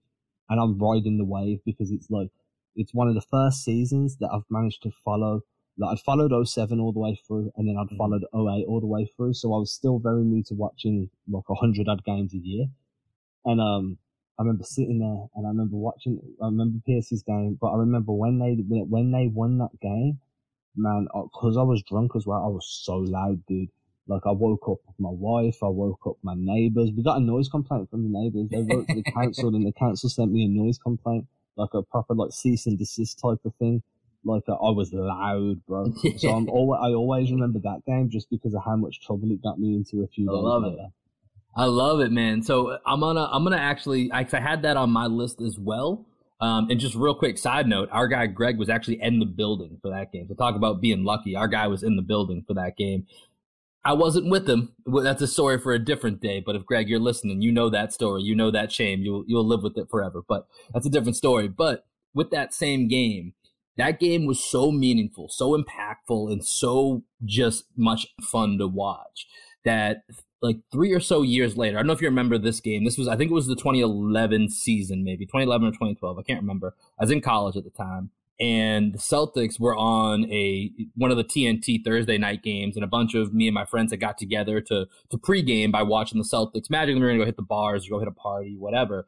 And 0.49 0.61
I'm 0.61 0.79
riding 0.79 1.19
the 1.19 1.25
wave 1.25 1.61
because 1.65 1.91
it's 1.91 2.11
like, 2.11 2.29
it's 2.77 2.95
one 2.95 3.09
of 3.09 3.15
the 3.15 3.25
first 3.31 3.65
seasons 3.65 4.17
that 4.19 4.31
I've 4.33 4.45
managed 4.51 4.83
to 4.83 4.91
follow. 5.05 5.43
Like 5.79 5.99
I'd 5.99 6.05
followed 6.05 6.33
07 6.47 6.79
all 6.81 6.93
the 6.93 7.01
way 7.01 7.21
through 7.27 7.51
and 7.57 7.69
then 7.69 7.77
I'd 7.79 7.87
mm-hmm. 7.87 7.97
followed 7.97 8.25
08 8.35 8.67
all 8.69 8.81
the 8.81 8.87
way 8.87 9.11
through. 9.17 9.35
So 9.35 9.55
I 9.55 9.59
was 9.59 9.73
still 9.73 9.99
very 9.99 10.23
new 10.25 10.43
to 10.45 10.55
watching 10.55 11.11
like 11.31 11.45
a 11.51 11.55
hundred 11.55 11.89
odd 11.89 12.05
games 12.05 12.35
a 12.35 12.39
year. 12.39 12.67
And, 13.45 13.61
um, 13.61 13.99
I 14.39 14.43
remember 14.43 14.65
sitting 14.65 14.99
there 14.99 15.29
and 15.37 15.47
I 15.47 15.51
remember 15.51 15.77
watching, 15.77 16.19
I 16.43 16.47
remember 16.47 16.79
Pierce's 16.85 17.23
game, 17.23 17.57
but 17.61 17.69
I 17.69 17.77
remember 17.77 18.13
when 18.13 18.41
they, 18.41 18.57
when 18.83 19.13
they 19.13 19.29
won 19.29 19.59
that 19.59 19.79
game, 19.81 20.19
man, 20.77 21.07
because 21.13 21.57
uh, 21.57 21.61
I 21.61 21.65
was 21.65 21.83
drunk 21.83 22.13
as 22.17 22.27
well, 22.27 22.43
I 22.45 22.49
was 22.49 22.67
so 22.85 22.97
loud, 22.97 23.45
dude. 23.47 23.69
Like 24.07 24.23
I 24.27 24.33
woke 24.33 24.69
up 24.69 24.79
my 24.99 25.11
wife, 25.11 25.57
I 25.63 25.69
woke 25.69 26.07
up 26.07 26.17
my 26.23 26.35
neighbours. 26.37 26.91
We 26.95 27.03
got 27.03 27.17
a 27.17 27.21
noise 27.21 27.49
complaint 27.49 27.89
from 27.91 28.03
the 28.03 28.19
neighbours. 28.19 28.49
They 28.51 28.63
wrote 28.63 28.87
to 28.89 28.95
the 28.97 29.13
council, 29.13 29.55
and 29.55 29.67
the 29.67 29.73
council 29.73 30.11
sent 30.11 30.31
me 30.31 30.45
a 30.45 30.49
noise 30.49 30.79
complaint, 30.79 31.27
like 31.57 31.73
a 31.73 31.83
proper 31.83 32.15
like 32.15 32.33
cease 32.33 32.67
and 32.67 32.79
desist 32.79 33.19
type 33.21 33.39
of 33.45 33.55
thing. 33.59 33.83
Like 34.23 34.43
uh, 34.47 34.53
I 34.55 34.71
was 34.71 34.93
loud, 34.93 35.65
bro. 35.67 35.87
so 36.19 36.31
I'm 36.31 36.49
always, 36.51 36.81
I 36.83 36.89
always 36.93 37.31
remember 37.31 37.61
that 37.61 37.83
game 37.87 38.11
just 38.11 38.29
because 38.29 38.55
of 38.55 38.63
how 38.65 38.77
much 38.77 39.01
trouble 39.01 39.31
it 39.31 39.43
got 39.43 39.59
me 39.59 39.75
into 39.75 40.05
a 40.05 40.09
few 40.09 40.27
days 40.27 40.35
I 40.35 40.41
love 40.41 40.63
later. 40.65 40.77
It. 40.83 40.93
I 41.57 41.65
love 41.67 42.01
it, 42.01 42.11
man. 42.11 42.43
So 42.43 42.79
I'm 42.85 43.01
gonna 43.01 43.29
I'm 43.31 43.45
gonna 43.45 43.57
actually 43.57 44.11
I, 44.13 44.27
I 44.31 44.41
had 44.41 44.63
that 44.63 44.77
on 44.77 44.91
my 44.91 45.07
list 45.07 45.41
as 45.41 45.59
well. 45.59 46.07
Um, 46.41 46.69
and 46.69 46.81
just 46.81 46.95
real 46.95 47.15
quick 47.15 47.39
side 47.39 47.67
note, 47.67 47.89
our 47.93 48.09
guy 48.09 48.27
Greg 48.27 48.59
was 48.59 48.69
actually 48.69 49.01
in 49.01 49.19
the 49.19 49.27
building 49.27 49.79
for 49.81 49.91
that 49.91 50.13
game. 50.13 50.27
So 50.29 50.35
talk 50.35 50.57
about 50.57 50.81
being 50.81 51.05
lucky. 51.05 51.37
Our 51.37 51.49
guy 51.49 51.67
was 51.69 51.83
in 51.83 51.97
the 51.97 52.03
building 52.03 52.45
for 52.47 52.55
that 52.55 52.77
game. 52.77 53.07
I 53.85 53.93
wasn't 53.93 54.31
with 54.31 54.49
him. 54.49 54.75
That's 54.87 55.23
a 55.23 55.27
story 55.27 55.59
for 55.59 55.73
a 55.73 55.79
different 55.79 56.21
day. 56.21 56.43
But 56.45 56.57
if 56.57 56.65
Greg, 56.65 56.89
you're 56.89 56.99
listening, 56.99 57.43
you 57.43 57.53
know 57.53 57.69
that 57.71 57.93
story. 57.93 58.23
You 58.23 58.35
know 58.35 58.51
that 58.51 58.73
shame. 58.73 59.03
You'll 59.03 59.25
you'll 59.27 59.47
live 59.47 59.63
with 59.63 59.77
it 59.77 59.91
forever. 59.91 60.23
But 60.27 60.47
that's 60.73 60.87
a 60.87 60.91
different 60.91 61.17
story. 61.17 61.49
But 61.49 61.85
with 62.15 62.31
that 62.31 62.55
same 62.55 62.89
game, 62.89 63.35
that 63.77 64.01
game 64.01 64.25
was 64.25 64.43
so 64.43 64.71
meaningful, 64.71 65.29
so 65.29 65.57
impactful, 65.57 66.33
and 66.33 66.45
so 66.45 67.03
just 67.25 67.65
much 67.77 68.07
fun 68.23 68.59
to 68.59 68.67
watch 68.67 69.27
that 69.65 70.05
like 70.45 70.59
three 70.71 70.93
or 70.93 71.01
so 71.01 71.23
years 71.23 71.57
later, 71.57 71.79
I 71.79 71.81
don't 71.81 71.87
know 71.87 71.95
if 71.95 72.03
you 72.03 72.09
remember 72.09 72.37
this 72.37 72.61
game. 72.61 72.85
This 72.85 72.99
was, 72.99 73.09
I 73.09 73.17
think 73.17 73.31
it 73.31 73.35
was 73.35 73.47
the 73.47 73.57
2011 73.57 74.51
season, 74.51 75.03
maybe 75.03 75.25
2011 75.25 75.69
or 75.69 75.71
2012. 75.71 76.19
I 76.19 76.23
can't 76.23 76.41
remember. 76.41 76.75
I 77.01 77.05
was 77.05 77.11
in 77.11 77.23
college 77.23 77.57
at 77.57 77.65
the 77.65 77.71
time, 77.71 78.11
and 78.39 78.93
the 78.93 78.99
Celtics 78.99 79.59
were 79.59 79.75
on 79.75 80.31
a 80.31 80.71
one 80.97 81.11
of 81.11 81.17
the 81.17 81.25
TNT 81.25 81.83
Thursday 81.83 82.19
night 82.19 82.43
games, 82.43 82.77
and 82.77 82.85
a 82.85 82.89
bunch 82.89 83.15
of 83.15 83.33
me 83.33 83.49
and 83.49 83.55
my 83.55 83.65
friends 83.65 83.91
had 83.91 84.01
got 84.01 84.19
together 84.19 84.61
to 84.61 84.87
to 85.11 85.19
pregame 85.19 85.73
by 85.73 85.83
watching 85.83 86.19
the 86.19 86.29
Celtics. 86.31 86.69
Magically, 86.69 87.01
we 87.01 87.01
were 87.01 87.09
gonna 87.09 87.21
go 87.21 87.25
hit 87.25 87.37
the 87.37 87.43
bars, 87.43 87.89
go 87.89 87.99
hit 87.99 88.09
a 88.09 88.13
party, 88.13 88.55
whatever. 88.59 89.07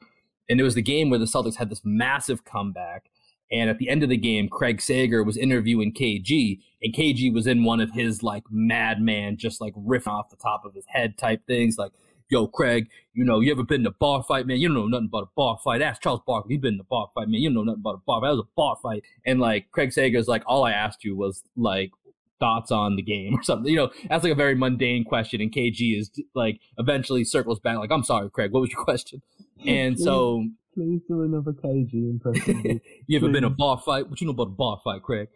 And 0.49 0.59
it 0.59 0.63
was 0.65 0.75
the 0.75 0.83
game 0.83 1.11
where 1.11 1.19
the 1.19 1.27
Celtics 1.27 1.57
had 1.57 1.69
this 1.71 1.83
massive 1.85 2.45
comeback 2.45 3.11
and 3.51 3.71
at 3.71 3.79
the 3.79 3.89
end 3.89 4.03
of 4.03 4.09
the 4.09 4.17
game, 4.17 4.49
Craig 4.49 4.81
Sager 4.81 5.23
was 5.23 5.37
interviewing 5.37 5.93
KG, 5.93 6.61
and 6.83 6.95
KG 6.95 7.33
was 7.33 7.47
in 7.47 7.65
one 7.65 7.81
of 7.81 7.93
his 7.93 8.23
like 8.23 8.45
madman, 8.51 9.37
just 9.37 9.61
like 9.61 9.75
riffing 9.75 10.13
off 10.13 10.31
the 10.31 10.37
top 10.37 10.65
of 10.65 10.75
his 10.75 10.85
head 10.89 11.17
type 11.17 11.47
things, 11.47 11.79
like, 11.79 11.93
"Yo, 12.29 12.47
Craig, 12.47 12.89
you 13.15 13.25
know, 13.25 13.41
you 13.41 13.53
ever 13.53 13.63
been 13.63 13.83
in 13.83 13.87
a 13.87 13.93
bar 13.93 14.23
fight, 14.23 14.47
man? 14.47 14.59
You 14.59 14.69
don't 14.69 14.77
know 14.77 14.87
nothing 14.87 15.07
about 15.07 15.25
a 15.25 15.31
bar 15.37 15.59
fight. 15.63 15.83
Ask 15.83 16.03
Charles 16.03 16.21
Barkley. 16.27 16.55
He 16.55 16.59
been 16.59 16.75
in 16.75 16.81
a 16.81 16.85
bar 16.85 17.09
fight, 17.15 17.29
man. 17.29 17.41
You 17.41 17.49
don't 17.49 17.55
know 17.55 17.65
nothing 17.65 17.81
about 17.81 17.95
a 17.95 18.03
bar 18.07 18.21
fight. 18.21 18.29
That 18.29 18.37
was 18.37 18.47
a 18.47 18.55
bar 18.57 18.77
fight." 18.83 19.03
And 19.25 19.41
like 19.41 19.71
Craig 19.71 19.93
Sager's 19.93 20.29
like, 20.29 20.43
"All 20.47 20.65
I 20.65 20.73
asked 20.73 21.05
you 21.05 21.17
was 21.17 21.43
like, 21.57 21.93
thoughts 22.39 22.71
on 22.71 22.97
the 22.97 23.03
game 23.03 23.35
or 23.39 23.43
something. 23.43 23.71
You 23.71 23.79
know, 23.79 23.91
that's 24.09 24.25
like 24.25 24.33
a 24.33 24.37
very 24.37 24.55
mundane 24.55 25.05
question, 25.05 25.41
and 25.41 25.53
KG 25.53 25.99
is 25.99 26.11
like 26.35 26.61
eventually 26.79 27.25
circles 27.25 27.61
back, 27.61 27.79
like, 27.79 27.93
"I'm 27.93 28.05
sorry, 28.05 28.31
Craig, 28.31 28.53
what 28.53 28.61
was 28.61 28.71
your 28.71 28.85
question?" 28.85 29.23
And 29.65 29.95
mm-hmm. 29.95 30.05
so, 30.05 30.47
please 30.77 31.01
do 31.09 31.23
another 31.23 31.53
KG 31.53 31.95
impression. 31.95 32.81
you 33.07 33.17
ever 33.19 33.31
been 33.31 33.45
a 33.45 33.51
bar 33.51 33.81
fight? 33.85 34.09
What 34.09 34.21
you 34.21 34.27
know 34.27 34.33
about 34.33 34.49
a 34.49 34.51
bar 34.51 34.79
fight, 34.85 35.03
Craig? 35.03 35.29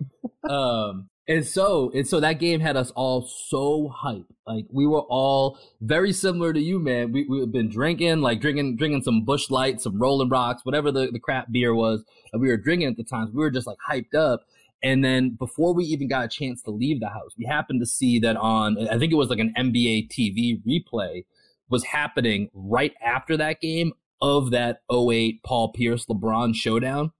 um, 0.48 1.08
and 1.26 1.46
so, 1.46 1.90
and 1.94 2.06
so 2.06 2.20
that 2.20 2.34
game 2.34 2.60
had 2.60 2.76
us 2.76 2.90
all 2.90 3.22
so 3.22 3.94
hyped. 4.04 4.26
Like 4.46 4.66
we 4.70 4.86
were 4.86 5.02
all 5.02 5.58
very 5.80 6.12
similar 6.12 6.52
to 6.52 6.60
you, 6.60 6.78
man. 6.78 7.12
We 7.12 7.26
we've 7.26 7.50
been 7.50 7.70
drinking, 7.70 8.20
like 8.20 8.40
drinking, 8.40 8.76
drinking 8.76 9.02
some 9.02 9.24
Busch 9.24 9.50
Light, 9.50 9.80
some 9.80 9.98
Rolling 9.98 10.28
Rocks, 10.28 10.64
whatever 10.64 10.92
the, 10.92 11.10
the 11.10 11.20
crap 11.20 11.50
beer 11.50 11.74
was 11.74 12.04
that 12.32 12.38
we 12.38 12.48
were 12.48 12.56
drinking 12.56 12.88
at 12.88 12.96
the 12.96 13.04
times. 13.04 13.30
We 13.32 13.40
were 13.40 13.50
just 13.50 13.66
like 13.66 13.78
hyped 13.90 14.14
up. 14.14 14.42
And 14.82 15.04
then 15.04 15.36
before 15.38 15.74
we 15.74 15.84
even 15.84 16.08
got 16.08 16.24
a 16.24 16.28
chance 16.28 16.62
to 16.62 16.70
leave 16.70 17.00
the 17.00 17.08
house, 17.08 17.32
we 17.38 17.44
happened 17.44 17.80
to 17.80 17.86
see 17.86 18.18
that 18.20 18.36
on, 18.36 18.88
I 18.88 18.98
think 18.98 19.12
it 19.12 19.16
was 19.16 19.28
like 19.28 19.38
an 19.38 19.52
NBA 19.56 20.08
TV 20.08 20.62
replay 20.66 21.24
was 21.68 21.84
happening 21.84 22.50
right 22.52 22.92
after 23.04 23.36
that 23.36 23.60
game 23.60 23.92
of 24.20 24.50
that 24.50 24.82
08 24.92 25.42
Paul 25.42 25.72
Pierce 25.72 26.06
LeBron 26.06 26.54
showdown. 26.54 27.12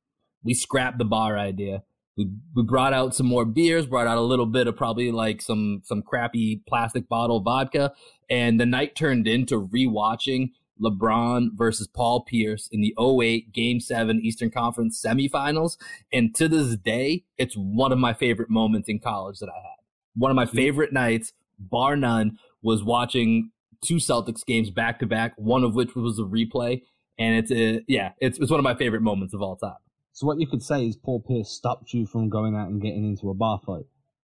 We 0.42 0.54
scrapped 0.54 0.98
the 0.98 1.04
bar 1.04 1.38
idea 1.38 1.82
we, 2.20 2.28
we 2.54 2.62
brought 2.62 2.92
out 2.92 3.14
some 3.14 3.26
more 3.26 3.46
beers, 3.46 3.86
brought 3.86 4.06
out 4.06 4.18
a 4.18 4.22
little 4.22 4.46
bit 4.46 4.66
of 4.66 4.76
probably 4.76 5.10
like 5.10 5.40
some 5.40 5.80
some 5.84 6.02
crappy 6.02 6.62
plastic 6.68 7.08
bottle 7.08 7.40
vodka, 7.40 7.92
and 8.28 8.60
the 8.60 8.66
night 8.66 8.94
turned 8.94 9.26
into 9.26 9.66
rewatching 9.66 10.50
LeBron 10.82 11.48
versus 11.54 11.86
Paul 11.86 12.24
Pierce 12.24 12.68
in 12.70 12.80
the 12.80 12.94
08 12.98 13.52
Game 13.52 13.80
7 13.80 14.20
Eastern 14.22 14.50
Conference 14.50 15.02
semifinals. 15.04 15.76
And 16.12 16.34
to 16.34 16.48
this 16.48 16.76
day, 16.76 17.24
it's 17.38 17.54
one 17.54 17.92
of 17.92 17.98
my 17.98 18.12
favorite 18.12 18.50
moments 18.50 18.88
in 18.88 18.98
college 18.98 19.38
that 19.38 19.48
I 19.48 19.56
had. 19.56 19.76
One 20.14 20.30
of 20.30 20.36
my 20.36 20.46
mm-hmm. 20.46 20.56
favorite 20.56 20.92
nights, 20.92 21.32
bar 21.58 21.96
none, 21.96 22.38
was 22.62 22.82
watching 22.82 23.50
two 23.82 23.96
Celtics 23.96 24.44
games 24.44 24.70
back 24.70 24.98
to 25.00 25.06
back, 25.06 25.32
one 25.36 25.64
of 25.64 25.74
which 25.74 25.94
was 25.94 26.18
a 26.18 26.22
replay. 26.22 26.82
And 27.18 27.36
it's 27.36 27.50
a, 27.50 27.82
yeah, 27.86 28.12
it's, 28.18 28.38
it's 28.38 28.50
one 28.50 28.60
of 28.60 28.64
my 28.64 28.74
favorite 28.74 29.02
moments 29.02 29.34
of 29.34 29.42
all 29.42 29.56
time. 29.56 29.76
So 30.12 30.26
what 30.26 30.40
you 30.40 30.46
could 30.46 30.62
say 30.62 30.86
is 30.86 30.96
Paul 30.96 31.20
Pierce 31.20 31.50
stopped 31.50 31.92
you 31.92 32.06
from 32.06 32.28
going 32.28 32.54
out 32.56 32.68
and 32.68 32.80
getting 32.80 33.04
into 33.04 33.30
a 33.30 33.34
bar 33.34 33.60
fight. 33.64 33.84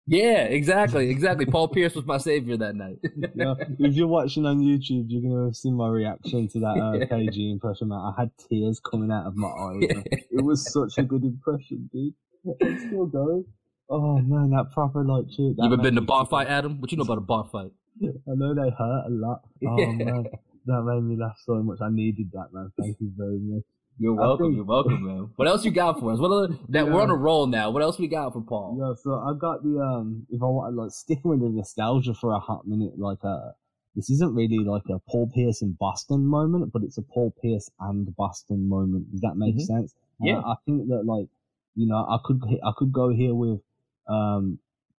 Yeah, 0.07 0.43
exactly, 0.43 1.09
exactly. 1.09 1.47
Paul 1.47 1.69
Pierce 1.69 1.95
was 1.95 2.05
my 2.05 2.19
savior 2.19 2.57
that 2.57 2.75
night. 2.75 2.99
yeah, 3.35 3.55
if 3.79 3.95
you're 3.95 4.09
watching 4.09 4.45
on 4.45 4.59
YouTube, 4.59 5.05
you're 5.07 5.23
gonna 5.23 5.47
have 5.47 5.57
seen 5.57 5.75
my 5.75 5.89
reaction 5.89 6.49
to 6.49 6.59
that 6.59 6.67
uh, 6.67 7.07
KG 7.15 7.53
impression. 7.53 7.89
Man. 7.89 7.99
I 7.99 8.21
had 8.21 8.31
tears 8.49 8.81
coming 8.81 9.13
out 9.13 9.27
of 9.27 9.37
my 9.37 9.47
eyes. 9.49 9.83
it 10.31 10.45
was 10.45 10.73
such 10.73 10.99
a 10.99 11.05
good 11.07 11.23
impression, 11.23 11.89
dude. 11.93 12.15
I'm 12.61 12.89
still 12.89 13.07
going. 13.07 13.45
Oh 13.89 14.19
man, 14.19 14.51
that 14.51 14.73
proper 14.73 15.05
like 15.05 15.27
shit. 15.29 15.55
You 15.57 15.65
ever 15.65 15.77
been 15.77 15.95
to 15.95 16.01
bar 16.01 16.27
fight, 16.27 16.49
Adam? 16.49 16.81
What 16.81 16.91
you 16.91 16.99
know 16.99 17.05
about 17.05 17.19
a 17.19 17.23
bar 17.23 17.49
fight? 17.51 17.71
I 18.03 18.35
know 18.35 18.55
they 18.55 18.71
hurt 18.71 19.05
a 19.07 19.11
lot. 19.11 19.43
Oh 19.67 19.79
yeah. 19.79 19.93
man, 19.93 20.27
that 20.67 20.83
made 20.83 21.03
me 21.03 21.17
laugh 21.17 21.37
so 21.45 21.63
much. 21.63 21.79
I 21.83 21.91
needed 21.91 22.31
that, 22.33 22.49
man. 22.53 22.73
Thank 22.79 22.97
you 23.01 23.13
very 23.17 23.39
much. 23.39 23.63
You're 23.99 24.15
welcome. 24.15 24.47
Think, 24.47 24.57
you're 24.57 24.65
welcome, 24.65 25.07
man. 25.07 25.31
What 25.37 25.49
else 25.49 25.65
you 25.65 25.71
got 25.71 26.01
for 26.01 26.13
us? 26.13 26.19
What 26.19 26.31
other 26.31 26.55
that 26.71 26.87
yeah. 26.87 26.93
we're 26.93 27.03
on 27.03 27.11
a 27.11 27.17
roll 27.17 27.47
now? 27.47 27.71
What 27.71 27.83
else 27.83 27.99
we 27.99 28.09
got 28.09 28.33
for 28.33 28.41
Paul? 28.41 28.79
Yeah, 28.81 28.95
so 29.03 29.15
I 29.15 29.35
got 29.39 29.63
the 29.63 29.79
um. 29.79 30.27
If 30.31 30.43
I 30.43 30.47
want 30.47 30.75
to 30.75 30.81
like 30.81 30.91
stick 30.93 31.19
with 31.25 31.41
the 31.41 31.51
nostalgia 31.51 32.15
for 32.15 32.33
a 32.33 32.39
hot 32.39 32.67
minute, 32.67 32.99
like 32.99 33.23
uh, 33.23 33.53
this 33.95 34.09
isn't 34.09 34.35
really 34.35 34.65
like 34.65 34.85
a 34.91 34.99
Paul 35.11 35.31
Pierce 35.35 35.61
in 35.61 35.77
Boston 35.79 36.25
moment, 36.25 36.73
but 36.73 36.83
it's 36.83 36.97
a 36.97 37.03
Paul 37.03 37.35
Pierce 37.43 37.71
and 37.81 38.15
Boston 38.17 38.69
moment. 38.69 39.11
Does 39.13 39.21
that 39.21 39.35
make 39.37 39.57
mm-hmm. 39.57 39.81
sense? 39.81 39.95
Yeah. 40.21 40.39
I, 40.39 40.53
I 40.53 40.55
think 40.65 40.89
that 40.89 41.03
like 41.05 41.27
you 41.75 41.87
know 41.87 41.97
I 41.97 42.19
could 42.25 42.41
I 42.65 42.73
could 42.77 42.93
go 42.93 43.11
here 43.11 43.35
with 43.35 43.61
um 44.09 44.59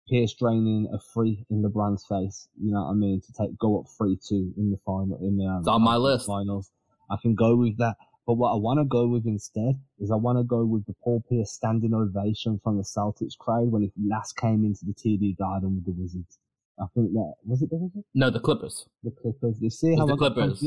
Pierce 0.10 0.34
draining 0.34 0.90
a 0.94 1.00
free 1.00 1.46
in 1.50 1.64
LeBron's 1.64 2.06
face. 2.06 2.48
You 2.62 2.72
know 2.72 2.84
what 2.84 2.92
I 2.92 2.94
mean? 2.94 3.22
To 3.22 3.34
take 3.34 3.58
go 3.58 3.80
up 3.80 3.86
three 3.98 4.18
two 4.18 4.54
in 4.58 4.72
the 4.72 4.78
final 4.86 5.18
in 5.22 5.38
the 5.38 5.46
um, 5.46 5.60
it's 5.60 5.68
on 5.68 5.82
my 5.82 5.96
list 5.96 6.28
finals. 6.28 6.72
I 7.10 7.18
can 7.22 7.36
go 7.36 7.56
with 7.56 7.78
that. 7.78 7.96
But 8.28 8.36
what 8.36 8.52
I 8.52 8.56
want 8.56 8.80
to 8.80 8.86
go 8.86 9.08
with 9.08 9.26
instead 9.26 9.80
is 10.00 10.12
I 10.12 10.16
want 10.16 10.38
to 10.38 10.44
go 10.44 10.64
with 10.64 10.86
the 10.86 10.94
Paul 11.04 11.24
Pierce 11.28 11.52
standing 11.52 11.94
ovation 11.94 12.60
from 12.64 12.78
the 12.78 12.84
Celtics 12.84 13.38
crowd 13.38 13.72
when 13.72 13.82
he 13.82 13.92
last 14.08 14.38
came 14.38 14.64
into 14.64 14.86
the 14.86 14.94
TD 14.94 15.38
Garden 15.38 15.76
with 15.76 15.86
the 15.86 16.00
Wizards. 16.00 16.38
I 16.80 16.86
think 16.94 17.12
that 17.14 17.34
was 17.46 17.62
it 17.62 17.70
the 17.70 17.78
Wizards. 17.78 18.06
No, 18.14 18.30
the 18.30 18.40
Clippers. 18.40 18.86
The 19.04 19.12
Clippers. 19.12 19.58
You 19.60 19.70
see 19.70 19.96
how 19.96 20.06
the 20.06 20.16
Clippers. 20.16 20.64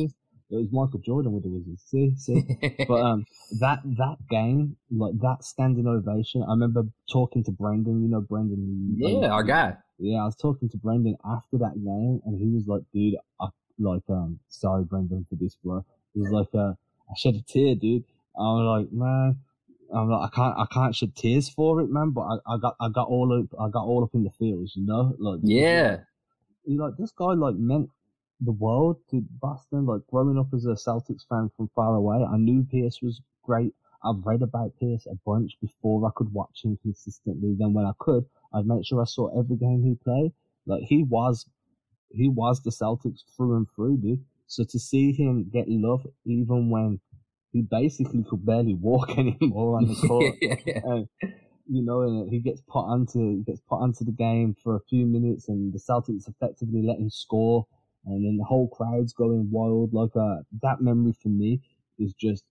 It 0.55 0.61
was 0.61 0.73
Michael 0.73 1.01
Jordan 1.01 1.33
with 1.33 1.43
the 1.43 1.51
Wizards. 1.51 1.83
See, 1.87 2.15
see. 2.17 2.85
but 2.89 3.01
um, 3.01 3.27
that 3.61 3.81
that 3.85 4.17
game, 4.31 4.77
like 4.91 5.19
that 5.21 5.45
standing 5.45 5.87
ovation, 5.87 6.43
I 6.43 6.51
remember 6.51 6.85
talking 7.11 7.45
to 7.45 7.51
Brendan. 7.51 8.03
You 8.03 8.09
know 8.09 8.21
Brendan. 8.21 8.97
Yeah, 8.97 9.09
Brendan, 9.09 9.31
our 9.31 9.43
guy. 9.43 9.77
Yeah, 9.99 10.23
I 10.23 10.25
was 10.25 10.37
talking 10.37 10.69
to 10.71 10.77
Brendan 10.77 11.17
after 11.25 11.59
that 11.59 11.75
game, 11.75 12.21
and 12.25 12.39
he 12.39 12.55
was 12.55 12.65
like, 12.67 12.83
"Dude, 12.93 13.17
I 13.41 13.49
like 13.79 14.03
um, 14.09 14.41
sorry 14.49 14.85
Brendan 14.85 15.27
for 15.29 15.37
this, 15.37 15.57
bro." 15.63 15.85
He 16.15 16.21
was 16.21 16.31
like, 16.31 16.55
uh 16.55 16.75
I 17.11 17.15
shed 17.17 17.35
a 17.37 17.43
tear, 17.43 17.75
dude. 17.75 18.05
I 18.37 18.43
was 18.43 18.83
like, 18.83 18.93
man, 18.93 19.39
I'm 19.95 20.11
like, 20.11 20.31
I 20.33 20.35
can't, 20.35 20.59
I 20.59 20.67
can't 20.73 20.95
shed 20.95 21.15
tears 21.15 21.49
for 21.49 21.81
it, 21.81 21.91
man. 21.91 22.11
But 22.11 22.23
I, 22.23 22.55
I 22.55 22.59
got, 22.59 22.77
I 22.81 22.89
got 22.89 23.09
all 23.09 23.39
up, 23.39 23.61
I 23.61 23.69
got 23.69 23.85
all 23.85 24.03
up 24.03 24.15
in 24.15 24.25
the 24.25 24.31
feels, 24.31 24.75
you 24.75 24.87
know, 24.87 25.15
like 25.19 25.41
yeah, 25.43 25.99
like, 26.67 26.79
like 26.79 26.93
this 26.99 27.13
guy 27.13 27.35
like 27.35 27.57
meant 27.57 27.91
the 28.41 28.53
world 28.53 28.99
to 29.11 29.25
Boston. 29.41 29.87
Like 29.87 30.07
growing 30.11 30.39
up 30.39 30.49
as 30.55 30.67
a 30.67 30.71
Celtics 30.71 31.27
fan 31.29 31.51
from 31.57 31.71
far 31.75 31.95
away, 31.95 32.25
I 32.25 32.37
knew 32.37 32.67
Pierce 32.71 33.01
was 33.03 33.21
great. 33.43 33.75
I've 34.05 34.25
read 34.25 34.43
about 34.43 34.79
Pierce 34.79 35.07
a 35.07 35.15
bunch 35.25 35.53
before 35.61 36.07
I 36.07 36.11
could 36.15 36.33
watch 36.33 36.63
him 36.63 36.79
consistently. 36.83 37.55
Then 37.59 37.73
when 37.73 37.87
I 37.87 37.93
could, 37.99 38.25
I'd 38.53 38.67
make 38.67 38.85
sure 38.85 39.01
I 39.01 39.07
saw 39.07 39.39
every 39.39 39.57
game 39.57 39.83
he 39.83 39.95
played. 40.05 40.33
Like 40.67 40.83
he 40.83 41.03
was, 41.03 41.47
he 42.11 42.29
was 42.29 42.63
the 42.63 42.71
Celtics 42.71 43.23
through 43.37 43.57
and 43.57 43.67
through, 43.75 43.99
dude. 43.99 44.25
So 44.47 44.65
to 44.65 44.79
see 44.79 45.13
him 45.13 45.49
get 45.51 45.69
love 45.69 46.07
even 46.25 46.71
when 46.71 47.01
he 47.53 47.63
basically 47.63 48.25
could 48.29 48.45
barely 48.45 48.75
walk 48.75 49.11
anymore 49.19 49.77
on 49.77 49.87
the 49.87 49.95
court, 50.07 50.35
yeah. 50.43 50.81
and, 50.85 51.09
you 51.67 51.83
know, 51.83 52.27
he 52.31 52.41
gets 52.41 52.61
put 52.69 52.81
onto 52.81 53.43
gets 53.45 53.61
put 53.69 53.77
onto 53.77 54.05
the 54.05 54.13
game 54.13 54.55
for 54.63 54.77
a 54.77 54.81
few 54.89 55.07
minutes, 55.07 55.49
and 55.49 55.73
the 55.73 55.79
Celtics 55.79 56.29
effectively 56.29 56.83
let 56.83 56.99
him 56.99 57.11
score, 57.11 57.67
and 58.07 58.25
then 58.25 58.37
the 58.37 58.45
whole 58.45 58.69
crowd's 58.69 59.13
going 59.13 59.49
wild. 59.51 59.93
Like 59.93 60.15
uh, 60.17 60.43
that 60.63 60.81
memory 60.81 61.15
for 61.23 61.29
me 61.29 61.61
is 61.99 62.13
just 62.15 62.45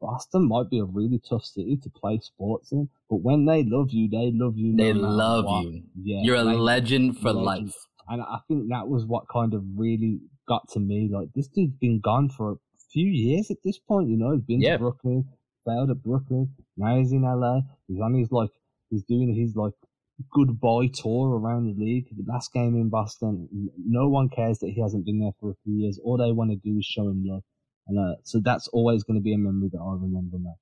Boston 0.00 0.48
might 0.48 0.70
be 0.70 0.78
a 0.78 0.84
really 0.84 1.20
tough 1.28 1.44
city 1.44 1.76
to 1.82 1.90
play 1.90 2.18
sports 2.22 2.72
in, 2.72 2.88
but 3.08 3.16
when 3.16 3.46
they 3.46 3.64
love 3.64 3.90
you, 3.90 4.08
they 4.08 4.30
love 4.32 4.56
you. 4.56 4.76
They 4.76 4.92
no 4.92 5.00
love 5.00 5.44
what. 5.44 5.64
you. 5.64 5.82
Yeah, 6.02 6.20
you're 6.22 6.36
a 6.36 6.44
legend 6.44 7.18
for 7.18 7.32
legend. 7.32 7.66
life. 7.66 7.76
And 8.08 8.22
I 8.22 8.38
think 8.48 8.68
that 8.70 8.88
was 8.88 9.04
what 9.04 9.24
kind 9.32 9.54
of 9.54 9.62
really 9.76 10.20
got 10.48 10.68
to 10.70 10.80
me. 10.80 11.08
Like 11.12 11.28
this 11.34 11.48
dude's 11.48 11.76
been 11.76 12.00
gone 12.00 12.28
for 12.28 12.52
a 12.52 12.56
few 12.92 13.06
years 13.06 13.50
at 13.50 13.58
this 13.64 13.78
point. 13.78 14.08
You 14.08 14.16
know, 14.16 14.32
he's 14.32 14.42
been 14.42 14.60
yeah. 14.60 14.72
to 14.72 14.78
Brooklyn, 14.78 15.24
failed 15.64 15.90
at 15.90 16.02
Brooklyn. 16.02 16.54
Now 16.76 16.98
he's 16.98 17.12
in 17.12 17.22
LA. 17.22 17.60
He's 17.88 18.00
on 18.00 18.14
his 18.14 18.30
like 18.30 18.50
he's 18.90 19.04
doing 19.04 19.34
his 19.34 19.56
like 19.56 19.74
goodbye 20.32 20.90
tour 20.92 21.38
around 21.38 21.66
the 21.66 21.84
league. 21.84 22.06
The 22.16 22.30
last 22.30 22.52
game 22.52 22.74
in 22.74 22.88
Boston, 22.88 23.48
no 23.78 24.08
one 24.08 24.28
cares 24.28 24.58
that 24.58 24.70
he 24.70 24.80
hasn't 24.80 25.04
been 25.04 25.20
there 25.20 25.32
for 25.40 25.50
a 25.50 25.54
few 25.64 25.74
years. 25.74 25.98
All 26.02 26.16
they 26.16 26.32
want 26.32 26.50
to 26.50 26.56
do 26.56 26.78
is 26.78 26.84
show 26.84 27.08
him 27.08 27.22
love, 27.24 27.42
and 27.86 27.98
uh, 27.98 28.16
so 28.24 28.40
that's 28.42 28.68
always 28.68 29.04
going 29.04 29.18
to 29.18 29.22
be 29.22 29.34
a 29.34 29.38
memory 29.38 29.68
that 29.72 29.80
I 29.80 29.92
remember 29.92 30.38
now. 30.38 30.54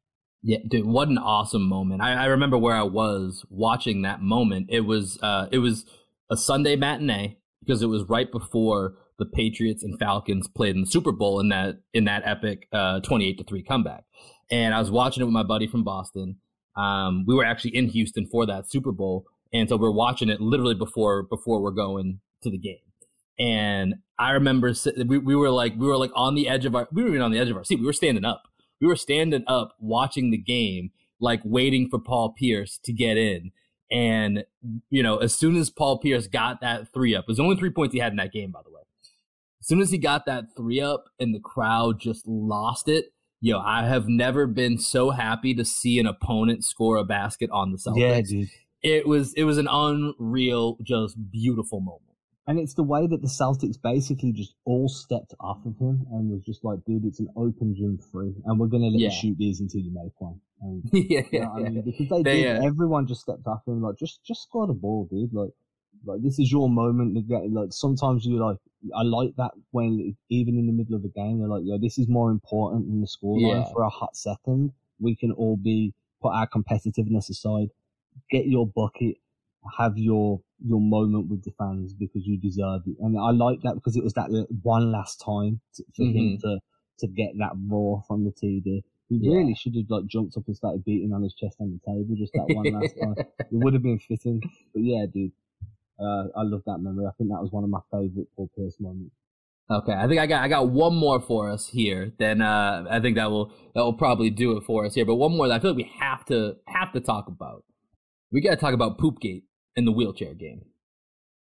Yeah, 0.42 0.58
dude, 0.68 0.86
what 0.86 1.08
an 1.08 1.18
awesome 1.18 1.68
moment! 1.68 2.02
I, 2.02 2.14
I 2.14 2.26
remember 2.26 2.58
where 2.58 2.76
I 2.76 2.84
was 2.84 3.44
watching 3.50 4.02
that 4.02 4.20
moment. 4.20 4.66
It 4.70 4.80
was 4.80 5.18
uh, 5.22 5.48
it 5.50 5.58
was 5.58 5.84
a 6.30 6.36
Sunday 6.36 6.76
matinee 6.76 7.38
because 7.60 7.82
it 7.82 7.86
was 7.86 8.04
right 8.04 8.30
before 8.30 8.94
the 9.18 9.26
Patriots 9.26 9.82
and 9.82 9.98
Falcons 9.98 10.48
played 10.48 10.76
in 10.76 10.82
the 10.82 10.86
Super 10.86 11.12
Bowl 11.12 11.40
in 11.40 11.48
that 11.48 11.76
in 11.92 12.04
that 12.04 12.22
epic 12.24 12.68
uh, 12.72 13.00
28 13.00 13.38
to 13.38 13.44
3 13.44 13.62
comeback. 13.64 14.04
And 14.50 14.74
I 14.74 14.78
was 14.78 14.90
watching 14.90 15.22
it 15.22 15.26
with 15.26 15.34
my 15.34 15.42
buddy 15.42 15.66
from 15.66 15.84
Boston. 15.84 16.36
Um, 16.76 17.24
we 17.26 17.34
were 17.34 17.44
actually 17.44 17.76
in 17.76 17.88
Houston 17.88 18.26
for 18.30 18.46
that 18.46 18.70
Super 18.70 18.92
Bowl, 18.92 19.26
and 19.52 19.68
so 19.68 19.76
we 19.76 19.86
are 19.86 19.92
watching 19.92 20.28
it 20.28 20.40
literally 20.40 20.74
before 20.74 21.22
before 21.22 21.60
we're 21.60 21.70
going 21.70 22.20
to 22.42 22.50
the 22.50 22.58
game. 22.58 22.76
And 23.38 23.96
I 24.18 24.32
remember 24.32 24.74
we, 25.06 25.18
we 25.18 25.36
were 25.36 25.50
like 25.50 25.74
we 25.76 25.86
were 25.86 25.96
like 25.96 26.10
on 26.14 26.34
the 26.34 26.48
edge 26.48 26.64
of 26.64 26.74
our 26.74 26.88
we 26.92 27.02
were 27.02 27.08
even 27.10 27.22
on 27.22 27.30
the 27.30 27.38
edge 27.38 27.50
of 27.50 27.56
our 27.56 27.64
seat. 27.64 27.80
We 27.80 27.86
were 27.86 27.92
standing 27.92 28.24
up. 28.24 28.42
We 28.80 28.86
were 28.86 28.96
standing 28.96 29.44
up 29.46 29.74
watching 29.80 30.30
the 30.30 30.38
game, 30.38 30.90
like 31.20 31.40
waiting 31.44 31.88
for 31.88 31.98
Paul 31.98 32.34
Pierce 32.38 32.78
to 32.84 32.92
get 32.92 33.16
in. 33.16 33.52
And, 33.90 34.44
you 34.90 35.02
know, 35.02 35.16
as 35.16 35.34
soon 35.34 35.56
as 35.56 35.70
Paul 35.70 35.98
Pierce 35.98 36.26
got 36.26 36.60
that 36.60 36.92
three 36.92 37.14
up, 37.14 37.24
it 37.24 37.28
was 37.28 37.40
only 37.40 37.56
three 37.56 37.70
points 37.70 37.94
he 37.94 38.00
had 38.00 38.12
in 38.12 38.16
that 38.16 38.32
game, 38.32 38.50
by 38.50 38.60
the 38.62 38.70
way. 38.70 38.82
As 39.60 39.66
soon 39.66 39.80
as 39.80 39.90
he 39.90 39.98
got 39.98 40.26
that 40.26 40.44
three 40.56 40.80
up 40.80 41.04
and 41.18 41.34
the 41.34 41.40
crowd 41.40 41.98
just 41.98 42.26
lost 42.26 42.88
it, 42.88 43.06
yo, 43.40 43.58
I 43.58 43.86
have 43.86 44.06
never 44.06 44.46
been 44.46 44.78
so 44.78 45.10
happy 45.10 45.54
to 45.54 45.64
see 45.64 45.98
an 45.98 46.06
opponent 46.06 46.64
score 46.64 46.96
a 46.96 47.04
basket 47.04 47.50
on 47.50 47.72
the 47.72 47.78
Celtics. 47.78 47.98
Yeah, 47.98 48.20
dude. 48.20 48.48
It 48.82 49.06
was 49.06 49.32
it 49.34 49.44
was 49.44 49.58
an 49.58 49.68
unreal, 49.70 50.78
just 50.82 51.16
beautiful 51.30 51.80
moment. 51.80 52.02
And 52.46 52.58
it's 52.58 52.72
the 52.74 52.82
way 52.82 53.06
that 53.06 53.20
the 53.20 53.28
Celtics 53.28 53.76
basically 53.80 54.32
just 54.32 54.54
all 54.64 54.88
stepped 54.88 55.34
off 55.38 55.58
of 55.66 55.76
him 55.78 56.06
and 56.10 56.30
was 56.30 56.42
just 56.42 56.64
like, 56.64 56.78
dude, 56.86 57.04
it's 57.04 57.20
an 57.20 57.28
open 57.36 57.74
gym 57.76 57.98
free, 58.10 58.34
and 58.46 58.58
we're 58.58 58.68
gonna 58.68 58.86
let 58.86 58.98
yeah. 59.00 59.08
you 59.08 59.14
shoot 59.14 59.36
these 59.38 59.60
until 59.60 59.82
you 59.82 59.92
make 59.92 60.18
one. 60.18 60.40
And, 60.62 60.82
yeah, 60.92 61.22
you 61.30 61.40
know 61.40 61.52
I 61.54 61.60
mean? 61.60 61.82
because 61.82 62.08
they, 62.08 62.22
they 62.22 62.42
did, 62.44 62.56
uh, 62.58 62.66
everyone 62.66 63.06
just 63.06 63.20
stepped 63.20 63.46
off 63.46 63.60
him 63.66 63.82
like, 63.82 63.96
just 63.98 64.24
just 64.24 64.42
score 64.44 64.66
the 64.66 64.72
ball, 64.72 65.06
dude. 65.10 65.34
Like, 65.34 65.50
like 66.06 66.22
this 66.22 66.38
is 66.38 66.50
your 66.50 66.70
moment 66.70 67.16
to 67.16 67.22
get 67.22 67.52
like 67.52 67.68
sometimes 67.70 68.24
you 68.24 68.42
like 68.42 68.56
I 68.96 69.02
like 69.02 69.34
that 69.36 69.50
when 69.72 70.16
even 70.30 70.56
in 70.56 70.66
the 70.66 70.72
middle 70.72 70.94
of 70.94 71.04
a 71.04 71.08
game 71.08 71.40
they're 71.40 71.48
like, 71.48 71.64
yeah, 71.64 71.76
this 71.80 71.98
is 71.98 72.08
more 72.08 72.30
important 72.30 72.86
than 72.86 73.00
the 73.00 73.06
scoreline 73.08 73.64
Yeah. 73.64 73.72
for 73.72 73.82
a 73.82 73.90
hot 73.90 74.16
second. 74.16 74.72
We 75.00 75.16
can 75.16 75.32
all 75.32 75.56
be 75.56 75.94
put 76.22 76.30
our 76.30 76.48
competitiveness 76.48 77.28
aside, 77.28 77.68
get 78.30 78.46
your 78.46 78.66
bucket, 78.66 79.16
have 79.78 79.96
your 79.98 80.40
your 80.64 80.80
moment 80.80 81.28
with 81.30 81.44
the 81.44 81.52
fans 81.58 81.94
because 81.94 82.26
you 82.26 82.36
deserve 82.38 82.82
it. 82.86 82.96
And 83.00 83.16
I 83.18 83.30
like 83.30 83.60
that 83.62 83.74
because 83.74 83.96
it 83.96 84.02
was 84.02 84.14
that 84.14 84.28
one 84.62 84.90
last 84.90 85.22
time 85.24 85.60
to, 85.74 85.84
for 85.96 86.02
him 86.04 86.38
to 86.42 86.58
to 87.00 87.06
get 87.06 87.30
that 87.38 87.52
roar 87.68 88.02
from 88.08 88.24
the 88.24 88.30
TD. 88.32 88.82
He 89.08 89.18
Yeah. 89.22 89.36
really 89.38 89.54
should 89.54 89.74
have 89.76 89.88
like 89.88 90.06
jumped 90.06 90.36
up 90.36 90.44
and 90.46 90.56
started 90.56 90.84
beating 90.84 91.12
on 91.12 91.22
his 91.22 91.32
chest 91.34 91.56
on 91.60 91.70
the 91.72 91.92
table 91.92 92.14
just 92.16 92.32
that 92.34 92.48
one 92.54 92.72
last 92.72 92.94
time. 93.00 93.14
It 93.50 93.56
would 93.56 93.72
have 93.72 93.82
been 93.82 93.98
fitting. 94.00 94.40
But 94.74 94.82
yeah, 94.82 95.06
dude. 95.12 95.32
Uh, 96.00 96.28
I 96.36 96.42
love 96.42 96.62
that 96.66 96.78
memory. 96.78 97.06
I 97.06 97.10
think 97.18 97.30
that 97.30 97.40
was 97.42 97.50
one 97.50 97.64
of 97.64 97.70
my 97.70 97.80
favorite 97.90 98.28
Paul 98.36 98.50
Pierce 98.56 98.76
moments. 98.78 99.14
Okay, 99.70 99.92
I 99.92 100.06
think 100.06 100.20
I 100.20 100.26
got 100.26 100.42
I 100.42 100.48
got 100.48 100.68
one 100.70 100.94
more 100.94 101.20
for 101.20 101.50
us 101.50 101.66
here. 101.68 102.12
Then 102.18 102.40
uh, 102.40 102.84
I 102.88 103.00
think 103.00 103.16
that 103.16 103.30
will 103.30 103.52
that 103.74 103.82
will 103.82 103.92
probably 103.94 104.30
do 104.30 104.56
it 104.56 104.64
for 104.64 104.86
us 104.86 104.94
here. 104.94 105.04
But 105.04 105.16
one 105.16 105.36
more 105.36 105.48
that 105.48 105.54
I 105.54 105.60
feel 105.60 105.70
like 105.72 105.84
we 105.84 105.92
have 105.98 106.24
to 106.26 106.56
have 106.66 106.92
to 106.92 107.00
talk 107.00 107.26
about. 107.28 107.64
We 108.30 108.40
got 108.40 108.50
to 108.50 108.56
talk 108.56 108.74
about 108.74 108.98
Poopgate 108.98 109.44
in 109.76 109.84
the 109.84 109.92
wheelchair 109.92 110.34
game. 110.34 110.64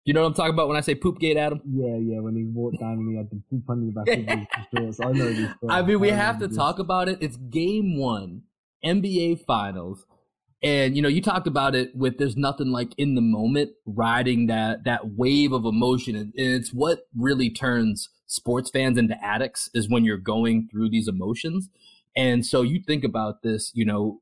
You 0.04 0.12
know 0.12 0.20
what 0.20 0.28
I'm 0.28 0.34
talking 0.34 0.52
about 0.52 0.68
when 0.68 0.76
I 0.76 0.82
say 0.82 0.94
Poopgate, 0.94 1.36
Adam? 1.36 1.62
Yeah, 1.66 1.96
yeah. 1.96 2.20
When 2.20 2.36
he 2.36 2.44
walked 2.44 2.78
down 2.78 2.92
and 2.92 3.10
he 3.10 3.16
had 3.16 3.30
the 3.30 3.40
poop 3.48 3.70
on 3.70 3.86
the 3.86 3.92
back. 3.92 4.06
I 5.06 5.12
know 5.12 5.32
this. 5.32 5.48
I 5.68 5.80
mean, 5.82 5.98
we 5.98 6.10
have 6.10 6.38
to 6.40 6.46
this. 6.46 6.56
talk 6.56 6.78
about 6.78 7.08
it. 7.08 7.18
It's 7.22 7.38
game 7.38 7.98
one, 7.98 8.42
NBA 8.84 9.46
Finals, 9.46 10.04
and 10.62 10.94
you 10.94 11.00
know, 11.00 11.08
you 11.08 11.22
talked 11.22 11.46
about 11.46 11.74
it 11.74 11.96
with 11.96 12.18
there's 12.18 12.36
nothing 12.36 12.68
like 12.68 12.92
in 12.98 13.14
the 13.14 13.22
moment 13.22 13.70
riding 13.86 14.46
that 14.48 14.84
that 14.84 15.16
wave 15.16 15.52
of 15.52 15.64
emotion, 15.64 16.16
and 16.16 16.32
it's 16.36 16.70
what 16.70 17.06
really 17.16 17.48
turns 17.48 18.10
sports 18.26 18.70
fans 18.70 18.98
into 18.98 19.16
addicts 19.24 19.70
is 19.72 19.88
when 19.88 20.04
you're 20.04 20.18
going 20.18 20.68
through 20.70 20.90
these 20.90 21.08
emotions. 21.08 21.68
And 22.16 22.46
so 22.46 22.62
you 22.62 22.80
think 22.80 23.04
about 23.04 23.42
this, 23.42 23.72
you 23.74 23.84
know, 23.84 24.20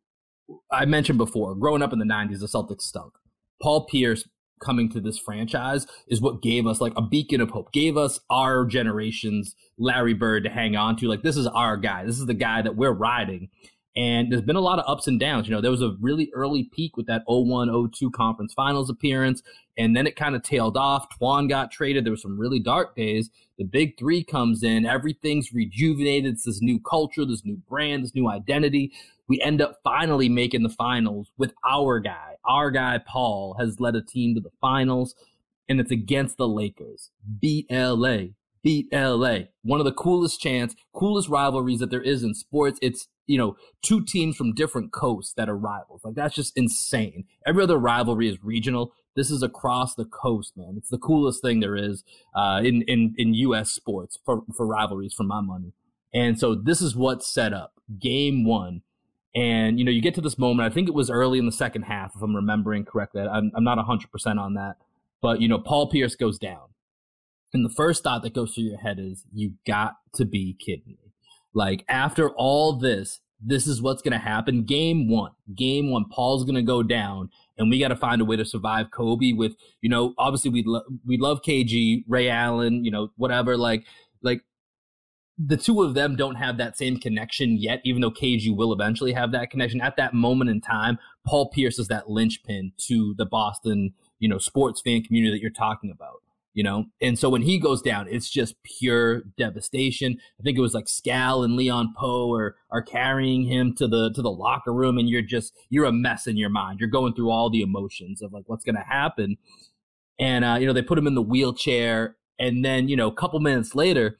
I 0.71 0.85
mentioned 0.85 1.19
before, 1.19 1.55
growing 1.55 1.83
up 1.83 1.93
in 1.93 1.99
the 1.99 2.05
'90s, 2.05 2.41
the 2.41 2.47
Celtics 2.47 2.83
stunk. 2.83 3.15
Paul 3.61 3.87
Pierce 3.87 4.27
coming 4.63 4.89
to 4.91 5.01
this 5.01 5.19
franchise 5.19 5.87
is 6.09 6.21
what 6.21 6.41
gave 6.41 6.67
us 6.67 6.81
like 6.81 6.93
a 6.97 7.03
beacon 7.03 7.41
of 7.41 7.51
hope, 7.51 7.73
gave 7.73 7.97
us 7.97 8.21
our 8.31 8.65
generation's 8.65 9.55
Larry 9.77 10.15
Bird 10.15 10.45
to 10.45 10.51
hang 10.51 10.77
on 10.77 10.97
to. 10.97 11.09
Like, 11.09 11.23
this 11.23 11.37
is 11.37 11.47
our 11.49 11.77
guy. 11.77 12.05
This 12.05 12.19
is 12.19 12.27
the 12.27 12.35
guy 12.35 12.63
that 12.63 12.77
we're 12.77 12.93
riding. 12.93 13.51
And 13.95 14.33
there's 14.33 14.43
been 14.43 14.57
a 14.57 14.61
lot 14.61 14.79
of 14.79 14.89
ups 14.89 15.07
and 15.07 15.21
downs. 15.21 15.47
You 15.47 15.55
know, 15.55 15.61
there 15.61 15.71
was 15.71 15.83
a 15.83 15.97
really 16.01 16.31
early 16.35 16.71
peak 16.73 16.97
with 16.97 17.07
that 17.07 17.23
01 17.27 17.91
02 17.93 18.11
conference 18.13 18.55
finals 18.55 18.89
appearance. 18.89 19.43
And 19.77 19.95
then 19.95 20.07
it 20.07 20.17
kind 20.17 20.35
of 20.35 20.43
tailed 20.43 20.79
off. 20.79 21.07
Twan 21.21 21.47
got 21.49 21.71
traded. 21.71 22.05
There 22.05 22.13
were 22.13 22.17
some 22.17 22.39
really 22.39 22.59
dark 22.59 22.97
days. 22.97 23.29
The 23.59 23.65
big 23.65 23.99
three 23.99 24.25
comes 24.25 24.63
in. 24.63 24.87
Everything's 24.87 25.53
rejuvenated. 25.53 26.33
It's 26.33 26.45
this 26.45 26.63
new 26.63 26.81
culture, 26.81 27.27
this 27.27 27.45
new 27.45 27.59
brand, 27.69 28.05
this 28.05 28.15
new 28.15 28.31
identity. 28.31 28.93
We 29.29 29.41
end 29.41 29.61
up 29.61 29.79
finally 29.85 30.29
making 30.29 30.63
the 30.63 30.69
finals 30.69 31.31
with 31.39 31.53
our 31.69 32.01
guy. 32.01 32.37
Our 32.45 32.71
guy, 32.71 32.99
Paul, 32.99 33.57
has 33.59 33.81
led 33.81 33.95
a 33.95 34.03
team 34.03 34.35
to 34.35 34.41
the 34.41 34.51
finals, 34.61 35.15
and 35.69 35.81
it's 35.81 35.91
against 35.91 36.37
the 36.37 36.49
Lakers. 36.49 37.11
Beat 37.41 37.67
LA. 37.71 38.27
Beat 38.63 38.89
LA. 38.93 39.39
One 39.63 39.81
of 39.81 39.85
the 39.85 39.93
coolest 39.93 40.41
chants, 40.41 40.75
coolest 40.93 41.29
rivalries 41.29 41.81
that 41.81 41.91
there 41.91 42.03
is 42.03 42.23
in 42.23 42.35
sports. 42.35 42.79
It's, 42.83 43.09
you 43.27 43.39
know, 43.39 43.57
two 43.81 44.05
teams 44.05 44.37
from 44.37 44.55
different 44.55 44.93
coasts 44.93 45.35
that 45.37 45.49
are 45.49 45.57
rivals. 45.57 46.03
Like, 46.05 46.15
that's 46.15 46.35
just 46.35 46.57
insane. 46.57 47.25
Every 47.47 47.63
other 47.63 47.79
rivalry 47.79 48.29
is 48.29 48.43
regional. 48.43 48.93
This 49.15 49.31
is 49.31 49.43
across 49.43 49.95
the 49.95 50.05
coast, 50.05 50.57
man. 50.57 50.75
It's 50.77 50.89
the 50.89 50.99
coolest 50.99 51.43
thing 51.43 51.61
there 51.61 51.77
is 51.77 52.05
uh, 52.35 52.61
in, 52.65 52.83
in, 52.83 53.15
in 53.19 53.35
U.S. 53.35 53.71
sports 53.71 54.19
for, 54.25 54.43
for 54.57 54.67
rivalries, 54.67 55.15
for 55.15 55.25
my 55.25 55.41
money. 55.41 55.73
And 56.15 56.39
so 56.39 56.55
this 56.55 56.81
is 56.81 56.95
what's 56.95 57.33
set 57.33 57.53
up. 57.53 57.73
Game 57.99 58.45
one. 58.45 58.83
And, 59.35 59.79
you 59.79 59.85
know, 59.85 59.91
you 59.91 60.03
get 60.03 60.15
to 60.17 60.21
this 60.21 60.39
moment, 60.39 60.71
I 60.71 60.75
think 60.75 60.89
it 60.89 60.95
was 60.95 61.11
early 61.11 61.39
in 61.39 61.47
the 61.47 61.53
second 61.53 61.83
half, 61.83 62.13
if 62.15 62.23
I'm 62.23 62.37
remembering 62.37 62.85
correctly. 62.85 63.23
I'm, 63.23 63.51
I'm 63.55 63.65
not 63.65 63.79
100% 63.79 64.39
on 64.39 64.55
that. 64.55 64.77
But, 65.23 65.41
you 65.41 65.49
know, 65.49 65.59
Paul 65.59 65.89
Pierce 65.89 66.15
goes 66.15 66.39
down. 66.39 66.69
And 67.55 67.65
the 67.65 67.75
first 67.75 68.03
thought 68.03 68.23
that 68.23 68.35
goes 68.35 68.55
through 68.55 68.65
your 68.65 68.79
head 68.79 68.99
is, 68.99 69.25
you 69.33 69.55
got 69.67 69.95
to 70.15 70.25
be 70.25 70.57
kidding 70.59 70.97
me. 71.03 71.13
Like, 71.55 71.85
after 71.89 72.31
all 72.31 72.75
this, 72.75 73.21
this 73.45 73.67
is 73.67 73.83
what's 73.83 74.03
going 74.03 74.13
to 74.13 74.19
happen. 74.19 74.65
Game 74.65 75.09
one, 75.09 75.33
game 75.55 75.91
one, 75.91 76.07
Paul's 76.11 76.45
going 76.45 76.55
to 76.55 76.63
go 76.63 76.83
down, 76.83 77.31
and 77.59 77.69
we 77.69 77.79
got 77.79 77.89
to 77.89 77.97
find 77.97 78.23
a 78.23 78.25
way 78.25 78.37
to 78.37 78.45
survive 78.45 78.91
Kobe 78.91 79.33
with, 79.33 79.55
you 79.81 79.91
know, 79.91 80.15
obviously 80.17 80.51
we 80.51 80.63
lo- 80.65 80.85
we 81.07 81.19
love 81.19 81.43
KG, 81.43 82.05
Ray 82.09 82.29
Allen, 82.29 82.85
you 82.85 82.91
know, 82.91 83.11
whatever. 83.17 83.57
Like, 83.57 83.85
like 84.23 84.43
the 85.39 85.57
two 85.57 85.83
of 85.83 85.95
them 85.95 86.17
don't 86.17 86.35
have 86.35 86.59
that 86.59 86.77
same 86.77 86.99
connection 86.99 87.57
yet, 87.59 87.81
even 87.85 88.03
though 88.03 88.11
KG 88.11 88.55
will 88.55 88.73
eventually 88.73 89.13
have 89.13 89.33
that 89.33 89.51
connection. 89.51 89.81
At 89.81 89.97
that 89.97 90.15
moment 90.15 90.51
in 90.51 90.61
time, 90.61 90.99
Paul 91.27 91.49
Pierce 91.51 91.79
is 91.79 91.89
that 91.89 92.11
linchpin 92.11 92.73
to 92.89 93.15
the 93.17 93.25
Boston, 93.25 93.95
you 94.19 94.29
know, 94.29 94.39
sports 94.39 94.81
fan 94.83 95.03
community 95.03 95.35
that 95.35 95.41
you're 95.41 95.51
talking 95.51 95.91
about. 95.91 96.23
You 96.55 96.63
know, 96.63 96.85
and 97.01 97.19
so 97.19 97.31
when 97.31 97.41
he 97.41 97.59
goes 97.59 97.81
down, 97.81 98.09
it's 98.11 98.29
just 98.29 98.63
pure 98.63 99.23
devastation. 99.39 100.19
I 100.39 100.43
think 100.43 100.59
it 100.59 100.61
was 100.61 100.75
like 100.75 100.85
Scal 100.85 101.47
and 101.47 101.57
Leon 101.57 101.95
Powe 101.99 102.39
are 102.39 102.57
are 102.71 102.83
carrying 102.83 103.45
him 103.45 103.75
to 103.77 103.89
the 103.89 104.13
to 104.13 104.21
the 104.21 104.31
locker 104.31 104.71
room, 104.71 104.99
and 104.99 105.09
you're 105.09 105.23
just 105.23 105.55
you're 105.71 105.87
a 105.87 105.93
mess 105.93 106.27
in 106.27 106.37
your 106.37 106.51
mind. 106.51 106.79
You're 106.79 106.91
going 106.91 107.15
through 107.15 107.31
all 107.31 107.49
the 107.49 107.63
emotions 107.63 108.21
of 108.21 108.35
like 108.35 108.45
what's 108.49 108.67
going 108.67 108.77
to 108.77 108.83
happen, 108.83 109.39
and 110.19 110.45
uh, 110.45 110.59
you 110.61 110.67
know 110.67 110.75
they 110.75 110.83
put 110.83 110.99
him 110.99 111.07
in 111.07 111.15
the 111.15 111.23
wheelchair, 111.23 112.17
and 112.39 112.63
then 112.63 112.87
you 112.87 112.97
know 112.97 113.09
a 113.09 113.15
couple 113.15 113.41
minutes 113.41 113.75
later, 113.75 114.19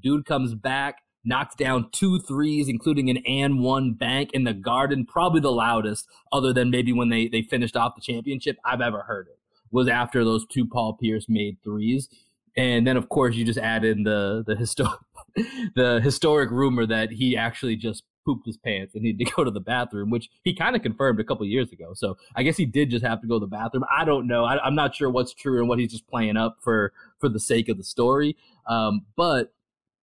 dude 0.00 0.24
comes 0.24 0.54
back, 0.54 1.02
knocks 1.24 1.54
down 1.54 1.88
two 1.92 2.18
threes, 2.20 2.68
including 2.68 3.10
an 3.10 3.18
and 3.26 3.60
one 3.60 3.94
bank 3.94 4.30
in 4.32 4.44
the 4.44 4.54
Garden, 4.54 5.06
probably 5.06 5.40
the 5.40 5.52
loudest, 5.52 6.06
other 6.32 6.52
than 6.52 6.70
maybe 6.70 6.92
when 6.92 7.08
they 7.08 7.28
they 7.28 7.42
finished 7.42 7.76
off 7.76 7.94
the 7.94 8.00
championship 8.00 8.56
I've 8.64 8.80
ever 8.80 9.02
heard 9.02 9.28
it 9.28 9.38
was 9.72 9.88
after 9.88 10.22
those 10.22 10.46
two 10.46 10.66
Paul 10.66 10.96
Pierce 11.00 11.26
made 11.28 11.56
threes. 11.64 12.08
And 12.56 12.86
then 12.86 12.96
of 12.96 13.08
course 13.08 13.34
you 13.34 13.44
just 13.44 13.58
add 13.58 13.84
in 13.84 14.04
the 14.04 14.44
the 14.46 14.54
historic 14.54 15.00
the 15.74 16.00
historic 16.02 16.50
rumor 16.50 16.86
that 16.86 17.10
he 17.10 17.36
actually 17.36 17.76
just 17.76 18.04
pooped 18.24 18.46
his 18.46 18.56
pants 18.56 18.94
and 18.94 19.02
needed 19.02 19.26
to 19.26 19.32
go 19.32 19.42
to 19.42 19.50
the 19.50 19.60
bathroom, 19.60 20.10
which 20.10 20.28
he 20.44 20.54
kind 20.54 20.76
of 20.76 20.82
confirmed 20.82 21.18
a 21.18 21.24
couple 21.24 21.44
years 21.44 21.72
ago. 21.72 21.92
So 21.94 22.16
I 22.36 22.42
guess 22.44 22.56
he 22.56 22.66
did 22.66 22.90
just 22.90 23.04
have 23.04 23.20
to 23.22 23.26
go 23.26 23.40
to 23.40 23.46
the 23.46 23.50
bathroom. 23.50 23.84
I 23.90 24.04
don't 24.04 24.28
know. 24.28 24.44
I, 24.44 24.64
am 24.64 24.76
not 24.76 24.94
sure 24.94 25.10
what's 25.10 25.34
true 25.34 25.58
and 25.58 25.68
what 25.68 25.78
he's 25.78 25.90
just 25.90 26.06
playing 26.06 26.36
up 26.36 26.58
for 26.62 26.92
for 27.18 27.28
the 27.28 27.40
sake 27.40 27.68
of 27.68 27.78
the 27.78 27.84
story. 27.84 28.36
Um, 28.68 29.06
but 29.16 29.52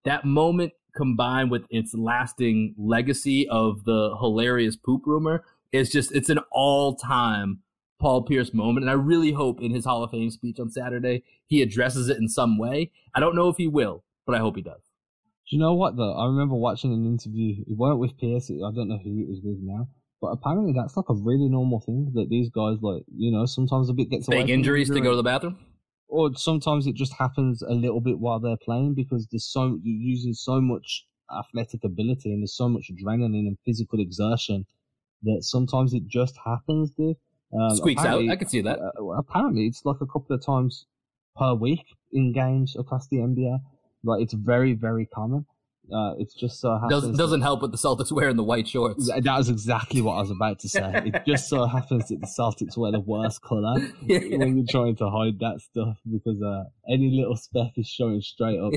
that 0.05 0.25
moment 0.25 0.73
combined 0.95 1.51
with 1.51 1.63
its 1.69 1.93
lasting 1.93 2.75
legacy 2.77 3.47
of 3.49 3.83
the 3.85 4.15
hilarious 4.19 4.75
poop 4.75 5.03
rumor 5.05 5.43
is 5.71 5.89
just 5.89 6.11
it's 6.13 6.29
an 6.29 6.39
all 6.51 6.95
time 6.95 7.59
Paul 7.99 8.23
Pierce 8.23 8.53
moment. 8.53 8.83
And 8.83 8.89
I 8.89 8.93
really 8.93 9.31
hope 9.31 9.61
in 9.61 9.71
his 9.71 9.85
Hall 9.85 10.03
of 10.03 10.11
Fame 10.11 10.31
speech 10.31 10.59
on 10.59 10.69
Saturday, 10.69 11.23
he 11.47 11.61
addresses 11.61 12.09
it 12.09 12.17
in 12.17 12.27
some 12.27 12.57
way. 12.57 12.91
I 13.13 13.19
don't 13.19 13.35
know 13.35 13.49
if 13.49 13.57
he 13.57 13.67
will, 13.67 14.03
but 14.25 14.35
I 14.35 14.39
hope 14.39 14.55
he 14.55 14.61
does. 14.61 14.81
Do 15.49 15.55
you 15.55 15.59
know 15.59 15.73
what 15.73 15.97
though? 15.97 16.13
I 16.13 16.25
remember 16.27 16.55
watching 16.55 16.93
an 16.93 17.05
interview. 17.05 17.63
It 17.67 17.77
weren't 17.77 17.99
with 17.99 18.17
Pierce. 18.17 18.49
I 18.49 18.71
don't 18.73 18.87
know 18.87 18.99
who 19.03 19.19
it 19.19 19.29
was 19.29 19.41
with 19.43 19.59
now. 19.61 19.89
But 20.21 20.27
apparently 20.27 20.73
that's 20.73 20.97
like 20.97 21.05
a 21.09 21.13
really 21.13 21.47
normal 21.47 21.79
thing 21.79 22.11
that 22.15 22.29
these 22.29 22.49
guys 22.49 22.77
like, 22.81 23.03
you 23.15 23.31
know, 23.31 23.45
sometimes 23.45 23.89
a 23.89 23.93
bit 23.93 24.09
gets 24.09 24.27
away 24.27 24.41
from 24.41 24.49
injuries 24.49 24.89
to 24.89 24.99
go 24.99 25.11
to 25.11 25.15
the 25.15 25.23
bathroom? 25.23 25.57
Or 26.09 26.31
sometimes 26.35 26.87
it 26.87 26.95
just 26.95 27.13
happens 27.13 27.61
a 27.61 27.73
little 27.73 28.01
bit 28.01 28.19
while 28.19 28.39
they're 28.39 28.57
playing 28.57 28.95
because 28.95 29.27
there's 29.31 29.45
so 29.45 29.79
you're 29.83 30.11
using 30.13 30.33
so 30.33 30.59
much 30.59 31.05
athletic 31.31 31.83
ability 31.83 32.33
and 32.33 32.41
there's 32.41 32.57
so 32.57 32.67
much 32.67 32.89
adrenaline 32.91 33.47
and 33.47 33.57
physical 33.65 33.99
exertion 33.99 34.65
that 35.23 35.43
sometimes 35.43 35.93
it 35.93 36.07
just 36.07 36.35
happens, 36.43 36.91
dude. 36.91 37.15
Um, 37.53 37.75
Squeaks 37.75 38.03
out. 38.03 38.27
I 38.29 38.35
can 38.35 38.47
see 38.47 38.61
that. 38.61 38.79
uh, 38.79 39.05
apparently, 39.17 39.67
it's 39.67 39.85
like 39.85 40.01
a 40.01 40.05
couple 40.05 40.35
of 40.35 40.45
times 40.45 40.85
per 41.35 41.53
week 41.53 41.83
in 42.11 42.31
games 42.31 42.75
across 42.77 43.07
the 43.07 43.17
NBA. 43.17 43.59
Like 44.03 44.21
it's 44.21 44.33
very, 44.33 44.73
very 44.73 45.05
common. 45.05 45.45
Uh, 45.93 46.13
it's 46.17 46.33
just 46.33 46.59
so 46.59 46.73
happens 46.73 46.91
Doesn't 46.91 47.17
doesn't 47.17 47.41
help 47.41 47.61
with 47.61 47.71
the 47.71 47.77
Celtics 47.77 48.11
wearing 48.11 48.35
the 48.35 48.43
white 48.43 48.67
shorts. 48.67 49.07
that, 49.07 49.37
was 49.37 49.49
exactly 49.49 50.01
what 50.01 50.13
I 50.13 50.21
was 50.21 50.31
about 50.31 50.59
to 50.59 50.69
say. 50.69 50.91
it 51.05 51.23
just 51.25 51.49
so 51.49 51.65
happens 51.65 52.09
that 52.09 52.19
the 52.21 52.27
Celtics 52.27 52.77
wear 52.77 52.91
the 52.91 52.99
worst 52.99 53.41
color 53.41 53.79
when 54.07 54.57
you're 54.57 54.65
trying 54.69 54.95
to 54.97 55.09
hide 55.09 55.39
that 55.39 55.61
stuff 55.61 55.97
because 56.11 56.41
uh, 56.41 56.63
any 56.91 57.11
little 57.11 57.35
speck 57.35 57.71
is 57.77 57.87
showing 57.87 58.21
straight 58.21 58.59
up. 58.59 58.73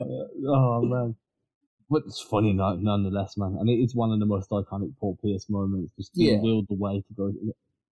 Uh, 0.00 0.04
oh 0.48 0.82
man. 0.82 1.16
But 1.90 2.02
it's 2.06 2.20
funny 2.20 2.52
no- 2.52 2.76
nonetheless, 2.76 3.36
man. 3.36 3.56
And 3.60 3.68
it 3.68 3.74
is 3.74 3.94
one 3.94 4.10
of 4.10 4.18
the 4.18 4.26
most 4.26 4.50
iconic 4.50 4.96
Paul 4.98 5.18
Pierce 5.22 5.46
moments. 5.50 5.92
Just 5.96 6.14
to 6.14 6.22
Yeah. 6.22 6.40
willed 6.40 6.66
the 6.68 6.76
way 6.76 7.02
to 7.06 7.14
go. 7.14 7.32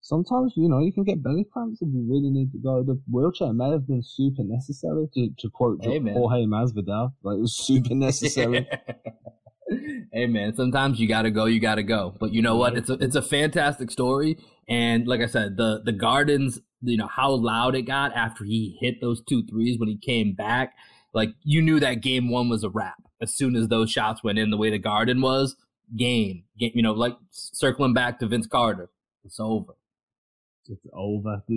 Sometimes, 0.00 0.54
you 0.56 0.68
know, 0.68 0.78
you 0.78 0.92
can 0.92 1.04
get 1.04 1.22
belly 1.22 1.44
cramps 1.52 1.82
if 1.82 1.88
you 1.92 2.06
really 2.08 2.30
need 2.30 2.52
to 2.52 2.58
go. 2.58 2.82
The 2.82 3.00
wheelchair 3.10 3.52
may 3.52 3.70
have 3.70 3.86
been 3.86 4.02
super 4.02 4.42
necessary, 4.44 5.06
to, 5.14 5.28
to 5.38 5.50
quote 5.50 5.80
Hey. 5.82 5.98
Jorge 5.98 6.44
Masvidal. 6.46 7.12
Like, 7.22 7.36
it 7.36 7.40
was 7.40 7.56
super 7.56 7.94
necessary. 7.94 8.66
hey 10.12 10.26
man, 10.26 10.54
sometimes 10.54 10.98
you 10.98 11.08
gotta 11.08 11.30
go, 11.30 11.44
you 11.44 11.60
gotta 11.60 11.82
go. 11.82 12.14
But 12.18 12.32
you 12.32 12.42
know 12.42 12.56
what? 12.56 12.76
It's 12.76 12.90
a 12.90 12.94
it's 12.94 13.16
a 13.16 13.22
fantastic 13.22 13.90
story. 13.90 14.38
And 14.68 15.06
like 15.06 15.20
I 15.20 15.26
said, 15.26 15.56
the 15.56 15.82
the 15.84 15.92
Gardens, 15.92 16.60
you 16.82 16.96
know, 16.96 17.08
how 17.08 17.30
loud 17.32 17.74
it 17.74 17.82
got 17.82 18.14
after 18.14 18.44
he 18.44 18.78
hit 18.80 19.00
those 19.00 19.22
two 19.28 19.44
threes 19.46 19.78
when 19.78 19.88
he 19.88 19.98
came 19.98 20.34
back. 20.34 20.74
Like 21.12 21.30
you 21.42 21.62
knew 21.62 21.80
that 21.80 22.02
game 22.02 22.30
one 22.30 22.48
was 22.48 22.64
a 22.64 22.70
wrap. 22.70 23.02
As 23.20 23.34
soon 23.34 23.56
as 23.56 23.68
those 23.68 23.90
shots 23.90 24.22
went 24.22 24.38
in 24.38 24.50
the 24.50 24.56
way 24.56 24.70
the 24.70 24.78
Garden 24.78 25.20
was, 25.20 25.56
game. 25.96 26.44
game 26.58 26.72
you 26.74 26.82
know, 26.82 26.92
like 26.92 27.16
circling 27.30 27.94
back 27.94 28.18
to 28.20 28.26
Vince 28.26 28.46
Carter. 28.46 28.90
It's 29.24 29.40
over. 29.40 29.74
It's 30.68 30.86
over. 30.92 31.42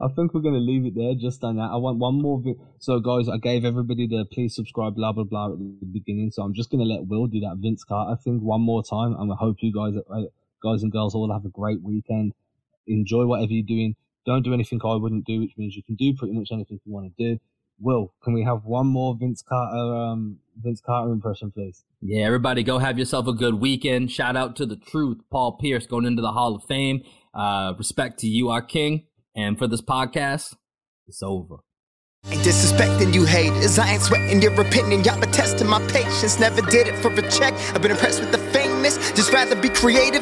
I 0.00 0.06
think 0.14 0.32
we're 0.32 0.40
going 0.42 0.54
to 0.54 0.60
leave 0.60 0.86
it 0.86 0.94
there 0.94 1.14
just 1.14 1.42
on 1.42 1.56
that. 1.56 1.70
I 1.72 1.76
want 1.76 1.98
one 1.98 2.22
more. 2.22 2.40
Vi- 2.40 2.54
so, 2.78 3.00
guys, 3.00 3.28
I 3.28 3.38
gave 3.38 3.64
everybody 3.64 4.06
the 4.06 4.24
please 4.24 4.54
subscribe, 4.54 4.94
blah, 4.94 5.10
blah, 5.10 5.24
blah 5.24 5.52
at 5.52 5.58
the 5.58 5.86
beginning. 5.92 6.30
So, 6.30 6.44
I'm 6.44 6.54
just 6.54 6.70
going 6.70 6.78
to 6.78 6.86
let 6.86 7.08
Will 7.08 7.26
do 7.26 7.40
that 7.40 7.56
Vince 7.58 7.82
Carter 7.82 8.16
thing 8.22 8.44
one 8.44 8.60
more 8.60 8.84
time. 8.84 9.16
And 9.18 9.32
I 9.32 9.36
hope 9.36 9.56
you 9.60 9.72
guys, 9.72 9.94
uh, 9.96 10.22
guys 10.62 10.84
and 10.84 10.92
girls, 10.92 11.16
all 11.16 11.32
have 11.32 11.44
a 11.44 11.48
great 11.48 11.82
weekend. 11.82 12.34
Enjoy 12.86 13.26
whatever 13.26 13.52
you're 13.52 13.66
doing. 13.66 13.96
Don't 14.24 14.44
do 14.44 14.54
anything 14.54 14.80
I 14.84 14.94
wouldn't 14.94 15.24
do, 15.24 15.40
which 15.40 15.54
means 15.56 15.74
you 15.74 15.82
can 15.82 15.96
do 15.96 16.14
pretty 16.14 16.34
much 16.34 16.50
anything 16.52 16.78
you 16.84 16.92
want 16.92 17.12
to 17.16 17.34
do. 17.34 17.40
Will, 17.82 18.14
can 18.22 18.32
we 18.32 18.44
have 18.44 18.64
one 18.64 18.86
more 18.86 19.16
Vince 19.18 19.42
Carter, 19.42 19.76
um, 19.76 20.38
Vince 20.56 20.80
Carter 20.80 21.12
impression, 21.12 21.50
please? 21.50 21.82
Yeah, 22.00 22.24
everybody, 22.24 22.62
go 22.62 22.78
have 22.78 22.98
yourself 22.98 23.26
a 23.26 23.32
good 23.32 23.54
weekend. 23.54 24.12
Shout 24.12 24.36
out 24.36 24.54
to 24.56 24.66
the 24.66 24.76
truth, 24.76 25.18
Paul 25.30 25.58
Pierce, 25.60 25.86
going 25.86 26.06
into 26.06 26.22
the 26.22 26.32
Hall 26.32 26.54
of 26.54 26.62
Fame. 26.64 27.02
Uh, 27.34 27.74
respect 27.76 28.20
to 28.20 28.28
you, 28.28 28.50
our 28.50 28.62
king. 28.62 29.06
And 29.34 29.58
for 29.58 29.66
this 29.66 29.82
podcast, 29.82 30.54
it's 31.08 31.22
over. 31.22 31.56
Ain't 32.30 32.42
disrespecting 32.42 33.12
you 33.12 33.24
haters. 33.24 33.80
I 33.80 33.94
ain't 33.94 34.02
sweating 34.02 34.40
your 34.40 34.52
opinion. 34.60 35.02
Y'all 35.02 35.18
been 35.18 35.32
testing 35.32 35.66
my 35.66 35.84
patience. 35.88 36.38
Never 36.38 36.62
did 36.62 36.86
it 36.86 36.94
for 37.02 37.12
a 37.12 37.30
check. 37.30 37.52
I've 37.74 37.82
been 37.82 37.90
impressed 37.90 38.20
with 38.20 38.30
the 38.30 38.38
famous. 38.38 38.96
Just 39.12 39.32
rather 39.32 39.56
be 39.56 39.68
creative 39.68 40.21